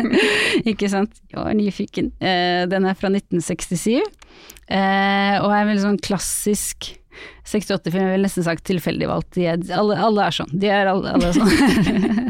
ikke 0.70 0.90
sant. 0.92 1.16
Jeg 1.32 1.40
er 1.40 1.56
nyfiken. 1.56 2.12
Eh, 2.20 2.68
den 2.68 2.84
er 2.84 2.92
fra 3.00 3.08
1967, 3.08 4.04
eh, 4.68 5.36
og 5.40 5.48
er 5.50 5.62
en 5.62 5.72
veldig 5.72 5.86
sånn 5.88 6.04
klassisk 6.04 6.94
68-film, 7.44 8.06
jeg 8.08 8.16
vil 8.16 8.24
nesten 8.24 8.44
sagt 8.46 8.64
tilfeldig 8.66 9.08
valgt. 9.10 9.34
De 9.36 9.44
er, 9.46 9.60
alle, 9.76 9.96
alle 10.00 10.24
er 10.24 10.34
sånn. 10.34 10.52
De 10.60 10.70
er 10.72 10.88
alle, 10.88 11.12
alle 11.12 11.30
sånn. 11.36 11.50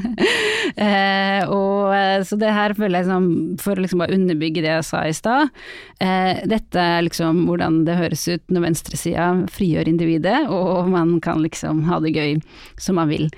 eh, 0.85 1.43
og, 1.47 1.95
eh, 1.95 2.25
så 2.27 2.39
det 2.41 2.51
her 2.55 2.75
føler 2.77 3.01
jeg 3.01 3.09
som, 3.09 3.29
for 3.63 3.79
å 3.79 3.85
liksom 3.85 4.03
bare 4.03 4.17
underbygge 4.19 4.65
det 4.65 4.73
jeg 4.73 4.89
sa 4.89 5.05
i 5.07 5.15
stad, 5.17 5.55
eh, 6.03 6.43
dette 6.51 6.89
er 6.99 7.07
liksom 7.07 7.45
hvordan 7.49 7.85
det 7.87 7.99
høres 8.01 8.27
ut 8.27 8.45
når 8.51 8.67
venstresida 8.67 9.29
frigjør 9.55 9.93
individet, 9.95 10.41
og 10.51 10.91
man 10.93 11.17
kan 11.25 11.45
liksom 11.45 11.87
ha 11.89 12.03
det 12.03 12.15
gøy 12.17 12.37
som 12.77 12.99
man 13.01 13.13
vil. 13.13 13.31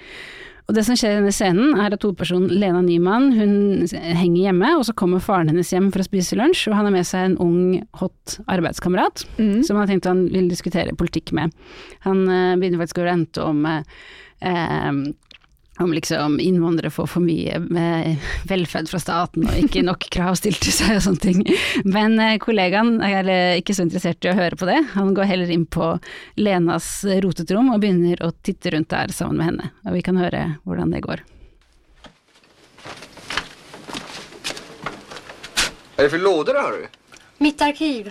Og 0.67 0.75
det 0.75 0.83
som 0.83 0.97
skjer 0.99 1.15
i 1.15 1.19
denne 1.21 1.35
scenen, 1.35 1.77
er 1.79 1.95
at 1.95 2.03
hovedpersonen 2.03 2.51
Lena 2.51 2.81
Nyman 2.83 3.29
hun 3.37 3.53
henger 3.95 4.49
hjemme, 4.49 4.73
og 4.75 4.83
så 4.89 4.95
kommer 4.99 5.23
faren 5.23 5.53
hennes 5.53 5.71
hjem 5.71 5.93
for 5.95 6.03
å 6.03 6.07
spise 6.09 6.39
lunsj, 6.39 6.65
og 6.71 6.75
han 6.75 6.89
har 6.89 6.95
med 6.97 7.07
seg 7.07 7.29
en 7.29 7.37
ung, 7.43 7.61
hot 8.01 8.39
arbeidskamerat 8.51 9.27
Mm. 9.39 9.63
som 9.63 9.77
han 9.77 9.85
har 9.85 9.93
tenkt 9.93 10.09
han 10.11 10.27
vil 10.33 10.49
diskutere 10.51 10.97
politikk 10.97 11.33
med. 11.33 11.55
Han 12.07 12.27
eh, 12.29 12.57
begynner 12.59 12.83
faktisk 12.83 12.99
å 12.99 13.07
rente 13.07 13.45
om 13.47 13.63
eh, 13.67 13.83
eh, 14.43 14.93
om 15.79 15.93
liksom 15.93 16.41
innvandrere 16.41 16.91
får 16.91 17.09
for 17.11 17.25
mye 17.25 17.59
med 17.61 18.23
velferd 18.49 18.89
fra 18.91 19.01
staten 19.03 19.47
og 19.47 19.59
ikke 19.61 19.85
nok 19.87 20.09
krav 20.13 20.39
stilt 20.41 20.61
til 20.65 20.75
seg 20.75 20.97
og 20.97 21.05
sånne 21.05 21.23
ting. 21.23 21.43
Men 21.85 22.19
eh, 22.23 22.39
kollegaen 22.43 22.99
er 23.05 23.31
eh, 23.33 23.61
ikke 23.61 23.77
så 23.77 23.87
interessert 23.87 24.25
i 24.25 24.33
å 24.33 24.37
høre 24.39 24.59
på 24.59 24.69
det. 24.69 24.79
Han 24.97 25.15
går 25.17 25.31
heller 25.31 25.53
inn 25.53 25.67
på 25.69 25.95
Lenas 26.41 26.91
rotete 27.25 27.57
rom 27.57 27.73
og 27.75 27.81
begynner 27.85 28.23
å 28.25 28.33
titte 28.41 28.73
rundt 28.75 28.93
der 28.93 29.13
sammen 29.15 29.41
med 29.41 29.51
henne. 29.51 29.73
Og 29.87 29.99
vi 29.99 30.05
kan 30.07 30.21
høre 30.21 30.45
hvordan 30.65 30.95
det 30.95 31.05
går. 31.07 31.25
Hva 35.97 36.05
er 36.05 36.09
det 36.09 36.13
for 36.13 36.21
låder 36.21 36.59
har 36.61 36.75
du? 36.77 36.89
Mitt 37.41 37.63
arkiv. 37.65 38.11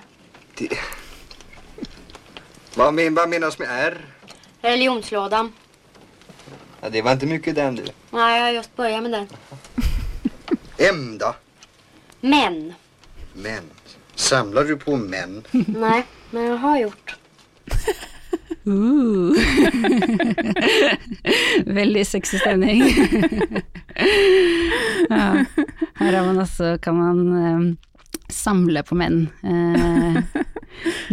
Hva 2.76 2.90
men, 2.92 3.14
vad 3.14 3.30
med 3.30 3.44
R? 3.70 3.98
Religionslådan. 4.62 5.52
Ja, 6.86 6.90
det 6.90 7.02
var 7.02 7.12
inte 7.12 7.26
mycket 7.26 7.56
den 7.56 7.76
du. 7.76 7.84
Nej, 8.12 8.38
jag 8.38 8.46
har 8.46 8.52
just 8.52 8.76
börjat 8.76 9.04
med 9.04 9.12
den. 9.12 9.28
M 10.92 11.18
då? 11.18 11.36
Män. 12.22 12.74
Män. 13.34 13.64
Samlar 14.16 14.64
du 14.64 14.78
på 14.78 14.96
män? 14.98 15.44
Nej, 15.68 16.06
men 16.32 16.44
jag 16.44 16.58
har 16.58 16.78
gjort. 16.80 17.16
Uh. 18.68 19.34
Veldig 21.66 22.08
sexy 22.08 22.38
stemning. 22.40 22.84
ja. 25.10 25.46
Her 25.96 26.14
har 26.14 26.26
man 26.26 26.40
også, 26.40 26.78
kan 26.82 26.98
man 26.98 27.20
um, 27.20 27.78
samle 28.30 28.84
på 28.84 28.96
menn. 28.96 29.30
Eh, 29.44 30.24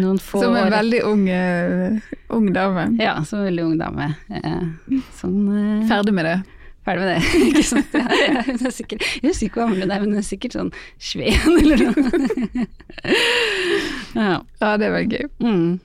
noen 0.03 0.19
få 0.23 0.41
Som 0.43 0.57
en 0.57 0.67
år- 0.67 0.75
veldig 0.77 1.03
ung, 1.09 1.23
uh, 1.29 2.17
ung 2.37 2.49
dame. 2.55 2.89
Ja, 3.01 3.19
som 3.29 3.43
en 3.43 3.49
veldig 3.51 3.65
ung 3.71 3.79
dame. 3.81 4.11
Uh, 4.31 4.99
sånn 5.21 5.39
uh, 5.49 5.87
Ferdig 5.91 6.15
med 6.17 6.29
det. 6.29 6.37
Ferdig 6.83 7.05
med 7.05 7.13
det, 7.13 7.21
ikke 7.53 7.63
sant. 7.69 7.93
Ja, 7.95 8.19
ja, 8.19 8.43
hun 8.49 8.67
er 8.67 8.75
sikkert, 8.75 9.05
jeg 9.23 9.31
husker 9.31 9.47
ikke 9.47 9.61
hvor 9.61 9.69
gammel 9.69 9.85
hun 9.85 9.93
er, 9.95 10.01
men 10.03 10.11
hun 10.17 10.19
er 10.23 10.27
sikkert 10.27 10.57
sånn 10.59 10.73
Sveen 10.99 11.61
eller 11.63 11.85
noe. 11.87 12.67
ja. 14.19 14.35
Ja, 14.61 14.73
det 14.83 14.91
var 14.95 15.07
gøy. 15.07 15.29
Mm. 15.43 15.81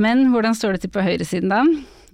Men 0.00 0.28
hvordan 0.32 0.54
står 0.54 0.76
det 0.76 0.84
til 0.84 0.92
på 0.94 1.02
høyresiden 1.06 1.50
da? 1.52 1.62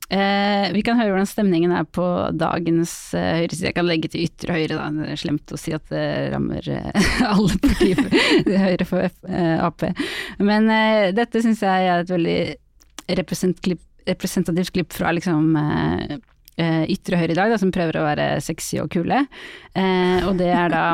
Eh, 0.06 0.68
vi 0.70 0.84
kan 0.86 1.00
høre 1.00 1.10
hvordan 1.10 1.26
stemningen 1.26 1.72
er 1.74 1.86
på 1.90 2.04
dagens 2.38 2.92
eh, 3.18 3.40
høyreside. 3.40 3.72
Jeg 3.72 3.74
kan 3.74 3.88
legge 3.88 4.10
til 4.12 4.28
ytre 4.28 4.54
høyre, 4.54 4.76
da. 4.78 4.86
Det 4.94 5.08
er 5.16 5.18
slemt 5.18 5.50
å 5.54 5.58
si 5.58 5.74
at 5.74 5.88
det 5.90 6.04
rammer 6.30 6.68
eh, 6.70 7.08
alle 7.32 7.56
partier 7.62 7.98
høyre 8.66 8.86
for 8.86 9.08
F, 9.08 9.18
eh, 9.26 9.56
Ap. 9.66 9.82
Men 10.38 10.70
eh, 10.70 11.10
dette 11.16 11.42
syns 11.42 11.64
jeg 11.66 11.90
er 11.90 12.04
et 12.04 12.12
veldig 12.14 12.38
representativt 13.16 14.72
klipp 14.76 14.94
fra 14.94 15.10
liksom 15.14 15.56
eh, 15.58 16.16
ytre 16.94 17.18
høyre 17.18 17.34
i 17.34 17.38
dag, 17.40 17.50
da, 17.50 17.58
som 17.58 17.74
prøver 17.74 17.98
å 17.98 18.06
være 18.06 18.28
sexy 18.44 18.78
og 18.82 18.92
kule. 18.94 19.24
Og 19.76 20.38
det 20.38 20.48
er 20.54 20.70
da 20.72 20.84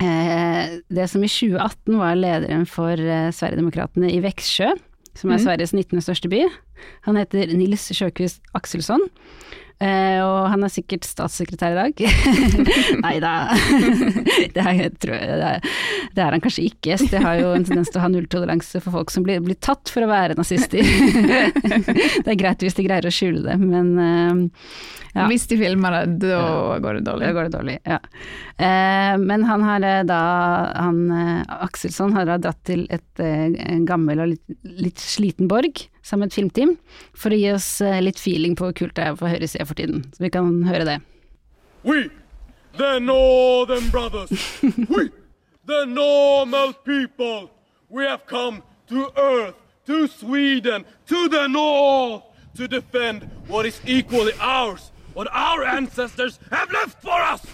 det 0.00 1.04
som 1.12 1.20
i 1.20 1.28
2018 1.28 1.98
var 2.00 2.16
lederen 2.16 2.62
for 2.64 2.96
Sverigedemokraterna 2.96 4.08
i 4.08 4.22
Växjö, 4.24 4.70
som 5.14 5.30
er 5.30 5.36
Mhm. 5.36 5.44
Sveriges 5.44 5.72
19. 5.72 6.00
største 6.00 6.28
by. 6.28 6.42
Han 7.02 7.16
heter 7.16 7.46
Nils 7.56 7.88
Sjøkvist 7.94 8.40
Akselsson. 8.54 9.00
Eh, 9.80 10.18
og 10.20 10.50
han 10.52 10.64
er 10.66 10.72
sikkert 10.72 11.06
statssekretær 11.08 11.72
i 11.72 11.78
dag. 11.78 12.02
Nei 13.04 13.14
da, 13.22 13.32
det, 14.54 14.60
er, 14.60 14.90
tror 15.00 15.16
jeg, 15.16 15.38
det, 15.40 15.52
er, 15.54 15.78
det 16.16 16.24
er 16.24 16.36
han 16.36 16.44
kanskje 16.44 16.66
ikke. 16.68 16.98
Så 17.00 17.08
det 17.08 17.22
har 17.24 17.38
jo 17.40 17.54
en 17.56 17.64
tendens 17.64 17.88
til 17.88 18.00
å 18.00 18.04
ha 18.04 18.10
nulltoleranse 18.12 18.82
for 18.84 18.98
folk 18.98 19.14
som 19.14 19.24
blir, 19.24 19.40
blir 19.44 19.56
tatt 19.56 19.88
for 19.92 20.04
å 20.04 20.10
være 20.10 20.36
nazister. 20.36 20.84
det 20.84 22.28
er 22.28 22.40
greit 22.40 22.60
hvis 22.64 22.76
de 22.76 22.84
greier 22.84 23.08
å 23.08 23.14
skjule 23.14 23.40
det, 23.46 23.56
men 23.62 23.94
uh, 23.96 24.66
ja. 25.10 25.24
Hvis 25.26 25.48
de 25.50 25.56
filmer 25.58 25.96
det, 25.96 26.28
da 26.28 26.76
går 26.78 27.00
det 27.00 27.06
dårlig. 27.08 27.24
Da 27.24 27.34
går 27.34 27.48
det 27.48 27.54
dårlig, 27.56 27.78
ja. 27.88 27.96
Uh, 28.60 29.16
men 29.24 29.46
han 29.48 29.64
har 29.64 29.86
da, 30.06 30.20
han 30.76 31.00
Akselson 31.56 32.12
har 32.14 32.28
da 32.28 32.36
dratt 32.38 32.60
til 32.68 32.84
et 32.92 33.24
gammel 33.88 34.20
og 34.20 34.34
litt, 34.34 34.60
litt 34.84 35.00
sliten 35.00 35.48
borg 35.50 35.86
sammen 36.02 36.26
med 36.26 36.32
et 36.32 36.38
filmteam, 36.38 36.76
for 37.14 37.32
å 37.32 37.38
gi 37.38 37.50
oss 37.52 37.68
eh, 37.84 38.00
litt 38.02 38.20
feeling 38.20 38.56
på 38.56 38.68
hvor 38.68 38.76
kult 38.76 38.96
det 38.96 39.06
er 39.06 39.18
på 39.18 39.30
høyresida 39.30 39.66
for 39.68 39.78
tiden. 39.78 40.04
Så 40.14 40.24
vi 40.24 40.32
kan 40.32 40.62
høre 40.66 40.86
det. 40.88 40.98
We, 41.82 42.08
the 42.76 42.98
Northern 43.00 43.90
Brothers, 43.90 44.30
we, 44.62 45.10
the 45.66 45.84
normal 45.86 46.72
people, 46.84 47.50
we 47.88 48.04
have 48.04 48.26
come 48.26 48.62
to 48.88 49.10
Earth, 49.16 49.56
to 49.86 50.06
Sweden, 50.08 50.84
to 51.06 51.28
the 51.28 51.46
North, 51.48 52.24
to 52.56 52.68
defend 52.68 53.28
what 53.48 53.66
is 53.66 53.80
equally 53.86 54.32
ours, 54.40 54.92
what 55.14 55.28
our 55.32 55.64
ancestors 55.64 56.38
have 56.50 56.70
left 56.72 57.00
for 57.02 57.20
us. 57.20 57.46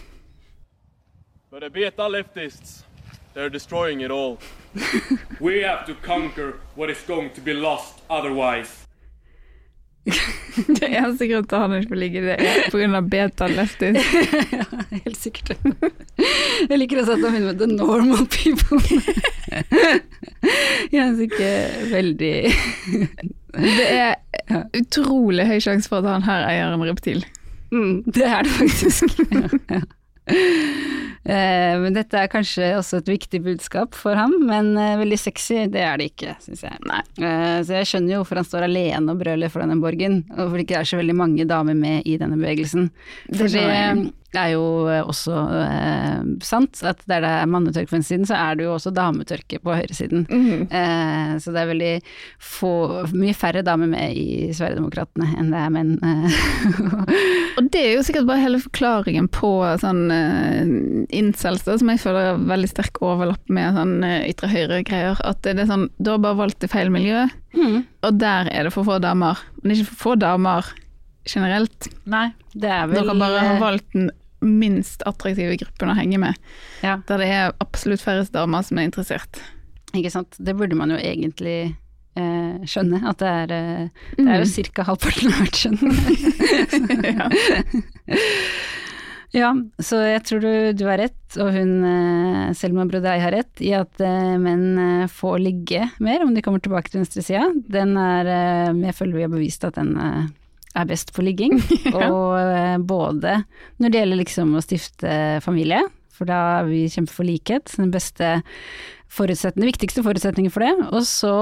But 1.51 1.61
the 1.61 1.71
beta 1.71 2.03
leftists, 2.03 2.83
they're 3.35 3.51
destroying 3.51 4.01
it 4.01 4.11
all. 4.11 4.39
we 5.41 5.63
have 5.63 5.87
to 5.87 5.95
conquer 6.03 6.55
what 6.77 6.91
is 6.91 7.03
going 7.07 7.31
to 7.35 7.41
be 7.41 7.55
lost 7.55 8.03
otherwise. 8.09 8.87
Det 10.81 10.87
eneste 10.87 11.27
grunnen 11.27 11.47
til 11.51 11.57
at 11.57 11.63
han 11.63 11.75
ikke 11.77 11.91
får 11.91 11.99
ligge 12.01 12.21
det, 12.23 12.37
er 12.39 12.69
pga. 12.71 13.01
beta-lestis. 13.11 13.97
Helt 15.05 15.19
sikkert. 15.19 15.57
Jeg 16.71 16.79
liker 16.79 17.01
også 17.03 17.17
at 17.17 17.25
han 17.25 17.33
begynner 17.33 17.53
med 17.53 17.59
'the 17.61 17.67
normal 17.77 18.27
people'. 18.31 18.81
Jeg 20.93 21.01
er 21.03 21.21
ikke 21.21 21.51
veldig 21.91 22.37
Det 23.57 23.87
er 23.91 24.15
utrolig 24.79 25.47
høy 25.47 25.59
sjanse 25.59 25.89
for 25.89 25.99
at 25.99 26.13
han 26.13 26.23
her 26.23 26.47
eier 26.49 26.75
en 26.75 26.87
reptil. 26.87 27.25
Mm, 27.73 28.03
det 28.07 28.25
er 28.25 28.43
det 28.43 28.53
faktisk. 28.53 29.19
ja, 29.33 29.49
ja. 29.71 29.81
Eh, 31.27 31.73
men 31.83 31.91
dette 31.91 32.21
er 32.23 32.29
kanskje 32.31 32.69
også 32.79 33.01
et 33.01 33.09
viktig 33.11 33.41
budskap 33.43 33.97
for 33.99 34.15
ham, 34.15 34.31
men 34.47 34.69
eh, 34.79 34.93
veldig 35.01 35.17
sexy, 35.19 35.65
det 35.75 35.81
er 35.83 35.99
det 35.99 36.05
ikke, 36.13 36.37
syns 36.45 36.63
jeg. 36.63 36.79
Nei. 36.87 37.01
så 37.67 37.81
jeg 37.81 37.89
skjønner 37.91 38.13
jo 38.13 38.21
hvorfor 38.21 38.39
han 38.39 38.47
står 38.47 38.67
alene 38.69 39.11
og 39.11 39.25
brøler 39.25 39.51
for 39.51 39.65
denne 39.65 39.81
borgen, 39.83 40.21
og 40.31 40.45
hvorfor 40.45 40.61
det 40.61 40.67
ikke 40.69 40.79
er 40.79 40.87
så 40.93 41.01
veldig 41.01 41.17
mange 41.19 41.49
damer 41.51 41.75
med 41.75 42.07
i 42.07 42.15
denne 42.21 42.39
bevegelsen. 42.39 42.93
Det 43.27 43.41
For 43.43 43.59
det 44.35 44.41
er 44.43 44.51
jo 44.55 44.65
også 45.07 45.35
eh, 45.63 46.23
sant, 46.45 46.81
at 46.87 47.03
der 47.09 47.23
det 47.25 47.31
er 47.31 47.51
mannetørke 47.51 47.91
på 47.91 47.97
venstresiden, 47.97 48.27
så 48.29 48.37
er 48.39 48.59
det 48.59 48.67
jo 48.67 48.75
også 48.75 48.93
dametørke 48.95 49.61
på 49.63 49.75
høyresiden. 49.77 50.27
Mm. 50.29 50.67
Eh, 50.71 51.33
så 51.43 51.55
det 51.55 51.63
er 51.63 51.71
veldig 51.71 51.93
få, 52.43 52.73
mye 53.17 53.35
færre 53.37 53.63
damer 53.67 53.91
med 53.91 54.17
i 54.19 54.51
Sverigedemokraterna 54.57 55.31
enn 55.39 55.53
det 55.55 55.63
er 55.63 55.73
menn. 55.75 55.95
eh. 56.03 56.39
Og 57.57 57.71
det 57.73 57.83
er 57.83 57.95
jo 57.97 58.05
sikkert 58.07 58.29
bare 58.29 58.43
hele 58.43 58.61
forklaringen 58.61 59.29
på 59.33 59.51
sånn 59.81 60.03
eh, 60.13 60.73
incels, 61.17 61.65
som 61.67 61.93
jeg 61.93 62.03
føler 62.03 62.33
er 62.35 62.47
veldig 62.51 62.73
sterk 62.73 63.01
overlapp 63.05 63.53
med 63.53 63.79
sånn 63.79 63.95
eh, 64.07 64.27
ytre 64.31 64.51
høyre-greier. 64.53 65.23
At 65.25 65.41
det 65.47 65.57
er 65.63 65.71
sånn, 65.71 65.89
du 65.97 66.13
har 66.13 66.21
bare 66.25 66.41
valgt 66.43 66.67
i 66.67 66.71
feil 66.73 66.93
miljø, 66.93 67.27
og 68.05 68.19
der 68.21 68.51
er 68.53 68.67
det 68.69 68.75
for 68.75 68.85
få 68.85 68.99
damer. 69.01 69.41
Men 69.63 69.73
ikke 69.77 69.89
for 69.95 70.03
få 70.11 70.19
damer 70.21 70.69
generelt. 71.29 71.89
Nei, 72.07 72.29
det 72.55 72.71
er 72.71 72.87
vel 72.91 73.01
Dere 73.03 73.15
bare 73.21 73.41
har 73.43 73.55
eh, 73.57 73.61
valgt 73.63 73.93
den 73.97 74.11
minst 74.47 75.03
attraktive 75.09 75.57
gruppen 75.59 75.91
å 75.91 75.95
henge 75.99 76.19
med. 76.23 76.35
Ja. 76.85 76.95
Der 77.09 77.19
det 77.23 77.29
er 77.33 77.53
absolutt 77.65 78.03
færrest 78.05 78.33
damer 78.37 78.63
som 78.67 78.79
er 78.79 78.85
interessert. 78.91 79.35
Ikke 79.97 80.11
sant. 80.13 80.31
Det 80.39 80.55
burde 80.59 80.77
man 80.79 80.91
jo 80.93 80.99
egentlig 81.01 81.59
eh, 82.17 82.55
skjønne, 82.69 83.01
at 83.09 83.19
det 83.23 83.31
er, 83.33 83.49
eh, 83.57 83.89
det 84.19 84.29
er 84.29 84.39
jo 84.45 84.49
Mm. 84.51 84.55
ca. 84.77 84.83
halvparten 84.91 85.27
av 85.33 85.37
hvert 85.41 85.59
kjønn. 85.63 85.81
ja, 89.37 89.51
så 89.83 89.97
jeg 90.07 90.23
tror 90.29 90.41
du, 90.45 90.53
du 90.79 90.85
har 90.89 90.99
rett, 91.03 91.37
og 91.43 91.49
hun 91.57 91.73
eh, 91.85 92.53
Selma 92.57 92.85
Brodei 92.89 93.17
har 93.21 93.33
rett, 93.35 93.61
i 93.65 93.73
at 93.77 94.01
eh, 94.05 94.37
menn 94.41 95.09
får 95.13 95.39
ligge 95.43 95.89
mer 95.99 96.23
om 96.25 96.35
de 96.37 96.43
kommer 96.45 96.61
tilbake 96.65 96.91
til 96.93 97.01
venstresida. 97.03 97.45
Den 97.69 97.97
er 98.01 98.25
Jeg 98.85 98.95
føler 98.97 99.17
vi 99.19 99.25
har 99.27 99.33
bevist 99.33 99.65
at 99.69 99.77
den 99.81 99.93
er 100.77 100.89
best 100.89 101.13
på 101.17 101.25
ligging. 101.27 101.59
Og 101.95 102.37
eh, 102.41 102.77
både 102.79 103.41
når 103.81 103.93
det 103.93 104.03
gjelder 104.03 104.23
liksom 104.23 104.57
å 104.57 104.65
stifte 104.65 105.15
familie, 105.45 105.83
for 106.17 106.29
da 106.29 106.61
er 106.61 106.71
vi 106.71 106.87
kjemper 106.89 107.19
for 107.19 107.29
likhet. 107.29 107.75
Den 107.77 107.93
beste 107.93 108.39
forutsetning, 109.17 109.63
den 109.63 109.71
viktigste 109.71 110.03
forutsetningen 110.05 110.53
for 110.53 110.65
det. 110.65 110.73
Og 110.91 111.03
så 111.07 111.33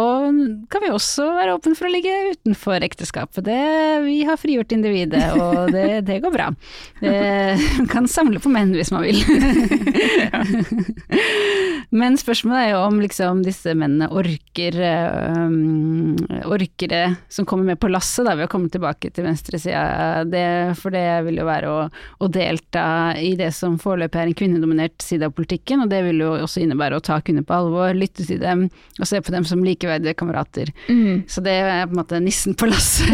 kan 0.72 0.84
vi 0.84 0.90
også 0.92 1.24
være 1.38 1.54
åpne 1.56 1.76
for 1.78 1.88
å 1.88 1.92
ligge 1.92 2.12
utenfor 2.34 2.84
ekteskapet. 2.86 3.42
Det, 3.46 3.60
vi 4.04 4.18
har 4.28 4.40
frigjort 4.40 4.74
individet, 4.76 5.24
og 5.38 5.72
det, 5.74 5.86
det 6.08 6.20
går 6.24 6.32
bra. 6.34 6.46
Det, 7.00 7.14
man 7.78 7.88
kan 7.90 8.10
samle 8.10 8.42
på 8.42 8.52
menn 8.52 8.74
hvis 8.76 8.92
man 8.94 9.06
vil. 9.06 9.18
Men 11.94 12.16
spørsmålet 12.18 12.58
er 12.64 12.70
jo 12.72 12.78
om 12.88 12.96
liksom 12.98 13.42
disse 13.46 13.70
mennene 13.78 14.08
orker 14.10 14.74
um, 15.46 16.16
Orker 16.50 16.90
det 16.90 17.02
som 17.30 17.46
kommer 17.46 17.68
med 17.70 17.78
på 17.78 17.86
lasset, 17.92 18.24
da, 18.26 18.34
ved 18.34 18.48
å 18.48 18.50
komme 18.50 18.70
tilbake 18.72 19.12
til 19.14 19.24
venstresida. 19.28 20.24
Det- 20.26 20.74
For 20.80 20.90
det 20.90 21.04
vil 21.28 21.38
jo 21.38 21.46
være 21.46 21.70
å, 21.70 21.84
å 22.18 22.28
delta 22.34 23.14
i 23.20 23.34
det 23.38 23.52
som 23.54 23.76
foreløpig 23.78 24.20
er 24.20 24.26
en 24.32 24.34
kvinnedominert 24.40 25.02
side 25.06 25.28
av 25.28 25.34
politikken, 25.38 25.84
og 25.84 25.90
det 25.92 26.02
vil 26.08 26.18
jo 26.24 26.32
også 26.42 26.64
innebære 26.64 26.98
å 26.98 27.04
ta 27.04 27.20
kvinner 27.24 27.46
på 27.46 27.54
alvor, 27.56 27.94
lytte 27.94 28.26
til 28.26 28.40
dem 28.42 28.66
og 28.98 29.06
se 29.08 29.20
på 29.22 29.30
dem 29.34 29.46
som 29.48 29.62
likeverdige 29.64 30.16
kamerater. 30.18 30.74
Mm. 30.90 31.24
Så 31.30 31.42
det 31.46 31.54
er 31.62 31.86
på 31.86 31.94
en 31.94 32.00
måte 32.02 32.20
nissen 32.22 32.54
på 32.58 32.66
lasset 32.70 33.06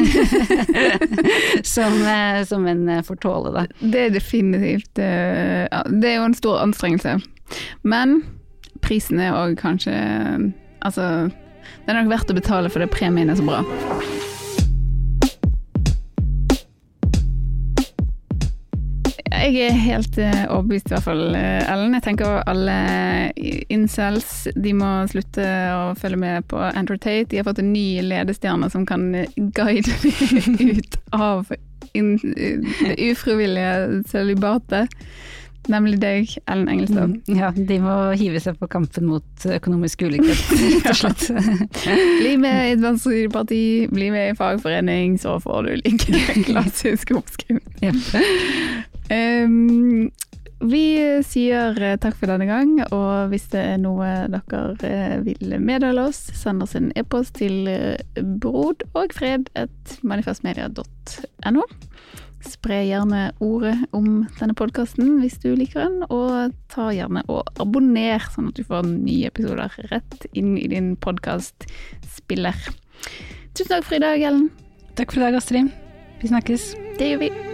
som, 1.75 2.01
eh, 2.07 2.41
som 2.49 2.65
menn 2.65 2.87
eh, 2.89 3.05
får 3.07 3.21
tåle, 3.23 3.53
da. 3.55 3.67
Det 3.81 4.07
er 4.09 4.15
definitivt 4.17 5.01
ja, 5.01 5.83
Det 5.91 6.11
er 6.15 6.19
jo 6.21 6.27
en 6.31 6.37
stor 6.39 6.61
anstrengelse. 6.65 7.19
Men 7.83 8.23
prisen 8.85 9.21
er 9.21 9.37
òg 9.37 9.59
kanskje 9.61 9.95
Altså, 10.81 11.29
det 11.85 11.93
er 11.93 11.99
nok 11.99 12.09
verdt 12.09 12.31
å 12.33 12.35
betale 12.39 12.71
for 12.73 12.81
det 12.81 12.89
premien 12.89 13.29
er 13.29 13.37
så 13.37 13.45
bra. 13.45 13.61
jeg 19.41 19.71
er 19.71 19.79
helt 19.79 20.19
eh, 20.21 20.45
overbevist 20.51 20.91
i 20.91 20.95
hvert 20.95 21.07
fall, 21.07 21.23
eh, 21.37 21.71
Ellen. 21.71 21.95
Jeg 21.97 22.05
tenker 22.05 22.43
alle 22.51 22.77
incels 23.73 24.49
de 24.55 24.75
må 24.77 24.91
slutte 25.11 25.47
å 25.75 25.95
følge 25.99 26.21
med 26.21 26.47
på 26.51 26.61
Andrew 26.61 26.99
Tate. 27.01 27.31
De 27.31 27.41
har 27.41 27.49
fått 27.49 27.63
en 27.63 27.73
ny 27.73 28.03
ledestjerne 28.05 28.71
som 28.73 28.87
kan 28.89 29.11
guide 29.57 29.97
dem 30.03 30.73
ut 30.77 31.01
av 31.17 31.51
det 31.95 32.95
ufrivillige 33.11 34.03
sølibatet. 34.11 34.93
Nemlig 35.69 35.99
deg, 36.01 36.31
Ellen 36.49 36.69
Engelstad. 36.73 37.11
Mm, 37.13 37.37
Ja, 37.37 37.51
de 37.55 37.77
må 37.83 37.97
hive 38.17 38.41
seg 38.41 38.57
på 38.59 38.69
kampen 38.73 39.07
mot 39.11 39.45
økonomisk 39.45 40.03
ulikhet, 40.07 40.41
rett 40.87 40.89
og 40.89 40.97
slett. 40.97 41.27
Bli 42.23 42.37
med 42.41 42.57
i 42.65 42.73
et 42.77 42.83
venstreparti, 42.83 43.63
bli 43.93 44.09
med 44.15 44.33
i 44.33 44.39
fagforening, 44.39 45.19
så 45.21 45.37
får 45.43 45.69
du 45.69 45.77
like 45.85 46.25
klassisk 46.49 47.13
oppskrift. 47.19 47.69
Um, 49.11 50.11
vi 50.61 50.83
sier 51.25 51.79
eh, 51.81 51.97
takk 51.97 52.19
for 52.21 52.29
denne 52.29 52.45
gang, 52.45 52.75
og 52.93 53.31
hvis 53.33 53.47
det 53.53 53.63
er 53.65 53.79
noe 53.81 54.07
dere 54.29 54.75
eh, 54.85 55.15
vil 55.25 55.55
meddele 55.57 56.05
oss, 56.11 56.19
send 56.37 56.63
oss 56.63 56.77
en 56.77 56.91
e-post 57.01 57.39
til 57.41 57.65
eh, 57.71 57.97
Spre 62.41 62.79
gjerne 62.87 63.31
ordet 63.45 63.77
om 63.97 64.25
denne 64.39 64.57
podkasten 64.57 65.19
hvis 65.21 65.37
du 65.43 65.51
liker 65.59 65.85
den, 65.85 66.07
og 66.09 66.55
ta 66.73 66.89
gjerne 66.95 67.23
og 67.29 67.51
abonner, 67.61 68.25
sånn 68.33 68.49
at 68.51 68.57
du 68.57 68.65
får 68.65 68.89
nye 68.89 69.29
episoder 69.29 69.77
rett 69.93 70.27
inn 70.33 70.57
i 70.57 70.67
din 70.73 70.95
podkastspiller. 71.05 72.73
Tusen 73.53 73.77
takk 73.77 73.87
for 73.91 74.01
i 74.01 74.03
dag, 74.07 74.25
Ellen. 74.25 74.51
Takk 74.97 75.13
for 75.13 75.21
i 75.23 75.29
dag, 75.29 75.41
Astrid. 75.43 75.71
Vi 76.21 76.33
snakkes. 76.33 76.73
Det 76.99 77.13
gjør 77.13 77.25
vi. 77.27 77.50